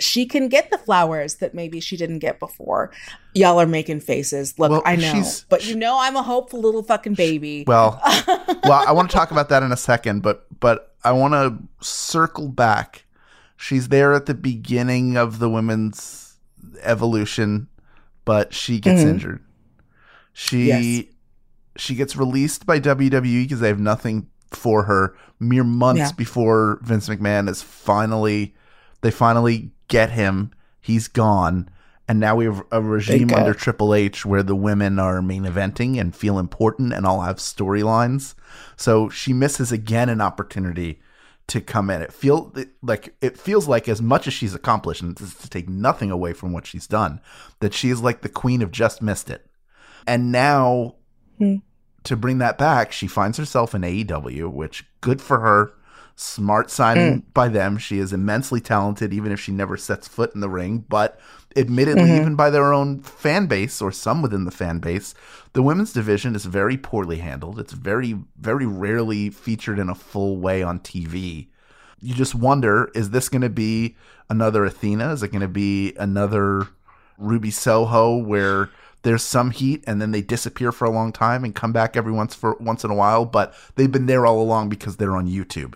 she 0.00 0.24
can 0.26 0.48
get 0.48 0.70
the 0.70 0.78
flowers 0.78 1.36
that 1.36 1.54
maybe 1.54 1.78
she 1.78 1.96
didn't 1.96 2.20
get 2.20 2.38
before. 2.40 2.90
Y'all 3.34 3.60
are 3.60 3.66
making 3.66 4.00
faces. 4.00 4.58
Look, 4.58 4.70
Well, 4.70 4.82
I 4.86 4.96
know. 4.96 5.22
But 5.48 5.66
you 5.66 5.76
know 5.76 5.98
I'm 6.00 6.16
a 6.16 6.22
hopeful 6.22 6.60
little 6.60 6.82
fucking 6.82 7.14
baby. 7.14 7.64
Well, 7.68 8.00
well, 8.64 8.84
I 8.86 8.92
want 8.92 9.10
to 9.10 9.16
talk 9.16 9.30
about 9.30 9.48
that 9.50 9.62
in 9.62 9.70
a 9.70 9.76
second, 9.76 10.22
but 10.22 10.46
but 10.60 10.94
I 11.04 11.12
want 11.12 11.34
to 11.34 11.58
circle 11.86 12.48
back. 12.48 13.04
She's 13.56 13.88
there 13.88 14.12
at 14.14 14.26
the 14.26 14.34
beginning 14.34 15.16
of 15.16 15.38
the 15.38 15.48
women's 15.50 16.36
evolution, 16.82 17.68
but 18.24 18.52
she 18.54 18.80
gets 18.80 19.02
Mhm. 19.02 19.08
injured. 19.10 19.44
She 20.32 20.66
Yes. 20.68 21.04
she 21.76 21.94
gets 21.94 22.16
released 22.16 22.66
by 22.66 22.78
WWE 22.80 23.44
because 23.44 23.60
they 23.60 23.68
have 23.68 23.78
nothing 23.80 24.26
for 24.56 24.84
her. 24.84 25.14
Mere 25.40 25.64
months 25.64 25.98
Yeah. 25.98 26.12
before 26.16 26.78
Vince 26.82 27.08
McMahon 27.08 27.48
is 27.48 27.62
finally, 27.62 28.54
they 29.00 29.10
finally 29.10 29.72
get 29.88 30.10
him. 30.10 30.52
He's 30.80 31.08
gone, 31.08 31.68
and 32.08 32.18
now 32.18 32.34
we 32.36 32.44
have 32.44 32.62
a 32.70 32.80
regime 32.80 33.32
under 33.32 33.54
Triple 33.54 33.94
H 33.94 34.26
where 34.26 34.42
the 34.42 34.56
women 34.56 34.98
are 34.98 35.22
main 35.22 35.44
eventing 35.44 35.98
and 36.00 36.14
feel 36.14 36.38
important 36.38 36.92
and 36.92 37.06
all 37.06 37.22
have 37.22 37.36
storylines. 37.36 38.34
So 38.76 39.08
she 39.08 39.32
misses 39.32 39.72
again 39.72 40.08
an 40.08 40.20
opportunity 40.20 41.00
to 41.48 41.60
come 41.60 41.90
in. 41.90 42.02
It 42.02 42.12
feel 42.12 42.52
like 42.82 43.14
it 43.20 43.38
feels 43.38 43.68
like 43.68 43.88
as 43.88 44.00
much 44.02 44.26
as 44.26 44.32
she's 44.32 44.54
accomplished, 44.54 45.02
and 45.02 45.16
this 45.16 45.28
is 45.28 45.38
to 45.38 45.50
take 45.50 45.68
nothing 45.68 46.10
away 46.10 46.32
from 46.32 46.52
what 46.52 46.66
she's 46.66 46.86
done, 46.86 47.20
that 47.60 47.74
she 47.74 47.90
is 47.90 48.00
like 48.00 48.22
the 48.22 48.28
queen 48.28 48.62
of 48.62 48.70
just 48.70 49.02
missed 49.02 49.30
it. 49.30 49.46
And 50.06 50.32
now 50.32 50.96
hmm. 51.38 51.56
To 52.04 52.16
bring 52.16 52.38
that 52.38 52.58
back, 52.58 52.92
she 52.92 53.06
finds 53.06 53.38
herself 53.38 53.74
in 53.74 53.82
AEW, 53.82 54.50
which 54.50 54.84
good 55.00 55.20
for 55.20 55.40
her. 55.40 55.72
Smart 56.14 56.70
signing 56.70 57.24
by 57.32 57.48
them. 57.48 57.78
She 57.78 57.98
is 57.98 58.12
immensely 58.12 58.60
talented, 58.60 59.14
even 59.14 59.32
if 59.32 59.40
she 59.40 59.50
never 59.50 59.76
sets 59.78 60.06
foot 60.06 60.34
in 60.34 60.40
the 60.42 60.48
ring. 60.48 60.84
But 60.88 61.18
admittedly, 61.56 62.02
Mhm. 62.10 62.20
even 62.20 62.34
by 62.36 62.50
their 62.50 62.72
own 62.72 63.00
fan 63.00 63.46
base 63.46 63.80
or 63.80 63.90
some 63.90 64.20
within 64.20 64.44
the 64.44 64.50
fan 64.50 64.78
base, 64.78 65.14
the 65.54 65.62
women's 65.62 65.92
division 65.92 66.34
is 66.36 66.44
very 66.44 66.76
poorly 66.76 67.18
handled. 67.18 67.58
It's 67.58 67.72
very, 67.72 68.18
very 68.38 68.66
rarely 68.66 69.30
featured 69.30 69.78
in 69.78 69.88
a 69.88 69.94
full 69.94 70.36
way 70.38 70.62
on 70.62 70.80
TV. 70.80 71.48
You 72.00 72.14
just 72.14 72.34
wonder 72.34 72.90
is 72.94 73.10
this 73.10 73.28
going 73.30 73.42
to 73.42 73.48
be 73.48 73.96
another 74.28 74.64
Athena? 74.66 75.12
Is 75.12 75.22
it 75.22 75.28
going 75.32 75.40
to 75.40 75.48
be 75.48 75.94
another 75.98 76.66
Ruby 77.18 77.50
Soho 77.50 78.16
where 78.16 78.68
there's 79.02 79.22
some 79.22 79.50
heat 79.50 79.82
and 79.86 80.00
then 80.00 80.12
they 80.12 80.22
disappear 80.22 80.72
for 80.72 80.84
a 80.84 80.90
long 80.90 81.12
time 81.12 81.44
and 81.44 81.54
come 81.54 81.72
back 81.72 81.96
every 81.96 82.12
once 82.12 82.34
for 82.34 82.56
once 82.60 82.84
in 82.84 82.90
a 82.90 82.94
while, 82.94 83.24
but 83.24 83.54
they've 83.74 83.90
been 83.90 84.06
there 84.06 84.26
all 84.26 84.40
along 84.40 84.68
because 84.68 84.96
they're 84.96 85.16
on 85.16 85.28
YouTube. 85.28 85.74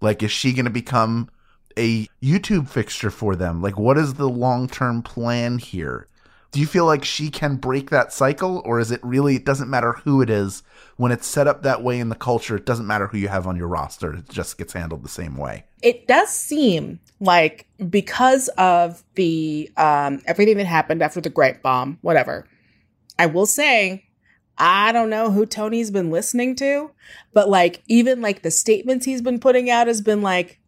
Like, 0.00 0.22
is 0.22 0.30
she 0.30 0.52
going 0.52 0.64
to 0.64 0.70
become 0.70 1.30
a 1.76 2.06
YouTube 2.22 2.68
fixture 2.68 3.10
for 3.10 3.36
them? 3.36 3.62
Like, 3.62 3.78
what 3.78 3.98
is 3.98 4.14
the 4.14 4.28
long 4.28 4.68
term 4.68 5.02
plan 5.02 5.58
here? 5.58 6.06
Do 6.50 6.60
you 6.60 6.66
feel 6.66 6.86
like 6.86 7.04
she 7.04 7.30
can 7.30 7.56
break 7.56 7.90
that 7.90 8.12
cycle, 8.12 8.62
or 8.64 8.80
is 8.80 8.90
it 8.90 9.00
really, 9.04 9.36
it 9.36 9.44
doesn't 9.44 9.70
matter 9.70 9.92
who 10.04 10.22
it 10.22 10.30
is? 10.30 10.62
When 10.98 11.10
it's 11.12 11.26
set 11.26 11.46
up 11.46 11.62
that 11.62 11.82
way 11.82 11.98
in 12.00 12.10
the 12.10 12.14
culture, 12.16 12.56
it 12.56 12.66
doesn't 12.66 12.86
matter 12.86 13.06
who 13.06 13.18
you 13.18 13.28
have 13.28 13.46
on 13.46 13.56
your 13.56 13.68
roster. 13.68 14.14
It 14.14 14.28
just 14.28 14.58
gets 14.58 14.72
handled 14.74 15.02
the 15.04 15.08
same 15.08 15.36
way. 15.36 15.64
it 15.80 16.06
does 16.06 16.28
seem 16.28 16.98
like 17.20 17.66
because 17.88 18.48
of 18.58 19.02
the 19.14 19.70
um 19.76 20.20
everything 20.26 20.56
that 20.58 20.66
happened 20.66 21.00
after 21.02 21.20
the 21.20 21.30
grape 21.30 21.62
bomb 21.62 21.98
whatever 22.02 22.46
i 23.18 23.26
will 23.26 23.46
say 23.46 24.04
i 24.56 24.90
don't 24.92 25.10
know 25.10 25.30
who 25.30 25.44
tony's 25.46 25.90
been 25.92 26.10
listening 26.10 26.54
to 26.56 26.90
but 27.32 27.48
like 27.48 27.82
even 27.88 28.20
like 28.20 28.42
the 28.42 28.50
statements 28.50 29.04
he's 29.06 29.22
been 29.22 29.38
putting 29.40 29.68
out 29.70 29.86
has 29.88 30.00
been 30.00 30.22
like 30.22 30.58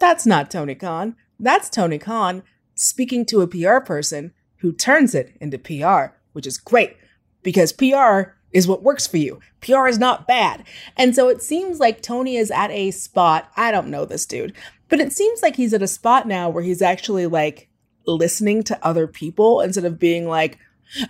that's 0.00 0.26
not 0.26 0.50
tony 0.50 0.74
khan 0.76 1.14
that's 1.40 1.68
tony 1.70 1.98
khan 1.98 2.42
speaking 2.74 3.24
to 3.24 3.40
a 3.40 3.46
pr 3.48 3.78
person 3.84 4.32
who 4.58 4.72
turns 4.72 5.14
it 5.14 5.36
into 5.40 5.58
pr 5.58 6.12
which 6.32 6.46
is 6.46 6.58
great 6.58 6.96
because 7.42 7.72
pr 7.72 8.34
is 8.52 8.68
what 8.68 8.82
works 8.82 9.06
for 9.06 9.16
you. 9.16 9.40
PR 9.60 9.86
is 9.86 9.98
not 9.98 10.26
bad. 10.26 10.64
And 10.96 11.14
so 11.14 11.28
it 11.28 11.42
seems 11.42 11.78
like 11.78 12.02
Tony 12.02 12.36
is 12.36 12.50
at 12.50 12.70
a 12.70 12.90
spot. 12.90 13.50
I 13.56 13.70
don't 13.70 13.88
know 13.88 14.04
this 14.04 14.26
dude, 14.26 14.54
but 14.88 15.00
it 15.00 15.12
seems 15.12 15.42
like 15.42 15.56
he's 15.56 15.74
at 15.74 15.82
a 15.82 15.88
spot 15.88 16.26
now 16.26 16.48
where 16.48 16.62
he's 16.62 16.82
actually 16.82 17.26
like 17.26 17.68
listening 18.06 18.62
to 18.64 18.86
other 18.86 19.06
people 19.06 19.60
instead 19.60 19.84
of 19.84 19.98
being 19.98 20.28
like, 20.28 20.58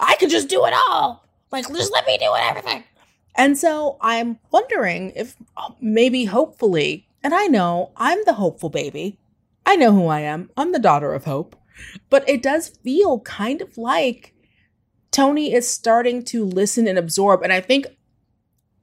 I 0.01 0.17
could 0.17 0.31
just 0.31 0.49
do 0.49 0.65
it 0.65 0.75
all. 0.89 1.27
Like, 1.53 1.69
just 1.69 1.93
let 1.93 2.07
me 2.07 2.19
do 2.19 2.35
it, 2.35 2.43
everything. 2.43 2.85
And 3.37 3.57
so 3.57 3.99
I'm 4.01 4.39
wondering 4.51 5.13
if 5.15 5.37
uh, 5.57 5.71
maybe, 5.81 6.25
hopefully, 6.25 7.07
and 7.23 7.35
I 7.35 7.47
know 7.47 7.93
I'm 7.97 8.19
the 8.25 8.35
hopeful 8.35 8.71
baby. 8.71 9.19
I 9.65 9.77
know 9.77 9.93
who 9.93 10.07
I 10.07 10.21
am. 10.21 10.51
I'm 10.57 10.73
the 10.73 10.79
daughter 10.79 11.13
of 11.13 11.25
hope. 11.25 11.57
But 12.09 12.29
it 12.29 12.43
does 12.43 12.69
feel 12.69 13.21
kind 13.21 13.61
of 13.61 13.77
like 13.77 14.33
Tony 15.17 15.55
is 15.55 15.67
starting 15.67 16.23
to 16.23 16.45
listen 16.45 16.87
and 16.87 16.99
absorb. 16.99 17.43
And 17.43 17.51
I 17.51 17.63
think, 17.63 17.87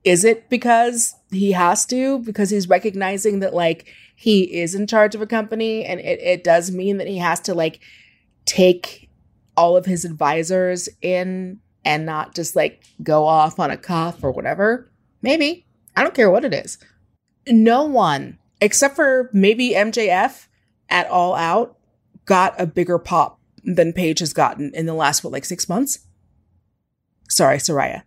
is 0.04 0.26
it 0.26 0.50
because 0.50 1.14
he 1.30 1.52
has 1.52 1.86
to? 1.86 2.18
Because 2.22 2.50
he's 2.50 2.68
recognizing 2.68 3.38
that, 3.42 3.54
like, 3.54 3.86
he 4.16 4.60
is 4.60 4.74
in 4.74 4.88
charge 4.88 5.14
of 5.14 5.22
a 5.22 5.28
company 5.28 5.86
and 5.86 6.00
it, 6.00 6.20
it 6.22 6.44
does 6.44 6.72
mean 6.72 6.98
that 6.98 7.06
he 7.06 7.20
has 7.20 7.40
to, 7.42 7.54
like, 7.54 7.82
take 8.46 9.12
all 9.56 9.78
of 9.78 9.86
his 9.86 10.06
advisors 10.06 10.90
in 11.04 11.60
and 11.86 12.04
not 12.04 12.34
just, 12.34 12.56
like, 12.56 12.84
go 13.04 13.28
off 13.28 13.60
on 13.60 13.70
a 13.70 13.78
cuff 13.78 14.24
or 14.24 14.32
whatever. 14.32 14.92
Maybe. 15.22 15.68
I 15.96 16.02
don't 16.02 16.16
care 16.16 16.32
what 16.32 16.46
it 16.46 16.54
is. 16.56 16.80
No 17.46 17.84
one, 17.84 18.40
except 18.60 18.96
for 18.96 19.30
maybe 19.34 19.76
MJF 19.76 20.48
at 20.90 21.08
All 21.12 21.36
Out, 21.36 21.78
got 22.26 22.60
a 22.60 22.66
bigger 22.66 22.98
pop 22.98 23.40
than 23.64 23.94
Paige 23.94 24.18
has 24.18 24.34
gotten 24.34 24.72
in 24.74 24.88
the 24.88 24.96
last, 24.96 25.24
what, 25.24 25.32
like 25.32 25.46
six 25.46 25.70
months? 25.70 26.08
Sorry, 27.36 27.58
Saraya. 27.58 28.04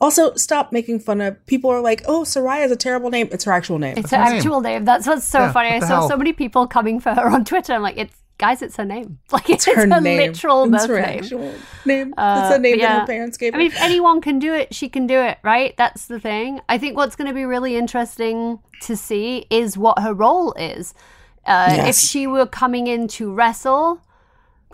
Also, 0.00 0.34
stop 0.34 0.72
making 0.72 0.98
fun 1.00 1.20
of 1.20 1.44
people 1.46 1.70
are 1.70 1.80
like, 1.80 2.02
oh, 2.06 2.22
Saraya 2.22 2.64
is 2.66 2.72
a 2.72 2.76
terrible 2.76 3.10
name. 3.10 3.28
It's 3.30 3.44
her 3.44 3.52
actual 3.52 3.78
name. 3.78 3.94
It's 3.96 4.10
her 4.10 4.16
actual 4.16 4.60
name. 4.60 4.84
That's 4.84 5.06
what's 5.06 5.26
so 5.26 5.38
Yeah, 5.40 5.52
funny. 5.52 5.68
I 5.68 5.72
what 5.74 5.80
the 5.80 5.86
saw 5.86 5.98
hell? 6.00 6.08
so 6.08 6.16
many 6.16 6.32
people 6.32 6.66
coming 6.66 7.00
for 7.00 7.14
her 7.14 7.28
on 7.28 7.44
Twitter. 7.44 7.72
I'm 7.74 7.82
like, 7.82 7.96
it's 7.96 8.14
guys, 8.36 8.60
it's 8.60 8.76
her 8.76 8.84
name. 8.84 9.18
Like 9.32 9.48
it's, 9.48 9.64
her 9.66 9.76
her, 9.76 9.86
name. 10.00 10.18
literal 10.18 10.64
It's 10.64 10.86
birth 10.86 10.90
her 10.96 11.00
name. 11.00 11.18
actual 11.20 11.54
name. 11.86 12.14
Uh, 12.18 12.40
It's 12.48 12.56
a 12.56 12.58
name 12.58 12.78
but 12.78 12.82
that 12.82 13.00
her 13.02 13.06
parents 13.06 13.36
gave 13.38 13.54
I 13.54 13.58
mean, 13.58 13.70
her. 13.70 13.76
if 13.76 13.82
anyone 13.82 14.20
can 14.20 14.38
do 14.40 14.52
it, 14.52 14.74
she 14.74 14.88
can 14.88 15.06
do 15.06 15.20
it, 15.20 15.38
right? 15.44 15.74
That's 15.76 16.06
the 16.06 16.18
thing. 16.18 16.60
I 16.68 16.76
think 16.76 16.96
what's 16.96 17.14
going 17.16 17.28
to 17.28 17.34
be 17.34 17.44
really 17.44 17.76
interesting 17.76 18.58
to 18.82 18.96
see 18.96 19.46
is 19.48 19.78
what 19.78 20.00
her 20.00 20.12
role 20.12 20.52
is. 20.54 20.92
Uh, 21.46 21.72
Yes. 21.76 21.88
If 22.04 22.08
she 22.10 22.26
were 22.26 22.46
coming 22.46 22.88
in 22.88 23.06
to 23.08 23.32
wrestle, 23.32 24.00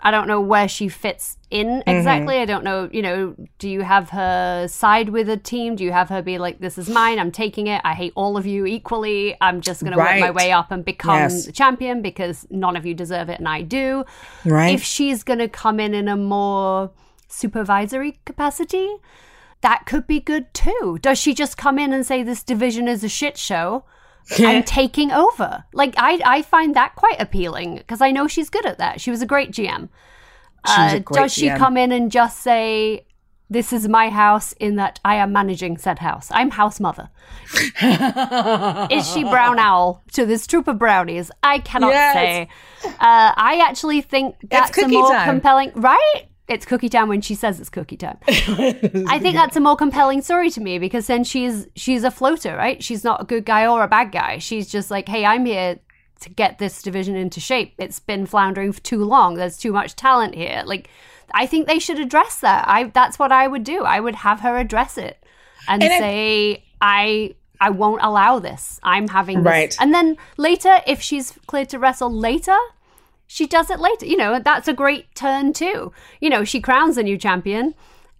I 0.03 0.11
don't 0.11 0.27
know 0.27 0.41
where 0.41 0.67
she 0.67 0.89
fits 0.89 1.37
in 1.49 1.67
mm-hmm. 1.67 1.89
exactly. 1.89 2.39
I 2.39 2.45
don't 2.45 2.63
know, 2.63 2.89
you 2.91 3.01
know, 3.01 3.35
do 3.59 3.69
you 3.69 3.81
have 3.81 4.09
her 4.09 4.67
side 4.67 5.09
with 5.09 5.29
a 5.29 5.37
team? 5.37 5.75
Do 5.75 5.83
you 5.83 5.91
have 5.91 6.09
her 6.09 6.21
be 6.21 6.37
like, 6.37 6.59
this 6.59 6.77
is 6.77 6.89
mine, 6.89 7.19
I'm 7.19 7.31
taking 7.31 7.67
it, 7.67 7.81
I 7.83 7.93
hate 7.93 8.13
all 8.15 8.37
of 8.37 8.45
you 8.45 8.65
equally, 8.65 9.35
I'm 9.41 9.61
just 9.61 9.81
going 9.81 9.93
to 9.93 9.97
work 9.97 10.19
my 10.19 10.31
way 10.31 10.51
up 10.51 10.71
and 10.71 10.83
become 10.83 11.19
Yes. 11.19 11.45
the 11.45 11.51
champion 11.51 12.01
because 12.01 12.47
none 12.49 12.75
of 12.75 12.85
you 12.85 12.93
deserve 12.93 13.29
it 13.29 13.39
and 13.39 13.47
I 13.47 13.61
do. 13.61 14.05
Right. 14.45 14.73
If 14.73 14.83
she's 14.83 15.23
going 15.23 15.39
to 15.39 15.47
come 15.47 15.79
in 15.79 15.93
in 15.93 16.07
a 16.07 16.17
more 16.17 16.91
supervisory 17.27 18.19
capacity, 18.25 18.95
that 19.61 19.85
could 19.85 20.07
be 20.07 20.19
good 20.19 20.53
too. 20.53 20.97
Does 21.01 21.19
she 21.19 21.33
just 21.33 21.57
come 21.57 21.77
in 21.77 21.93
and 21.93 22.05
say 22.05 22.23
this 22.23 22.43
division 22.43 22.87
is 22.87 23.03
a 23.03 23.09
shit 23.09 23.37
show? 23.37 23.85
And 24.39 24.65
taking 24.65 25.11
over. 25.11 25.63
Like 25.73 25.93
I, 25.97 26.21
I 26.25 26.41
find 26.41 26.75
that 26.75 26.95
quite 26.95 27.19
appealing 27.19 27.75
because 27.77 28.01
I 28.01 28.11
know 28.11 28.27
she's 28.27 28.49
good 28.49 28.65
at 28.65 28.77
that. 28.79 29.01
She 29.01 29.11
was 29.11 29.21
a 29.21 29.25
great 29.25 29.51
GM. 29.51 29.89
A 30.65 30.69
Uh, 30.71 30.99
great 30.99 31.21
does 31.23 31.33
she 31.33 31.47
GM. 31.47 31.57
come 31.57 31.75
in 31.77 31.91
and 31.91 32.11
just 32.11 32.39
say, 32.41 33.05
"This 33.49 33.73
is 33.73 33.87
my 33.87 34.09
house," 34.09 34.53
in 34.59 34.75
that 34.75 34.99
I 35.03 35.15
am 35.15 35.31
managing 35.33 35.77
said 35.77 35.99
house? 35.99 36.29
I'm 36.31 36.51
house 36.51 36.79
mother. 36.79 37.09
is 38.91 39.11
she 39.11 39.23
brown 39.23 39.59
owl 39.59 40.03
to 40.13 40.25
this 40.25 40.45
troop 40.47 40.67
of 40.67 40.77
brownies? 40.77 41.31
I 41.43 41.59
cannot 41.59 41.91
Yes. 41.91 42.13
say. 42.13 42.47
Uh, 42.85 42.89
I 42.99 43.61
actually 43.67 44.01
think 44.01 44.35
that's 44.49 44.77
a 44.77 44.87
more 44.87 45.11
time. 45.11 45.27
compelling, 45.29 45.71
right? 45.75 46.23
It's 46.47 46.65
cookie 46.65 46.89
time 46.89 47.07
when 47.07 47.21
she 47.21 47.33
says 47.35 47.59
it's 47.59 47.69
cookie 47.69 47.95
time. 47.97 48.17
I 48.27 49.19
think 49.19 49.35
that's 49.35 49.55
a 49.55 49.59
more 49.61 49.75
compelling 49.77 50.21
story 50.21 50.49
to 50.51 50.61
me 50.61 50.79
because 50.79 51.07
then 51.07 51.23
she's 51.23 51.67
she's 51.75 52.03
a 52.03 52.11
floater, 52.11 52.55
right? 52.57 52.83
She's 52.83 53.03
not 53.03 53.21
a 53.21 53.25
good 53.25 53.45
guy 53.45 53.65
or 53.67 53.83
a 53.83 53.87
bad 53.87 54.11
guy. 54.11 54.37
She's 54.39 54.69
just 54.69 54.91
like, 54.91 55.07
hey, 55.07 55.25
I'm 55.25 55.45
here 55.45 55.79
to 56.21 56.29
get 56.29 56.59
this 56.59 56.81
division 56.81 57.15
into 57.15 57.39
shape. 57.39 57.73
It's 57.77 57.99
been 57.99 58.25
floundering 58.25 58.71
for 58.73 58.81
too 58.81 59.03
long. 59.03 59.35
There's 59.35 59.57
too 59.57 59.71
much 59.71 59.95
talent 59.95 60.35
here. 60.35 60.63
Like, 60.65 60.89
I 61.33 61.45
think 61.45 61.67
they 61.67 61.79
should 61.79 61.99
address 61.99 62.39
that. 62.41 62.67
I 62.67 62.85
that's 62.85 63.17
what 63.17 63.31
I 63.31 63.47
would 63.47 63.63
do. 63.63 63.83
I 63.83 63.99
would 63.99 64.15
have 64.15 64.41
her 64.41 64.57
address 64.57 64.97
it 64.97 65.23
and, 65.69 65.81
And 65.81 65.93
I- 65.93 65.99
say, 65.99 66.63
I 66.81 67.35
I 67.61 67.69
won't 67.69 68.01
allow 68.01 68.39
this. 68.39 68.79
I'm 68.83 69.07
having 69.07 69.43
this. 69.43 69.45
Right. 69.51 69.75
And 69.79 69.93
then 69.93 70.17
later, 70.37 70.79
if 70.87 70.99
she's 71.01 71.33
cleared 71.47 71.69
to 71.69 71.79
wrestle 71.79 72.11
later, 72.11 72.57
she 73.31 73.47
does 73.47 73.69
it 73.69 73.79
later. 73.79 74.05
You 74.05 74.17
know, 74.17 74.39
that's 74.39 74.67
a 74.67 74.73
great 74.73 75.15
turn 75.15 75.53
too. 75.53 75.93
You 76.19 76.29
know, 76.29 76.43
she 76.43 76.59
crowns 76.59 76.97
a 76.97 77.03
new 77.03 77.17
champion 77.17 77.75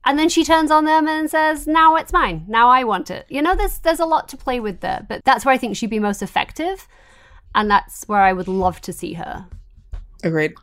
and 0.05 0.17
then 0.17 0.29
she 0.29 0.45
turns 0.45 0.71
on 0.71 0.85
them 0.85 1.05
and 1.05 1.29
says, 1.29 1.67
"Now 1.67 1.97
it's 1.97 2.13
mine. 2.13 2.45
Now 2.47 2.69
I 2.69 2.85
want 2.85 3.11
it." 3.11 3.25
You 3.27 3.41
know, 3.41 3.53
there's 3.53 3.79
there's 3.79 3.99
a 3.99 4.05
lot 4.05 4.29
to 4.29 4.37
play 4.37 4.61
with 4.61 4.79
there, 4.79 5.05
but 5.09 5.25
that's 5.25 5.43
where 5.43 5.53
I 5.53 5.57
think 5.57 5.75
she'd 5.75 5.89
be 5.89 5.99
most 5.99 6.21
effective, 6.21 6.87
and 7.53 7.69
that's 7.69 8.07
where 8.07 8.21
I 8.21 8.31
would 8.31 8.47
love 8.47 8.79
to 8.81 8.93
see 8.93 9.13
her. 9.13 9.47
Agreed. 10.23 10.53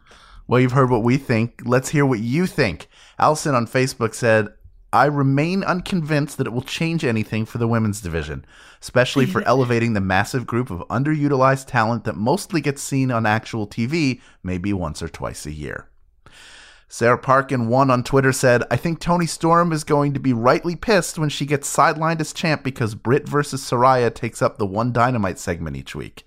Well, 0.47 0.61
you've 0.61 0.73
heard 0.73 0.89
what 0.89 1.03
we 1.03 1.19
think. 1.19 1.61
Let's 1.67 1.91
hear 1.91 2.07
what 2.07 2.21
you 2.21 2.47
think. 2.47 2.89
Allison 3.19 3.55
on 3.55 3.67
Facebook 3.67 4.15
said, 4.15 4.49
I 4.93 5.05
remain 5.05 5.63
unconvinced 5.63 6.39
that 6.39 6.47
it 6.47 6.53
will 6.53 6.63
change 6.63 7.05
anything 7.05 7.45
for 7.45 7.59
the 7.59 7.69
women's 7.69 8.01
division, 8.01 8.47
especially 8.81 9.27
for 9.27 9.43
elevating 9.47 9.93
the 9.93 10.01
massive 10.01 10.47
group 10.47 10.71
of 10.71 10.87
underutilized 10.89 11.67
talent 11.67 12.05
that 12.05 12.17
mostly 12.17 12.61
gets 12.61 12.83
seen 12.83 13.11
on 13.11 13.27
actual 13.27 13.67
TV, 13.67 14.21
maybe 14.43 14.73
once 14.73 15.03
or 15.03 15.09
twice 15.09 15.45
a 15.45 15.53
year. 15.53 15.89
Sarah 16.91 17.19
Parkin 17.19 17.69
one 17.69 17.91
on 17.91 18.03
Twitter 18.03 18.33
said, 18.33 18.63
I 18.71 18.77
think 18.77 18.99
Toni 18.99 19.27
Storm 19.27 19.73
is 19.73 19.85
going 19.85 20.15
to 20.15 20.21
be 20.21 20.33
rightly 20.33 20.75
pissed 20.75 21.19
when 21.19 21.29
she 21.29 21.45
gets 21.45 21.71
sidelined 21.71 22.21
as 22.21 22.33
champ 22.33 22.65
because 22.65 22.95
Britt 22.95 23.29
versus 23.29 23.61
Saraya 23.63 24.13
takes 24.15 24.41
up 24.41 24.57
the 24.57 24.65
one 24.65 24.91
dynamite 24.91 25.39
segment 25.39 25.77
each 25.77 25.95
week. 25.95 26.25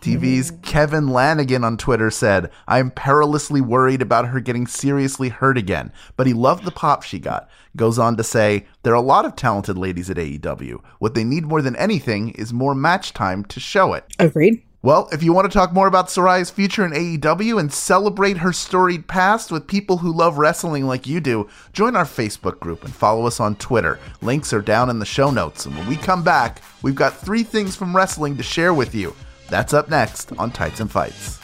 TV's 0.00 0.52
Kevin 0.62 1.08
Lanigan 1.08 1.64
on 1.64 1.76
Twitter 1.76 2.10
said, 2.10 2.50
I 2.66 2.78
am 2.78 2.90
perilously 2.90 3.60
worried 3.60 4.02
about 4.02 4.28
her 4.28 4.40
getting 4.40 4.66
seriously 4.66 5.28
hurt 5.28 5.58
again, 5.58 5.92
but 6.16 6.26
he 6.26 6.32
loved 6.32 6.64
the 6.64 6.70
pop 6.70 7.02
she 7.02 7.18
got. 7.18 7.48
Goes 7.76 7.98
on 7.98 8.16
to 8.16 8.24
say, 8.24 8.66
There 8.82 8.92
are 8.92 8.96
a 8.96 9.00
lot 9.00 9.24
of 9.24 9.36
talented 9.36 9.76
ladies 9.76 10.10
at 10.10 10.16
AEW. 10.16 10.80
What 10.98 11.14
they 11.14 11.24
need 11.24 11.46
more 11.46 11.62
than 11.62 11.76
anything 11.76 12.30
is 12.30 12.52
more 12.52 12.74
match 12.74 13.12
time 13.12 13.44
to 13.46 13.60
show 13.60 13.92
it. 13.94 14.04
Agreed. 14.18 14.62
Well, 14.80 15.08
if 15.10 15.24
you 15.24 15.32
want 15.32 15.50
to 15.50 15.58
talk 15.58 15.72
more 15.72 15.88
about 15.88 16.06
Saraya's 16.06 16.50
future 16.50 16.86
in 16.86 16.92
AEW 16.92 17.58
and 17.58 17.72
celebrate 17.72 18.38
her 18.38 18.52
storied 18.52 19.08
past 19.08 19.50
with 19.50 19.66
people 19.66 19.98
who 19.98 20.12
love 20.12 20.38
wrestling 20.38 20.86
like 20.86 21.04
you 21.04 21.18
do, 21.20 21.48
join 21.72 21.96
our 21.96 22.04
Facebook 22.04 22.60
group 22.60 22.84
and 22.84 22.94
follow 22.94 23.26
us 23.26 23.40
on 23.40 23.56
Twitter. 23.56 23.98
Links 24.22 24.52
are 24.52 24.62
down 24.62 24.88
in 24.88 25.00
the 25.00 25.04
show 25.04 25.32
notes. 25.32 25.66
And 25.66 25.76
when 25.76 25.88
we 25.88 25.96
come 25.96 26.22
back, 26.22 26.62
we've 26.82 26.94
got 26.94 27.16
three 27.16 27.42
things 27.42 27.74
from 27.74 27.94
wrestling 27.94 28.36
to 28.36 28.44
share 28.44 28.72
with 28.72 28.94
you. 28.94 29.16
That's 29.48 29.72
up 29.72 29.88
next 29.88 30.32
on 30.38 30.50
Tights 30.50 30.80
and 30.80 30.90
Fights. 30.90 31.38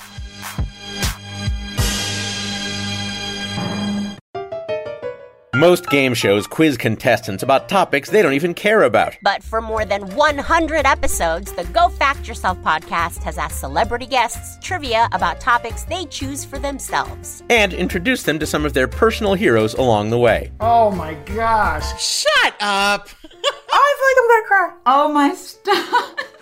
Most 5.55 5.89
game 5.89 6.15
shows 6.15 6.49
quiz 6.49 6.77
contestants 6.77 7.45
about 7.45 7.69
topics 7.69 8.11
they 8.11 8.23
don't 8.23 8.33
even 8.33 8.55
care 8.55 8.83
about. 8.83 9.17
But 9.23 9.41
for 9.41 9.61
more 9.63 9.85
than 9.85 10.03
100 10.17 10.85
episodes, 10.85 11.53
the 11.53 11.63
Go 11.67 11.89
Fact 11.91 12.27
Yourself 12.27 12.59
podcast 12.59 13.23
has 13.23 13.39
asked 13.39 13.61
celebrity 13.61 14.07
guests 14.07 14.59
trivia 14.61 15.09
about 15.13 15.39
topics 15.41 15.85
they 15.85 16.07
choose 16.07 16.45
for 16.45 16.59
themselves. 16.59 17.45
And 17.51 17.73
introduced 17.73 18.27
them 18.27 18.41
to 18.41 18.47
some 18.47 18.65
of 18.67 18.75
their 18.75 18.89
personal 18.89 19.35
heroes 19.35 19.75
along 19.75 20.11
the 20.11 20.19
way. 20.19 20.51
Oh 20.59 20.91
my 20.91 21.15
gosh. 21.15 22.03
Shut 22.03 22.55
up! 22.61 23.09
I 23.73 23.95
feel 23.97 24.09
like 24.09 24.19
I'm 24.19 24.29
gonna 24.29 24.47
cry. 24.49 24.73
Oh 24.87 25.13
my 25.13 25.35
stars. 25.37 26.34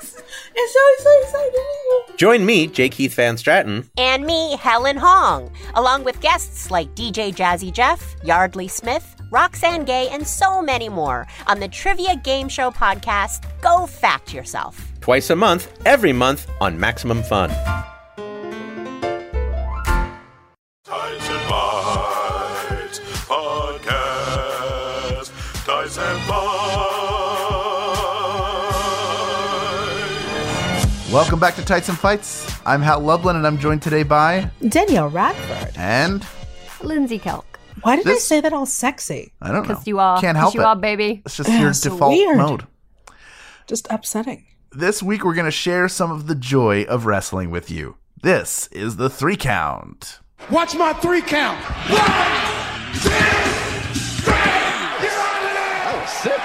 It's 0.55 0.73
so, 0.73 1.05
so 1.05 1.21
exciting. 1.23 2.17
Join 2.17 2.47
me, 2.47 2.67
J. 2.67 2.89
Keith 2.89 3.15
van 3.15 3.37
Straaten, 3.37 3.89
And 3.97 4.25
me, 4.25 4.57
Helen 4.57 4.97
Hong, 4.97 5.51
along 5.75 6.05
with 6.05 6.21
guests 6.21 6.71
like 6.71 6.95
DJ 6.95 7.35
Jazzy 7.35 7.73
Jeff, 7.73 8.15
Yeardley 8.25 8.69
Smith, 8.69 9.17
Roxane 9.31 9.85
Gay, 9.85 10.09
and 10.11 10.27
so 10.27 10.63
many 10.63 10.89
more 10.89 11.27
on 11.47 11.59
the 11.61 11.69
Trivia 11.69 12.17
Game 12.17 12.49
Show 12.49 12.71
podcast, 12.71 13.45
Go 13.61 13.87
Fact 13.87 14.33
Yourself. 14.35 14.93
twice 15.01 15.31
a 15.31 15.37
month, 15.37 15.73
every 15.85 16.13
month 16.13 16.49
on 16.61 16.79
Maximum 16.79 17.23
Fun. 17.23 17.51
Welcome 31.13 31.39
back 31.39 31.57
to 31.57 31.65
Tights 31.65 31.89
and 31.91 31.99
Fights. 31.99 32.51
I'm 32.65 32.81
Hal 32.81 33.01
Lublin, 33.01 33.37
and 33.37 33.47
I'm 33.47 33.59
joined 33.59 33.83
today 33.83 34.03
by 34.03 34.51
Danielle 34.67 35.09
Radford. 35.11 35.77
and 35.77 36.27
Lindsey 36.83 37.19
Kelk, 37.19 37.45
Why 37.83 37.97
did 37.97 38.09
I 38.09 38.15
say 38.17 38.41
that 38.41 38.53
all 38.55 38.65
sexy? 38.65 39.33
I 39.43 39.49
don't 39.49 39.57
know. 39.57 39.63
because 39.75 39.87
you 39.87 39.99
are, 39.99 40.19
Can't 40.21 40.39
help 40.39 40.55
you 40.55 40.63
it. 40.63 40.65
are, 40.65 40.75
baby. 40.77 41.21
It's 41.27 41.37
just 41.37 41.51
your 41.53 41.73
so 41.75 41.91
default 41.91 42.13
weird. 42.13 42.37
mode. 42.39 42.67
Just 43.67 43.87
upsetting. 43.91 44.47
This 44.73 45.03
week, 45.03 45.23
we're 45.25 45.35
going 45.35 45.45
to 45.45 45.51
share 45.51 45.87
some 45.89 46.11
of 46.11 46.27
the 46.29 46.35
joy 46.35 46.85
of 46.85 47.05
wrestling 47.05 47.51
with 47.51 47.71
you. 47.71 47.97
This 48.23 48.69
is 48.69 48.97
the 48.97 49.11
three 49.11 49.37
count. 49.37 50.21
Watch 50.51 50.75
my 50.75 50.95
three 50.95 51.21
count. 51.21 51.59
One, 51.61 52.01
two, 52.95 53.11
three. 54.23 54.33
Get 54.33 55.13
out 55.13 55.37
of 55.37 55.53
there. 55.53 55.77
That 55.85 55.99
was 56.01 56.11
sick. 56.11 56.41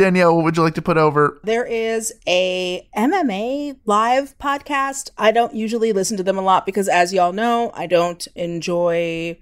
Danielle, 0.00 0.34
what 0.34 0.46
would 0.46 0.56
you 0.56 0.62
like 0.62 0.76
to 0.76 0.82
put 0.82 0.96
over? 0.96 1.38
There 1.44 1.66
is 1.66 2.10
a 2.26 2.88
MMA 2.96 3.76
live 3.84 4.34
podcast. 4.38 5.10
I 5.18 5.30
don't 5.30 5.54
usually 5.54 5.92
listen 5.92 6.16
to 6.16 6.22
them 6.22 6.38
a 6.38 6.40
lot 6.40 6.64
because 6.64 6.88
as 6.88 7.12
y'all 7.12 7.34
know, 7.34 7.70
I 7.74 7.86
don't 7.86 8.26
enjoy 8.34 9.38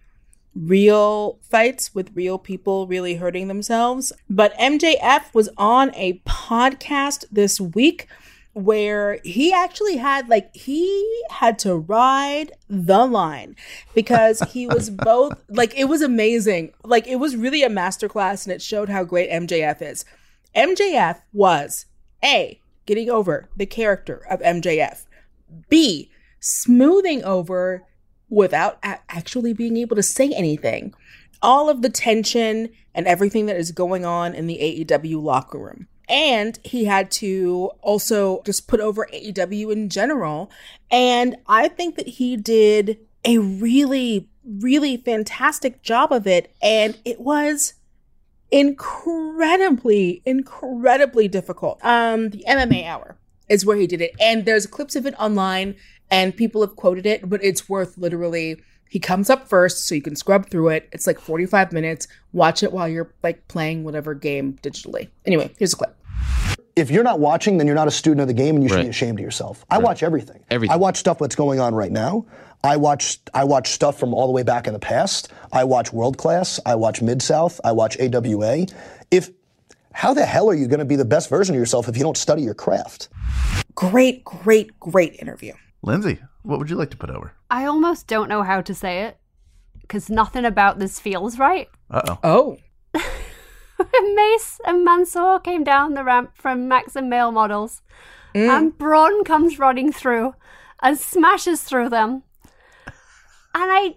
real 0.56 1.38
fights 1.42 1.94
with 1.94 2.10
real 2.16 2.38
people 2.38 2.88
really 2.88 3.14
hurting 3.14 3.46
themselves. 3.46 4.12
But 4.28 4.52
MJF 4.58 5.32
was 5.32 5.48
on 5.56 5.94
a 5.94 6.14
podcast 6.26 7.24
this 7.30 7.60
week 7.60 8.08
where 8.52 9.20
he 9.22 9.52
actually 9.52 9.98
had 9.98 10.28
like 10.28 10.52
he 10.56 11.22
had 11.30 11.60
to 11.60 11.76
ride 11.76 12.50
the 12.68 13.06
line 13.06 13.54
because 13.94 14.42
he 14.50 14.66
was 14.66 14.90
both 15.04 15.38
like 15.48 15.72
it 15.78 15.84
was 15.84 16.02
amazing. 16.02 16.72
Like 16.82 17.06
it 17.06 17.16
was 17.16 17.36
really 17.36 17.62
a 17.62 17.70
masterclass 17.70 18.44
and 18.44 18.52
it 18.52 18.60
showed 18.60 18.88
how 18.88 19.04
great 19.04 19.30
MJF 19.30 19.80
is. 19.82 20.04
MJF 20.54 21.20
was 21.32 21.86
A, 22.24 22.60
getting 22.86 23.10
over 23.10 23.48
the 23.56 23.66
character 23.66 24.24
of 24.28 24.40
MJF, 24.40 25.04
B, 25.68 26.10
smoothing 26.40 27.22
over 27.24 27.84
without 28.28 28.78
a- 28.82 28.98
actually 29.08 29.52
being 29.52 29.76
able 29.76 29.96
to 29.96 30.02
say 30.02 30.30
anything 30.34 30.94
all 31.42 31.68
of 31.68 31.82
the 31.82 31.90
tension 31.90 32.70
and 32.94 33.06
everything 33.06 33.46
that 33.46 33.56
is 33.56 33.72
going 33.72 34.04
on 34.04 34.34
in 34.34 34.46
the 34.46 34.58
AEW 34.58 35.22
locker 35.22 35.58
room. 35.58 35.86
And 36.08 36.58
he 36.64 36.86
had 36.86 37.10
to 37.12 37.70
also 37.82 38.42
just 38.44 38.66
put 38.66 38.80
over 38.80 39.08
AEW 39.12 39.72
in 39.72 39.88
general. 39.88 40.50
And 40.90 41.36
I 41.46 41.68
think 41.68 41.96
that 41.96 42.08
he 42.08 42.36
did 42.36 42.98
a 43.24 43.38
really, 43.38 44.28
really 44.44 44.96
fantastic 44.96 45.82
job 45.82 46.12
of 46.12 46.26
it. 46.26 46.54
And 46.62 46.98
it 47.04 47.20
was 47.20 47.74
incredibly, 48.50 50.22
incredibly 50.24 51.28
difficult. 51.28 51.78
Um, 51.84 52.30
the 52.30 52.44
MMA 52.48 52.86
hour 52.86 53.16
is 53.48 53.64
where 53.64 53.76
he 53.76 53.86
did 53.86 54.00
it, 54.00 54.12
and 54.20 54.44
there's 54.44 54.66
clips 54.66 54.96
of 54.96 55.06
it 55.06 55.14
online. 55.18 55.74
and 56.10 56.34
people 56.34 56.62
have 56.62 56.74
quoted 56.74 57.04
it, 57.04 57.28
but 57.28 57.38
it's 57.44 57.68
worth 57.68 57.98
literally. 57.98 58.56
He 58.88 58.98
comes 58.98 59.28
up 59.28 59.46
first, 59.46 59.86
so 59.86 59.94
you 59.94 60.00
can 60.00 60.16
scrub 60.16 60.48
through 60.48 60.68
it. 60.70 60.88
It's 60.90 61.06
like 61.06 61.18
45 61.20 61.70
minutes. 61.70 62.08
Watch 62.32 62.62
it 62.62 62.72
while 62.72 62.88
you're 62.88 63.12
like 63.22 63.46
playing 63.46 63.84
whatever 63.84 64.14
game 64.14 64.58
digitally. 64.62 65.08
Anyway, 65.26 65.50
here's 65.58 65.74
a 65.74 65.76
clip. 65.76 65.94
If 66.76 66.90
you're 66.90 67.04
not 67.04 67.20
watching, 67.20 67.58
then 67.58 67.66
you're 67.66 67.76
not 67.76 67.88
a 67.88 67.90
student 67.90 68.22
of 68.22 68.26
the 68.28 68.32
game, 68.32 68.54
and 68.54 68.62
you 68.62 68.70
should 68.70 68.76
Right. 68.76 68.84
be 68.84 68.88
ashamed 68.88 69.18
of 69.18 69.22
yourself. 69.22 69.66
I 69.68 69.76
watch 69.76 70.02
everything. 70.02 70.42
Everything. 70.50 70.72
I 70.72 70.76
watch 70.76 70.96
stuff 70.96 71.18
that's 71.18 71.34
going 71.34 71.60
on 71.60 71.74
right 71.74 71.92
now. 71.92 72.24
I 72.64 72.76
watch 72.76 73.18
I 73.34 73.44
watch 73.44 73.68
stuff 73.68 73.98
from 73.98 74.12
all 74.12 74.26
the 74.26 74.32
way 74.32 74.42
back 74.42 74.66
in 74.66 74.72
the 74.72 74.78
past. 74.78 75.32
I 75.52 75.64
watch 75.64 75.92
World 75.92 76.18
Class. 76.18 76.58
I 76.66 76.74
watch 76.74 77.00
Mid 77.00 77.22
South. 77.22 77.60
I 77.64 77.72
watch 77.72 77.98
AWA. 77.98 78.66
If 79.10 79.30
how 79.92 80.14
the 80.14 80.26
hell 80.26 80.48
are 80.48 80.54
you 80.54 80.68
going 80.68 80.78
to 80.78 80.84
be 80.84 80.96
the 80.96 81.04
best 81.04 81.28
version 81.28 81.54
of 81.54 81.58
yourself 81.58 81.88
if 81.88 81.96
you 81.96 82.02
don't 82.02 82.16
study 82.16 82.42
your 82.42 82.54
craft? 82.54 83.08
Great, 83.74 84.24
great, 84.24 84.78
great 84.78 85.16
interview. 85.20 85.52
Lindsey, 85.82 86.18
what 86.42 86.58
would 86.58 86.70
you 86.70 86.76
like 86.76 86.90
to 86.90 86.96
put 86.96 87.10
over? 87.10 87.32
I 87.50 87.64
almost 87.64 88.06
don't 88.06 88.28
know 88.28 88.42
how 88.42 88.60
to 88.60 88.74
say 88.74 89.02
it 89.04 89.18
because 89.80 90.10
nothing 90.10 90.44
about 90.44 90.78
this 90.78 91.00
feels 91.00 91.38
right. 91.38 91.68
Uh 91.90 92.16
oh. 92.22 92.58
Oh. 92.94 93.02
Mace 94.14 94.60
and 94.66 94.84
Mansoor 94.84 95.40
came 95.40 95.62
down 95.64 95.94
the 95.94 96.04
ramp 96.04 96.32
from 96.34 96.68
Maximum 96.68 97.08
Male 97.08 97.30
Models, 97.30 97.82
and 98.34 98.76
Braun 98.76 99.24
comes 99.24 99.58
running 99.58 99.92
through 99.92 100.34
and 100.82 100.98
smashes 100.98 101.62
through 101.62 101.88
them. 101.88 102.22
And 103.54 103.70
I, 103.72 103.94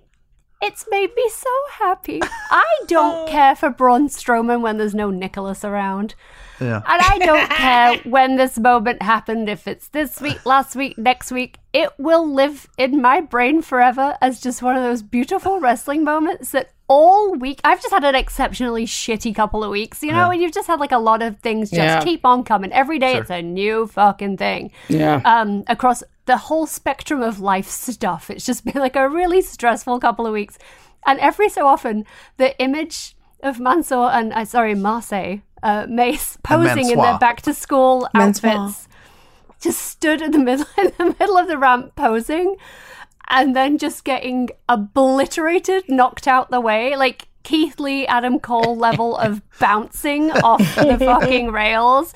it's 0.61 0.85
made 0.89 1.09
me 1.15 1.29
so 1.29 1.49
happy. 1.71 2.19
I 2.51 2.63
don't 2.87 3.27
care 3.29 3.55
for 3.55 3.69
Braun 3.69 4.07
Strowman 4.07 4.61
when 4.61 4.77
there's 4.77 4.95
no 4.95 5.09
Nicholas 5.09 5.63
around. 5.65 6.15
Yeah. 6.59 6.81
And 6.87 7.01
I 7.01 7.17
don't 7.19 7.49
care 7.57 7.97
when 8.09 8.35
this 8.35 8.59
moment 8.59 9.01
happened, 9.01 9.49
if 9.49 9.67
it's 9.67 9.87
this 9.89 10.21
week, 10.21 10.45
last 10.45 10.75
week, 10.75 10.97
next 10.97 11.31
week. 11.31 11.57
It 11.73 11.89
will 11.97 12.31
live 12.31 12.67
in 12.77 13.01
my 13.01 13.21
brain 13.21 13.61
forever 13.61 14.17
as 14.21 14.39
just 14.41 14.61
one 14.61 14.75
of 14.75 14.83
those 14.83 15.01
beautiful 15.01 15.59
wrestling 15.59 16.03
moments 16.03 16.51
that 16.51 16.71
all 16.87 17.33
week, 17.35 17.61
I've 17.63 17.81
just 17.81 17.93
had 17.93 18.03
an 18.03 18.15
exceptionally 18.15 18.85
shitty 18.85 19.33
couple 19.33 19.63
of 19.63 19.71
weeks, 19.71 20.03
you 20.03 20.11
know, 20.11 20.25
Yeah. 20.27 20.31
and 20.33 20.41
you've 20.41 20.51
just 20.53 20.67
had 20.67 20.81
like 20.81 20.91
a 20.91 20.97
lot 20.97 21.21
of 21.21 21.39
things 21.39 21.69
just 21.69 21.79
Yeah. 21.79 22.03
keep 22.03 22.25
on 22.25 22.43
coming. 22.43 22.73
Every 22.73 22.99
day 22.99 23.13
Sure. 23.13 23.21
it's 23.21 23.29
a 23.31 23.41
new 23.41 23.87
fucking 23.87 24.35
thing. 24.35 24.71
Yeah. 24.89 25.21
Um, 25.23 25.63
across 25.67 26.03
the 26.25 26.37
whole 26.37 26.67
spectrum 26.67 27.21
of 27.21 27.39
life 27.39 27.67
stuff. 27.67 28.29
It's 28.29 28.45
just 28.45 28.65
been 28.71 28.81
like 28.81 28.95
a 28.95 29.09
really 29.09 29.41
stressful 29.41 29.99
couple 29.99 30.25
of 30.25 30.33
weeks. 30.33 30.57
And 31.05 31.19
every 31.19 31.49
so 31.49 31.65
often, 31.65 32.05
the 32.37 32.57
image 32.61 33.15
of 33.41 33.59
Mansoor 33.59 34.11
and, 34.11 34.31
uh, 34.33 34.45
sorry, 34.45 34.75
Marseille, 34.75 35.41
uh, 35.63 35.87
Mace 35.89 36.37
posing 36.43 36.89
in 36.89 36.97
their 36.97 37.17
back 37.17 37.41
to 37.43 37.53
school 37.53 38.07
Mansoor. 38.13 38.49
outfits 38.49 38.87
just 39.61 39.81
stood 39.81 40.21
in 40.21 40.31
the 40.31 40.39
middle 40.39 40.65
in 40.77 40.91
the 40.97 41.15
middle 41.19 41.37
of 41.37 41.47
the 41.47 41.57
ramp 41.57 41.95
posing 41.95 42.55
and 43.29 43.55
then 43.55 43.77
just 43.77 44.03
getting 44.03 44.49
obliterated, 44.67 45.87
knocked 45.87 46.27
out 46.27 46.49
the 46.49 46.59
way, 46.59 46.97
like 46.97 47.27
Keith 47.43 47.79
Lee, 47.79 48.05
Adam 48.05 48.39
Cole 48.39 48.75
level 48.75 49.15
of 49.15 49.41
bouncing 49.57 50.31
off 50.31 50.59
the 50.75 50.97
fucking 50.99 51.51
rails. 51.51 52.13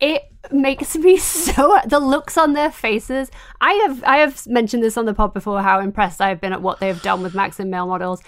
It 0.00 0.24
makes 0.50 0.96
me 0.96 1.16
so 1.16 1.78
the 1.86 1.98
looks 2.00 2.36
on 2.36 2.52
their 2.52 2.70
faces. 2.70 3.30
I 3.60 3.72
have 3.74 4.04
I 4.04 4.18
have 4.18 4.46
mentioned 4.46 4.82
this 4.82 4.96
on 4.96 5.04
the 5.06 5.14
pod 5.14 5.34
before 5.34 5.62
how 5.62 5.80
impressed 5.80 6.20
I've 6.20 6.40
been 6.40 6.52
at 6.52 6.62
what 6.62 6.80
they've 6.80 7.00
done 7.02 7.22
with 7.22 7.34
Maximum 7.34 7.70
Male 7.70 7.86
Models. 7.86 8.22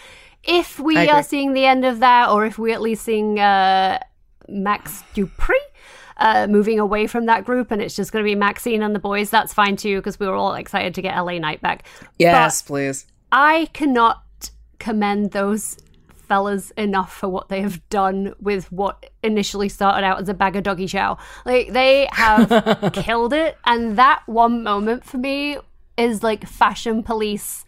If 0.44 0.78
we 0.78 0.96
are 1.08 1.22
seeing 1.22 1.52
the 1.52 1.66
end 1.66 1.84
of 1.84 2.00
that, 2.00 2.30
or 2.30 2.46
if 2.46 2.58
we're 2.58 2.72
at 2.72 2.80
least 2.80 3.04
seeing 3.04 3.38
uh, 3.38 3.98
Max 4.48 5.02
Dupri 5.14 5.58
uh, 6.16 6.46
moving 6.48 6.78
away 6.78 7.06
from 7.06 7.26
that 7.26 7.44
group, 7.44 7.70
and 7.70 7.82
it's 7.82 7.94
just 7.94 8.12
going 8.12 8.24
to 8.24 8.28
be 8.28 8.36
Maxxine 8.36 8.82
and 8.82 8.94
the 8.94 9.00
boys, 9.00 9.30
that's 9.30 9.52
fine 9.52 9.76
too, 9.76 9.96
because 9.96 10.18
we 10.18 10.26
were 10.26 10.34
all 10.34 10.54
excited 10.54 10.94
to 10.94 11.02
get 11.02 11.16
LA 11.16 11.38
Knight 11.38 11.60
back. 11.60 11.84
Yes, 12.18 12.62
But 12.62 12.68
please. 12.68 13.06
I 13.30 13.68
cannot 13.72 14.22
commend 14.78 15.32
those 15.32 15.76
fellas 16.28 16.70
enough 16.72 17.14
for 17.14 17.28
what 17.28 17.48
they 17.48 17.62
have 17.62 17.86
done 17.88 18.34
with 18.40 18.70
what 18.70 19.10
initially 19.22 19.68
started 19.68 20.04
out 20.04 20.20
as 20.20 20.28
a 20.28 20.34
bag 20.34 20.56
of 20.56 20.62
doggy 20.62 20.86
chow. 20.86 21.18
Like 21.44 21.72
they 21.72 22.08
have 22.12 22.90
killed 22.92 23.32
it, 23.32 23.56
and 23.64 23.96
that 23.96 24.22
one 24.26 24.62
moment 24.62 25.04
for 25.04 25.18
me 25.18 25.58
is 25.96 26.22
like 26.22 26.46
fashion 26.46 27.02
police 27.02 27.64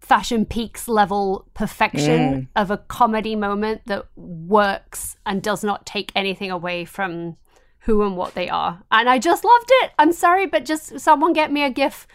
fashion 0.00 0.46
peaks 0.46 0.86
level 0.86 1.48
perfection 1.52 2.20
mm. 2.32 2.48
of 2.54 2.70
a 2.70 2.78
comedy 2.78 3.34
moment 3.34 3.82
that 3.86 4.06
works 4.14 5.16
and 5.26 5.42
does 5.42 5.64
not 5.64 5.84
take 5.84 6.12
anything 6.14 6.48
away 6.48 6.84
from 6.84 7.36
who 7.80 8.02
and 8.02 8.16
what 8.16 8.34
they 8.34 8.48
are. 8.48 8.82
And 8.92 9.08
I 9.08 9.18
just 9.18 9.44
loved 9.44 9.70
it. 9.82 9.90
I'm 9.98 10.12
sorry, 10.12 10.46
but 10.46 10.64
just 10.64 11.00
someone 11.00 11.32
get 11.32 11.50
me 11.50 11.64
a 11.64 11.70
gif 11.70 12.06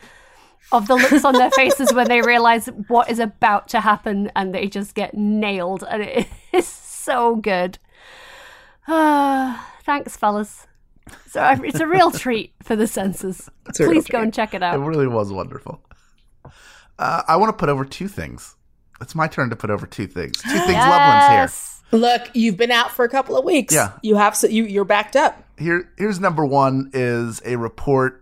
of 0.71 0.87
the 0.87 0.95
looks 0.95 1.25
on 1.25 1.33
their 1.33 1.51
faces 1.51 1.93
when 1.93 2.07
they 2.07 2.21
realize 2.21 2.67
what 2.87 3.09
is 3.09 3.19
about 3.19 3.67
to 3.69 3.81
happen 3.81 4.31
and 4.35 4.53
they 4.53 4.67
just 4.67 4.95
get 4.95 5.13
nailed 5.13 5.83
and 5.89 6.01
it 6.03 6.27
is 6.53 6.67
so 6.67 7.35
good. 7.35 7.77
Ah, 8.87 9.73
thanks 9.83 10.15
fellas. 10.17 10.67
So 11.27 11.43
it's 11.63 11.79
a 11.79 11.87
real 11.87 12.11
treat 12.11 12.53
for 12.63 12.75
the 12.75 12.87
senses. 12.87 13.49
Please 13.75 14.07
go 14.07 14.19
treat. 14.19 14.23
and 14.23 14.33
check 14.33 14.53
it 14.53 14.63
out. 14.63 14.75
It 14.75 14.79
really 14.83 15.07
was 15.07 15.31
wonderful. 15.31 15.81
Uh, 16.97 17.23
I 17.27 17.35
want 17.37 17.49
to 17.49 17.57
put 17.57 17.69
over 17.69 17.83
two 17.83 18.07
things. 18.07 18.55
It's 19.01 19.15
my 19.15 19.27
turn 19.27 19.49
to 19.49 19.55
put 19.55 19.71
over 19.71 19.87
two 19.87 20.07
things. 20.07 20.37
Two 20.41 20.49
things 20.49 20.73
Lublin's 20.77 21.29
here. 21.89 21.97
Look, 21.97 22.29
you've 22.33 22.55
been 22.55 22.71
out 22.71 22.91
for 22.91 23.03
a 23.03 23.09
couple 23.09 23.35
of 23.35 23.43
weeks. 23.43 23.73
Yeah. 23.73 23.93
You 24.03 24.15
have 24.15 24.35
so 24.35 24.47
you 24.47 24.65
you're 24.65 24.85
backed 24.85 25.15
up. 25.15 25.43
Here, 25.57 25.91
here's 25.97 26.19
number 26.19 26.45
one 26.45 26.91
is 26.93 27.41
a 27.43 27.55
report 27.57 28.20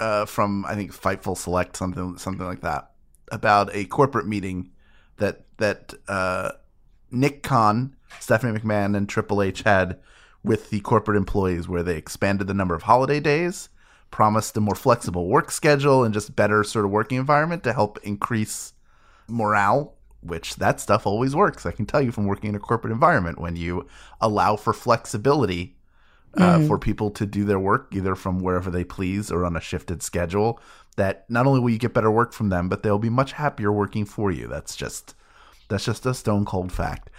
uh, 0.00 0.26
from 0.26 0.64
I 0.66 0.74
think 0.74 0.92
Fightful 0.92 1.36
Select 1.36 1.76
something 1.76 2.18
something 2.18 2.46
like 2.46 2.60
that 2.60 2.90
about 3.30 3.74
a 3.74 3.84
corporate 3.86 4.26
meeting 4.26 4.70
that 5.16 5.44
that 5.58 5.94
uh, 6.08 6.52
Nick 7.10 7.42
Khan, 7.42 7.96
Stephanie 8.20 8.58
McMahon, 8.58 8.96
and 8.96 9.08
Triple 9.08 9.42
H 9.42 9.62
had 9.62 9.98
with 10.44 10.70
the 10.70 10.80
corporate 10.80 11.16
employees, 11.16 11.68
where 11.68 11.82
they 11.82 11.96
expanded 11.96 12.46
the 12.46 12.54
number 12.54 12.74
of 12.74 12.82
holiday 12.82 13.20
days, 13.20 13.68
promised 14.10 14.56
a 14.56 14.60
more 14.60 14.74
flexible 14.74 15.28
work 15.28 15.50
schedule, 15.50 16.04
and 16.04 16.14
just 16.14 16.36
better 16.36 16.62
sort 16.64 16.84
of 16.84 16.90
working 16.90 17.18
environment 17.18 17.62
to 17.64 17.72
help 17.72 17.98
increase 18.02 18.72
morale 19.28 19.94
which 20.20 20.56
that 20.56 20.80
stuff 20.80 21.06
always 21.06 21.34
works. 21.34 21.64
I 21.64 21.70
can 21.70 21.86
tell 21.86 22.02
you 22.02 22.12
from 22.12 22.26
working 22.26 22.50
in 22.50 22.56
a 22.56 22.60
corporate 22.60 22.92
environment 22.92 23.38
when 23.38 23.56
you 23.56 23.86
allow 24.20 24.56
for 24.56 24.72
flexibility 24.72 25.76
uh, 26.38 26.66
for 26.66 26.78
people 26.78 27.10
to 27.10 27.26
do 27.26 27.44
their 27.44 27.58
work 27.60 27.88
either 27.92 28.14
from 28.14 28.38
wherever 28.40 28.70
they 28.70 28.84
please 28.84 29.30
or 29.30 29.44
on 29.44 29.56
a 29.56 29.60
shifted 29.60 30.02
schedule, 30.02 30.60
that 30.96 31.24
not 31.28 31.46
only 31.46 31.60
will 31.60 31.70
you 31.70 31.78
get 31.78 31.92
better 31.94 32.10
work 32.10 32.32
from 32.32 32.48
them, 32.48 32.68
but 32.68 32.82
they'll 32.82 32.98
be 32.98 33.10
much 33.10 33.32
happier 33.32 33.70
working 33.72 34.04
for 34.04 34.30
you. 34.30 34.46
That's 34.48 34.74
just 34.76 35.14
that's 35.68 35.84
just 35.84 36.06
a 36.06 36.14
stone 36.14 36.44
cold 36.44 36.72
fact. 36.72 37.10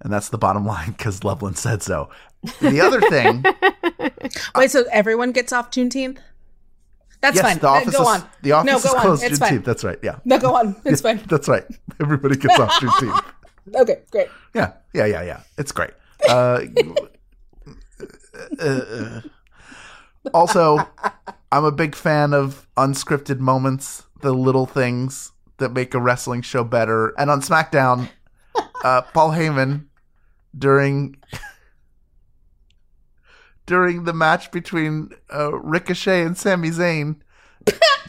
And 0.00 0.12
that's 0.12 0.28
the 0.30 0.38
bottom 0.38 0.64
line 0.74 0.92
because 0.92 1.22
Lublin 1.24 1.54
said 1.54 1.82
so. 1.82 2.08
The 2.60 2.80
other 2.80 3.00
thing, 3.02 3.44
Wait, 4.56 4.70
so 4.70 4.84
everyone 4.90 5.32
gets 5.32 5.52
off 5.52 5.70
Juneteenth? 5.70 6.18
That's 7.20 7.36
yes, 7.36 7.44
fine. 7.44 7.58
the 7.58 7.68
Uh, 7.68 7.72
office 7.72 7.94
go 7.96 8.02
is 8.02 8.08
on. 8.08 8.28
the 8.40 8.52
office 8.52 8.70
no, 8.72 8.76
is 8.78 8.82
go 8.84 8.90
on. 8.96 9.00
closed 9.02 9.22
It's 9.24 9.38
Juneteenth. 9.38 9.48
fine. 9.48 9.62
That's 9.62 9.84
right. 9.84 9.98
Yeah, 10.02 10.18
No, 10.24 10.38
go 10.38 10.54
on. 10.56 10.74
It's 10.86 11.02
fine. 11.02 11.20
that's 11.28 11.48
right. 11.48 11.64
Everybody 12.00 12.36
gets 12.36 12.58
off 12.58 12.70
Juneteenth. 12.80 13.24
Okay, 13.74 13.98
great. 14.10 14.28
Yeah, 14.54 14.72
yeah, 14.94 15.04
yeah, 15.04 15.22
yeah. 15.22 15.40
It's 15.58 15.70
great. 15.70 15.90
Uh, 16.28 16.60
uh, 18.60 18.64
uh. 18.64 19.20
also, 20.34 20.78
I'm 21.52 21.64
a 21.64 21.72
big 21.72 21.94
fan 21.94 22.32
of 22.32 22.66
unscripted 22.76 23.38
moments, 23.38 24.04
the 24.20 24.32
little 24.32 24.66
things 24.66 25.32
that 25.58 25.72
make 25.72 25.94
a 25.94 26.00
wrestling 26.00 26.42
show 26.42 26.64
better. 26.64 27.08
And 27.18 27.30
on 27.30 27.40
SmackDown, 27.40 28.08
uh, 28.84 29.02
Paul 29.02 29.30
Heyman 29.30 29.86
during 30.56 31.16
during 33.66 34.04
the 34.04 34.12
match 34.12 34.50
between 34.50 35.10
uh, 35.32 35.52
Ricochet 35.52 36.22
and 36.22 36.36
Sami 36.36 36.70
Zayn 36.70 37.16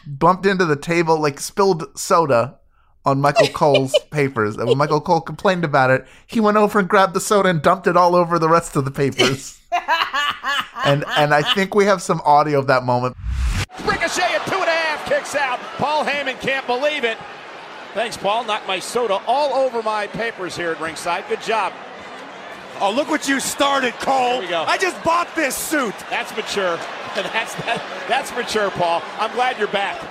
bumped 0.07 0.45
into 0.45 0.65
the 0.65 0.75
table, 0.75 1.19
like 1.19 1.39
spilled 1.39 1.97
soda 1.97 2.57
on 3.05 3.21
Michael 3.21 3.47
Cole's 3.47 3.95
papers. 4.11 4.57
And 4.57 4.67
when 4.67 4.77
Michael 4.77 5.01
Cole 5.01 5.21
complained 5.21 5.63
about 5.63 5.91
it, 5.91 6.07
he 6.25 6.39
went 6.39 6.57
over 6.57 6.79
and 6.79 6.89
grabbed 6.89 7.13
the 7.13 7.21
soda 7.21 7.49
and 7.49 7.61
dumped 7.61 7.87
it 7.87 7.97
all 7.97 8.15
over 8.15 8.39
the 8.39 8.49
rest 8.49 8.75
of 8.75 8.85
the 8.85 8.91
papers. 8.91 9.60
And 9.71 11.03
and 11.17 11.33
I 11.33 11.41
think 11.53 11.75
we 11.75 11.85
have 11.85 12.01
some 12.01 12.21
audio 12.25 12.59
of 12.59 12.67
that 12.67 12.83
moment. 12.83 13.15
Ricochet 13.85 14.33
at 14.35 14.45
two 14.47 14.55
and 14.55 14.63
a 14.67 14.71
half 14.71 15.05
kicks 15.07 15.35
out. 15.35 15.59
Paul 15.77 16.03
Heyman 16.05 16.39
can't 16.41 16.65
believe 16.67 17.03
it. 17.03 17.17
Thanks, 17.93 18.15
Paul. 18.17 18.43
Knocked 18.45 18.67
my 18.67 18.79
soda 18.79 19.21
all 19.27 19.53
over 19.53 19.81
my 19.83 20.07
papers 20.07 20.55
here 20.55 20.71
at 20.71 20.79
ringside. 20.79 21.25
Good 21.27 21.41
job. 21.41 21.73
Oh, 22.79 22.91
look 22.91 23.09
what 23.09 23.27
you 23.27 23.39
started, 23.39 23.93
Cole. 23.95 24.33
Here 24.33 24.41
we 24.41 24.47
go. 24.47 24.63
I 24.67 24.77
just 24.77 25.01
bought 25.03 25.33
this 25.35 25.55
suit. 25.55 25.93
That's 26.09 26.35
mature. 26.35 26.77
That's 27.15 27.53
that, 27.55 27.83
that's 28.07 28.33
mature, 28.33 28.71
Paul. 28.71 29.01
I'm 29.19 29.33
glad 29.33 29.59
you're 29.59 29.67
back. 29.67 30.01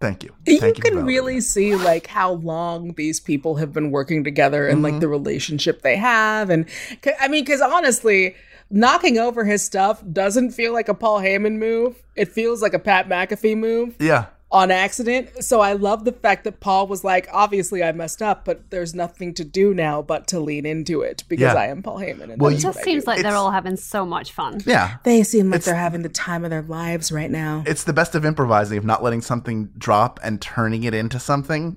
Thank 0.00 0.24
you. 0.24 0.34
You 0.44 0.58
Thank 0.58 0.78
you 0.78 0.82
for 0.82 0.88
can 0.88 0.96
that. 0.98 1.04
really 1.04 1.40
see 1.40 1.76
like 1.76 2.08
how 2.08 2.32
long 2.32 2.94
these 2.94 3.20
people 3.20 3.54
have 3.54 3.72
been 3.72 3.92
working 3.92 4.24
together 4.24 4.66
and 4.66 4.78
Mm-hmm. 4.78 4.94
like 4.94 5.00
the 5.00 5.06
relationship 5.06 5.82
they 5.82 5.94
have 5.94 6.50
and 6.50 6.66
'cause- 7.02 7.14
I 7.20 7.28
mean 7.28 7.44
cuz 7.46 7.60
honestly 7.60 8.34
knocking 8.72 9.18
over 9.18 9.44
his 9.44 9.62
stuff 9.62 10.02
doesn't 10.12 10.50
feel 10.52 10.72
like 10.72 10.88
a 10.88 10.94
Paul 10.94 11.20
Heyman 11.20 11.58
move. 11.58 12.02
It 12.16 12.32
feels 12.32 12.62
like 12.62 12.74
a 12.74 12.78
Pat 12.78 13.08
McAfee 13.08 13.56
move 13.56 13.94
Yeah. 14.00 14.26
on 14.50 14.70
accident. 14.70 15.44
So 15.44 15.60
I 15.60 15.74
love 15.74 16.04
the 16.04 16.12
fact 16.12 16.44
that 16.44 16.60
Paul 16.60 16.86
was 16.86 17.04
like, 17.04 17.28
obviously 17.32 17.82
I 17.84 17.92
messed 17.92 18.22
up, 18.22 18.44
but 18.46 18.70
there's 18.70 18.94
nothing 18.94 19.34
to 19.34 19.44
do 19.44 19.74
now 19.74 20.00
but 20.02 20.26
to 20.28 20.40
lean 20.40 20.64
into 20.66 21.02
it 21.02 21.22
because 21.28 21.54
Yeah. 21.54 21.60
I 21.60 21.66
am 21.66 21.82
Paul 21.82 21.98
Heyman. 21.98 22.30
And 22.32 22.40
Well, 22.40 22.50
that's 22.50 22.62
you- 22.62 22.68
what 22.70 22.76
It 22.76 22.78
just 22.78 22.84
seems 22.84 23.04
do. 23.04 23.10
like 23.10 23.22
they're 23.22 23.34
all 23.36 23.50
having 23.50 23.76
so 23.76 24.06
much 24.06 24.32
fun. 24.32 24.62
Yeah. 24.66 24.96
They 25.04 25.22
seem 25.22 25.50
like 25.50 25.56
It's- 25.60 25.66
they're 25.66 25.74
having 25.74 26.02
the 26.02 26.08
time 26.08 26.42
of 26.44 26.50
their 26.50 26.62
lives 26.62 27.12
right 27.12 27.30
now. 27.30 27.64
It's 27.66 27.84
the 27.84 27.92
best 27.92 28.14
of 28.14 28.24
improvising, 28.24 28.78
of 28.78 28.84
not 28.84 29.02
letting 29.02 29.20
something 29.20 29.68
drop 29.76 30.18
and 30.24 30.40
turning 30.40 30.84
it 30.84 30.94
into 30.94 31.18
something. 31.20 31.76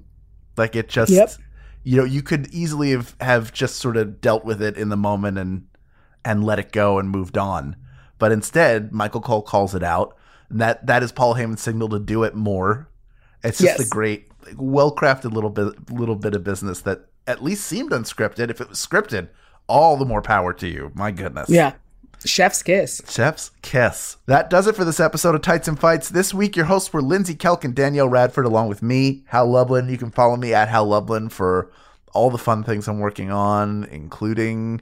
Like 0.57 0.75
it 0.77 0.87
just, 0.87 1.11
Yep. 1.11 1.31
you 1.83 1.97
know, 1.97 2.05
you 2.05 2.21
could 2.21 2.47
easily 2.53 2.91
have, 2.91 3.15
have 3.19 3.51
just 3.51 3.75
sort 3.75 3.97
of 3.97 4.21
dealt 4.21 4.45
with 4.45 4.61
it 4.61 4.77
in 4.77 4.87
the 4.87 4.95
moment 4.97 5.37
and 5.37 5.63
and 6.25 6.43
let 6.43 6.59
it 6.59 6.71
go 6.73 6.99
and 6.99 7.09
moved 7.09 7.37
on. 7.37 7.75
But 8.19 8.31
instead, 8.33 8.91
Michael 8.91 9.21
Cole 9.21 9.41
calls 9.43 9.73
it 9.75 9.83
out. 9.83 10.17
And 10.49 10.59
that 10.59 10.85
that 10.87 11.03
is 11.03 11.11
Paul 11.11 11.35
Heyman's 11.35 11.61
signal 11.61 11.89
to 11.89 11.99
do 11.99 12.23
it 12.23 12.35
more. 12.35 12.89
It's 13.43 13.59
just 13.59 13.79
Yes. 13.79 13.87
a 13.87 13.89
great, 13.89 14.27
well 14.57 14.93
crafted 14.93 15.31
little 15.31 15.49
bit 15.49 15.91
little 15.91 16.15
bit 16.15 16.35
of 16.35 16.43
business 16.43 16.81
that 16.81 17.05
at 17.27 17.43
least 17.43 17.65
seemed 17.65 17.91
unscripted. 17.91 18.49
If 18.49 18.59
it 18.61 18.69
was 18.69 18.85
scripted, 18.85 19.29
all 19.67 19.97
the 19.97 20.05
more 20.05 20.21
power 20.21 20.53
to 20.53 20.67
you. 20.67 20.91
My 20.95 21.11
goodness. 21.11 21.49
Yeah. 21.49 21.73
Chef's 22.23 22.63
kiss. 22.63 23.01
Chef's 23.07 23.51
Kiss. 23.61 24.17
That 24.25 24.49
does 24.49 24.65
it 24.67 24.75
for 24.75 24.85
this 24.85 24.99
episode 24.99 25.35
of 25.35 25.41
Tights 25.41 25.67
and 25.67 25.77
Fights. 25.79 26.09
This 26.09 26.33
week, 26.33 26.55
your 26.55 26.65
hosts 26.65 26.91
were 26.93 27.01
Lindsey 27.01 27.35
Kelk 27.35 27.63
and 27.63 27.75
Danielle 27.75 28.07
Radford, 28.07 28.45
along 28.45 28.69
with 28.69 28.81
me, 28.81 29.23
Hal 29.27 29.47
Lublin. 29.47 29.89
You 29.89 29.97
can 29.97 30.09
follow 30.11 30.35
me 30.35 30.53
at 30.53 30.69
Hal 30.69 30.85
Lublin 30.87 31.29
for 31.29 31.71
all 32.13 32.31
the 32.31 32.37
fun 32.39 32.63
things 32.63 32.87
I'm 32.87 32.99
working 32.99 33.31
on, 33.31 33.83
including 33.91 34.81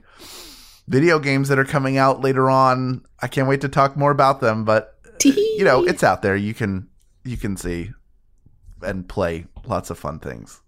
video 0.88 1.18
games 1.18 1.48
that 1.48 1.58
are 1.58 1.64
coming 1.64 1.96
out 1.96 2.20
later 2.20 2.50
on. 2.50 3.04
I 3.20 3.28
can't 3.28 3.48
wait 3.48 3.60
to 3.62 3.68
talk 3.68 3.96
more 3.96 4.10
about 4.10 4.40
them, 4.40 4.64
but 4.64 4.98
you 5.24 5.64
know, 5.64 5.84
it's 5.84 6.02
out 6.02 6.22
there. 6.22 6.36
You 6.36 6.54
can 6.54 6.88
you 7.24 7.36
can 7.36 7.56
see 7.56 7.92
and 8.82 9.08
play 9.08 9.46
lots 9.64 9.90
of 9.90 9.98
fun 9.98 10.18
things. 10.18 10.60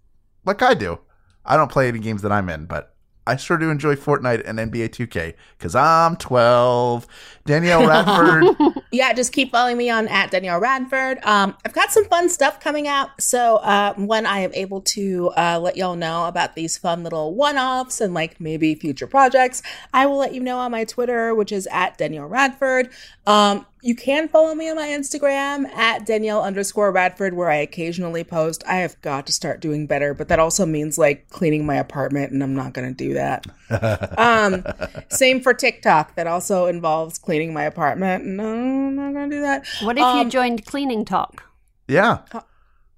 Like 0.45 0.61
I 0.61 0.73
do. 0.73 0.99
I 1.45 1.55
don't 1.55 1.71
play 1.71 1.87
any 1.87 1.99
games 1.99 2.23
that 2.23 2.31
I'm 2.31 2.49
in, 2.49 2.65
but 2.65 2.95
I 3.27 3.35
sure 3.35 3.57
do 3.57 3.69
enjoy 3.69 3.95
Fortnite 3.95 4.43
and 4.45 4.57
NBA 4.57 4.89
2K 4.89 5.33
because 5.57 5.75
I'm 5.75 6.15
12. 6.15 7.05
Danielle 7.45 7.87
Radford. 7.87 8.83
yeah, 8.91 9.13
just 9.13 9.31
keep 9.31 9.51
following 9.51 9.77
me 9.77 9.89
on 9.89 10.07
at 10.07 10.31
Danielle 10.31 10.59
Radford. 10.59 11.19
Um, 11.23 11.55
I've 11.65 11.73
got 11.73 11.91
some 11.91 12.05
fun 12.05 12.29
stuff 12.29 12.59
coming 12.59 12.87
out. 12.87 13.21
So 13.21 13.57
uh, 13.57 13.93
when 13.95 14.25
I 14.25 14.39
am 14.39 14.53
able 14.53 14.81
to 14.81 15.31
uh, 15.37 15.59
let 15.59 15.77
y'all 15.77 15.95
know 15.95 16.25
about 16.25 16.55
these 16.55 16.77
fun 16.77 17.03
little 17.03 17.33
one-offs 17.33 18.01
and 18.01 18.13
like 18.13 18.39
maybe 18.39 18.75
future 18.75 19.07
projects, 19.07 19.61
I 19.93 20.05
will 20.05 20.17
let 20.17 20.33
you 20.33 20.41
know 20.41 20.57
on 20.59 20.71
my 20.71 20.83
Twitter, 20.83 21.33
which 21.33 21.51
is 21.51 21.67
at 21.71 21.97
Danielle 21.97 22.27
Radford. 22.27 22.89
Um, 23.25 23.65
you 23.81 23.95
can 23.95 24.27
follow 24.27 24.53
me 24.55 24.69
on 24.69 24.75
my 24.75 24.87
Instagram 24.87 25.65
at 25.69 26.05
Danielle 26.05 26.43
underscore 26.43 26.91
Radford, 26.91 27.33
where 27.35 27.49
I 27.49 27.55
occasionally 27.57 28.23
post. 28.23 28.63
I 28.67 28.77
have 28.77 28.99
got 29.01 29.25
to 29.27 29.31
start 29.33 29.59
doing 29.59 29.87
better, 29.87 30.13
but 30.13 30.27
that 30.29 30.39
also 30.39 30.65
means 30.65 30.97
like 30.97 31.29
cleaning 31.29 31.65
my 31.65 31.75
apartment, 31.75 32.31
and 32.31 32.41
I'm 32.43 32.55
not 32.55 32.73
going 32.73 32.87
to 32.87 32.93
do 32.93 33.13
that. 33.13 33.45
um, 34.17 34.65
same 35.09 35.41
for 35.41 35.53
TikTok. 35.53 36.15
That 36.15 36.27
also 36.27 36.65
involves 36.65 37.17
cleaning 37.17 37.53
my 37.53 37.63
apartment. 37.63 38.25
No, 38.25 38.47
I'm 38.47 38.95
not 38.95 39.13
going 39.13 39.29
to 39.29 39.35
do 39.35 39.41
that. 39.41 39.65
What 39.83 39.97
if 39.97 40.03
Um, 40.03 40.19
you 40.25 40.29
joined 40.29 40.65
Cleaning 40.65 41.05
Talk? 41.05 41.43
Yeah. 41.87 42.19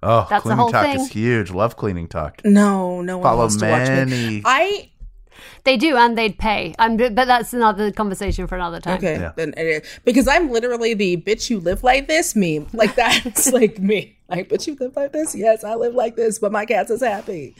Oh, 0.02 0.26
That's 0.30 0.42
the 0.44 0.48
cleaning 0.48 0.58
whole 0.58 0.70
talk 0.70 0.86
thing. 0.86 1.00
is 1.00 1.08
huge. 1.10 1.50
Love 1.50 1.76
cleaning 1.76 2.08
talk. 2.08 2.40
No, 2.44 3.02
no 3.02 3.18
one 3.18 3.22
Follow 3.24 3.38
wants 3.40 3.56
to 3.56 3.68
watch 3.68 3.88
me. 3.88 3.94
many. 3.94 4.42
I 4.46 4.90
They 5.64 5.76
do, 5.76 5.96
and 5.96 6.16
they'd 6.16 6.38
pay. 6.38 6.74
Um, 6.78 6.96
but 6.96 7.14
but 7.14 7.26
that's 7.26 7.52
another 7.52 7.90
conversation 7.90 8.46
for 8.46 8.56
another 8.56 8.80
time. 8.80 8.98
okay 8.98 9.30
then 9.36 9.54
it 9.56 9.66
is. 9.66 10.00
because 10.04 10.26
I'm 10.28 10.50
literally 10.50 10.94
the 10.94 11.16
bitch 11.16 11.50
you 11.50 11.60
live 11.60 11.82
like 11.84 12.08
this 12.08 12.34
meme. 12.36 12.66
Like 12.72 12.94
that's 12.94 13.52
like 13.60 13.78
me. 13.78 14.16
Like 14.28 14.48
but 14.48 14.66
you 14.66 14.76
live 14.80 14.96
like 14.96 15.12
this. 15.12 15.34
Yes, 15.34 15.64
I 15.64 15.74
live 15.74 15.94
like 15.94 16.16
this, 16.16 16.38
but 16.38 16.52
my 16.52 16.64
cats 16.64 16.90
is 16.90 17.02
happy. 17.02 17.54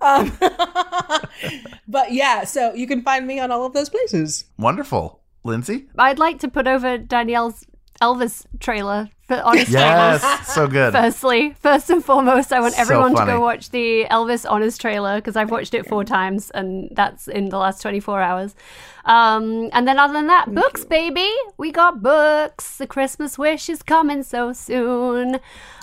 Um, 0.00 0.36
but 1.88 2.12
yeah, 2.12 2.44
so 2.44 2.74
you 2.74 2.86
can 2.86 3.02
find 3.02 3.26
me 3.26 3.38
on 3.40 3.50
all 3.50 3.64
of 3.66 3.72
those 3.72 3.88
places. 3.88 4.44
Wonderful. 4.58 5.20
Lindsey? 5.44 5.86
I'd 5.96 6.18
like 6.18 6.40
to 6.40 6.48
put 6.48 6.66
over 6.66 6.98
Danielle's 6.98 7.64
Elvis 8.00 8.44
trailer 8.60 9.08
for 9.26 9.40
Honest 9.44 9.70
Yes, 9.70 10.20
Trailers. 10.20 10.46
so 10.48 10.66
good. 10.68 10.92
Firstly, 10.92 11.54
first 11.60 11.90
and 11.90 12.04
foremost, 12.04 12.52
I 12.52 12.60
want 12.60 12.74
So 12.74 12.80
everyone 12.82 13.14
to 13.16 13.24
go 13.26 13.40
watch 13.40 13.70
the 13.70 14.04
Elvis 14.10 14.46
Honest 14.48 14.80
trailer 14.80 15.16
because 15.16 15.36
I've 15.36 15.50
watched 15.50 15.74
it 15.74 15.86
four 15.86 16.04
times, 16.04 16.50
and 16.50 16.88
that's 16.92 17.26
in 17.28 17.48
the 17.48 17.58
last 17.58 17.80
24 17.82 18.20
hours. 18.20 18.54
Um, 19.06 19.70
and 19.72 19.86
then 19.86 19.98
other 19.98 20.12
than 20.12 20.26
that, 20.26 20.52
books, 20.52 20.84
baby. 20.84 21.30
We 21.56 21.70
got 21.70 22.02
books. 22.02 22.76
The 22.78 22.86
Christmas 22.88 23.38
Wish 23.38 23.68
is 23.68 23.82
coming 23.82 24.24
so 24.24 24.52
soon. 24.52 25.38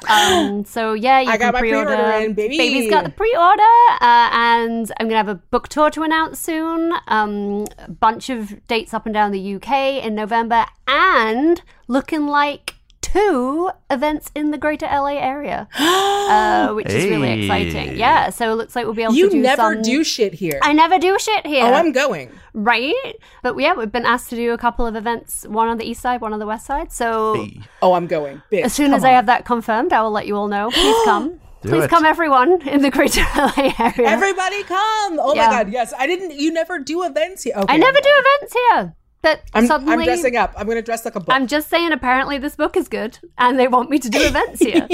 Um, 0.09 0.65
so 0.76 0.93
yeah, 0.93 1.21
you 1.21 1.30
I 1.30 1.38
can 1.38 1.47
got 1.47 1.53
my 1.53 1.59
pre-order. 1.61 1.95
pre-order 1.95 2.26
in, 2.26 2.34
baby. 2.34 2.57
Baby's 2.57 2.89
got 2.89 3.05
the 3.05 3.11
pre-order, 3.11 3.61
uh, 4.01 4.30
and 4.32 4.91
I'm 4.99 5.07
gonna 5.07 5.17
have 5.17 5.30
a 5.30 5.36
book 5.36 5.69
tour 5.69 5.89
to 5.91 6.03
announce 6.03 6.39
soon. 6.39 6.93
Um, 7.07 7.65
a 7.80 7.89
bunch 7.89 8.30
of 8.30 8.67
dates 8.67 8.93
up 8.93 9.05
and 9.05 9.13
down 9.13 9.32
the 9.32 9.55
UK 9.55 10.03
in 10.03 10.15
November, 10.15 10.65
and 10.88 11.61
looking 11.88 12.28
like 12.28 12.72
two 13.14 13.70
events 13.89 14.32
in 14.36 14.51
the 14.51 14.57
Greater 14.57 14.86
LA 14.88 15.18
area, 15.20 15.68
uh, 15.80 16.74
which 16.74 16.88
is 16.89 17.05
really 17.05 17.43
exciting. 17.45 17.97
Yeah, 17.97 18.30
so 18.30 18.51
it 18.51 18.55
looks 18.55 18.76
like 18.76 18.86
we'll 18.86 18.93
be 18.95 19.03
able 19.03 19.14
You 19.14 19.26
to 19.26 19.32
do 19.32 19.38
You 19.38 19.43
never 19.43 19.74
some- 19.76 19.82
do 19.84 20.03
shit 20.03 20.34
here. 20.34 20.59
I 20.61 20.74
never 20.74 20.97
do 20.99 21.18
shit 21.20 21.45
here. 21.45 21.66
Oh, 21.66 21.74
I'm 21.74 21.91
going. 21.91 22.32
Right, 22.53 22.93
but 23.41 23.57
yeah, 23.57 23.74
we've 23.74 23.91
been 23.91 24.05
asked 24.05 24.30
to 24.32 24.36
do 24.36 24.53
a 24.53 24.57
couple 24.57 24.86
of 24.86 24.95
events, 24.95 25.45
one 25.47 25.68
on 25.68 25.78
the 25.78 25.86
east 25.86 26.01
side, 26.01 26.22
one 26.22 26.34
on 26.34 26.39
the 26.39 26.45
west 26.45 26.66
side. 26.66 26.91
So 26.91 27.47
Oh, 27.82 27.93
I'm 27.93 28.07
going. 28.07 28.41
Bitch, 28.51 28.64
as 28.64 28.74
soon 28.74 28.88
come 28.88 28.95
as 28.95 29.03
I 29.03 29.09
have 29.09 29.26
that 29.28 29.45
confirmed, 29.45 29.93
I 29.93 30.01
will 30.01 30.11
let 30.11 30.28
you 30.28 30.36
all 30.36 30.47
know. 30.47 30.70
Please 30.72 30.97
come. 31.05 31.39
Do 31.61 31.70
Please 31.70 31.84
it. 31.86 31.89
come, 31.89 32.03
everyone 32.03 32.68
in 32.68 32.82
the 32.82 32.91
Greater 32.91 33.22
LA 33.38 33.72
area. 33.80 33.93
Everybody 34.09 34.64
come. 34.64 35.18
Oh 35.20 35.34
Yeah. 35.34 35.47
my 35.47 35.64
god, 35.64 35.72
yes. 35.72 35.93
I 35.97 36.05
didn't 36.07 36.32
you 36.38 36.51
never 36.51 36.78
do 36.78 37.03
events 37.03 37.43
here. 37.43 37.53
Okay, 37.55 37.74
I 37.74 37.78
never 37.78 37.97
I'm 37.97 38.03
do 38.03 38.09
events 38.11 38.53
here, 38.53 38.95
but 39.24 39.41
I'm, 39.55 39.65
suddenly 39.65 39.93
I'm 39.93 40.03
dressing 40.03 40.36
up. 40.36 40.53
I'm 40.55 40.67
gonna 40.67 40.84
dress 40.84 41.03
like 41.05 41.15
a 41.15 41.19
book. 41.19 41.34
I'm 41.34 41.47
just 41.47 41.69
saying, 41.69 41.91
apparently 41.91 42.38
this 42.38 42.55
book 42.55 42.78
is 42.78 42.88
good, 42.88 43.17
and 43.39 43.57
they 43.57 43.67
want 43.67 43.89
me 43.89 43.97
to 43.97 44.09
do 44.09 44.19
events 44.21 44.59
here. 44.59 44.88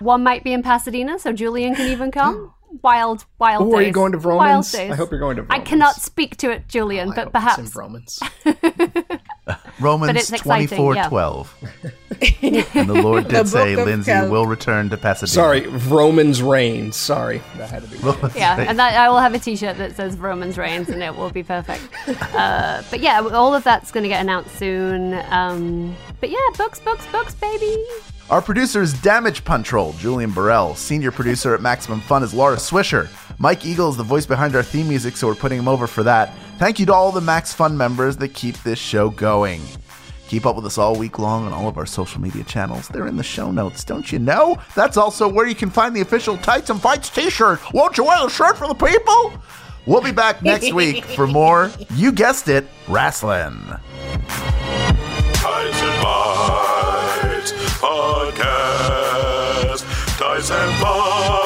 One 0.00 0.22
might 0.22 0.44
be 0.44 0.52
in 0.52 0.62
Pasadena, 0.62 1.18
so 1.18 1.32
Julian 1.32 1.74
can 1.74 1.88
even 1.90 2.10
come. 2.10 2.52
Wild, 2.82 3.24
wild 3.38 3.62
Oh, 3.62 3.70
days. 3.70 3.74
are 3.74 3.82
you 3.82 3.92
going 3.92 4.12
to 4.12 4.18
Wild 4.18 4.40
Romans? 4.40 4.74
I 4.74 4.94
hope 4.94 5.10
you're 5.10 5.20
going 5.20 5.36
to 5.36 5.46
I 5.48 5.60
cannot 5.60 5.94
speak 5.94 6.36
to 6.38 6.50
it, 6.50 6.68
Julian, 6.68 7.12
but 7.14 7.32
perhaps. 7.32 7.74
Romans. 7.74 8.18
Romans 8.20 8.20
it's 8.44 9.25
exciting, 9.78 10.38
twenty 10.38 10.66
four 10.66 10.94
yeah. 10.94 11.08
twelve. 11.08 11.54
and 12.42 12.88
the 12.88 13.00
Lord 13.02 13.24
The 13.28 13.30
did 13.30 13.48
say, 13.48 13.74
book 13.76 13.86
Lindsey 13.86 14.10
Cal- 14.10 14.30
will 14.30 14.46
return 14.46 14.90
to 14.90 14.96
Pasadena. 14.96 15.32
Sorry, 15.32 15.66
Romans 15.66 16.42
reign. 16.42 16.92
Sorry, 16.92 17.42
that 17.56 17.70
had 17.70 17.82
to 17.82 17.88
be. 17.88 18.38
Yeah, 18.38 18.60
and 18.60 18.78
that, 18.78 18.94
I 18.94 19.08
will 19.08 19.18
have 19.18 19.34
a 19.34 19.38
T-shirt 19.38 19.76
that 19.78 19.94
says 19.96 20.16
Romans 20.16 20.58
reigns, 20.58 20.88
and 20.88 21.02
it 21.02 21.14
will 21.14 21.30
be 21.30 21.42
perfect. 21.42 21.82
Uh, 22.34 22.82
but 22.90 23.00
yeah, 23.00 23.20
all 23.20 23.54
of 23.54 23.64
that's 23.64 23.92
going 23.92 24.02
to 24.02 24.08
get 24.08 24.20
announced 24.20 24.56
soon. 24.56 25.14
Um, 25.30 25.96
but 26.20 26.30
yeah, 26.30 26.38
books, 26.56 26.80
books, 26.80 27.06
books, 27.12 27.34
baby. 27.34 27.76
Our 28.28 28.42
producer 28.42 28.82
is 28.82 28.92
Damage 29.02 29.44
Control, 29.44 29.92
Julian 29.92 30.32
Burrell. 30.32 30.74
Senior 30.74 31.12
producer 31.12 31.54
at 31.54 31.60
Maximum 31.62 32.00
Fun 32.00 32.24
is 32.24 32.34
Laura 32.34 32.56
Swisher. 32.56 33.08
Mike 33.38 33.64
Eagle 33.64 33.90
is 33.90 33.96
the 33.96 34.02
voice 34.02 34.26
behind 34.26 34.56
our 34.56 34.64
theme 34.64 34.88
music, 34.88 35.16
so 35.16 35.28
we're 35.28 35.36
putting 35.36 35.58
him 35.58 35.68
over 35.68 35.86
for 35.86 36.02
that. 36.02 36.34
Thank 36.58 36.80
you 36.80 36.86
to 36.86 36.94
all 36.94 37.12
the 37.12 37.20
Max 37.20 37.52
Fun 37.52 37.76
members 37.76 38.16
that 38.16 38.32
keep 38.32 38.56
this 38.62 38.78
show 38.78 39.10
going. 39.10 39.60
Keep 40.28 40.46
up 40.46 40.56
with 40.56 40.64
us 40.64 40.78
all 40.78 40.96
week 40.96 41.18
long 41.18 41.44
on 41.46 41.52
all 41.52 41.68
of 41.68 41.76
our 41.76 41.84
social 41.86 42.18
media 42.20 42.42
channels. 42.44 42.88
They're 42.88 43.06
in 43.06 43.16
the 43.16 43.22
show 43.22 43.50
notes, 43.52 43.84
don't 43.84 44.10
you 44.10 44.18
know? 44.18 44.56
That's 44.74 44.96
also 44.96 45.28
where 45.28 45.46
you 45.46 45.54
can 45.54 45.68
find 45.70 45.94
the 45.94 46.00
official 46.00 46.36
Tights 46.38 46.70
and 46.70 46.80
Fights 46.80 47.10
t 47.10 47.28
shirt. 47.30 47.60
Won't 47.74 47.98
you 47.98 48.04
wear 48.04 48.18
the 48.22 48.28
shirt 48.30 48.56
for 48.56 48.66
the 48.66 48.74
people? 48.74 49.34
We'll 49.84 50.00
be 50.00 50.12
back 50.12 50.42
next 50.42 50.72
week 50.72 51.04
for 51.04 51.26
more, 51.26 51.70
you 51.94 52.10
guessed 52.10 52.48
it, 52.48 52.66
wrestling. 52.88 53.60
Ties 55.34 55.82
and 55.82 56.02
Bites 56.02 57.52
Podcast. 57.78 59.84
Ties 60.18 60.50
and 60.50 60.82
Bites. 60.82 61.45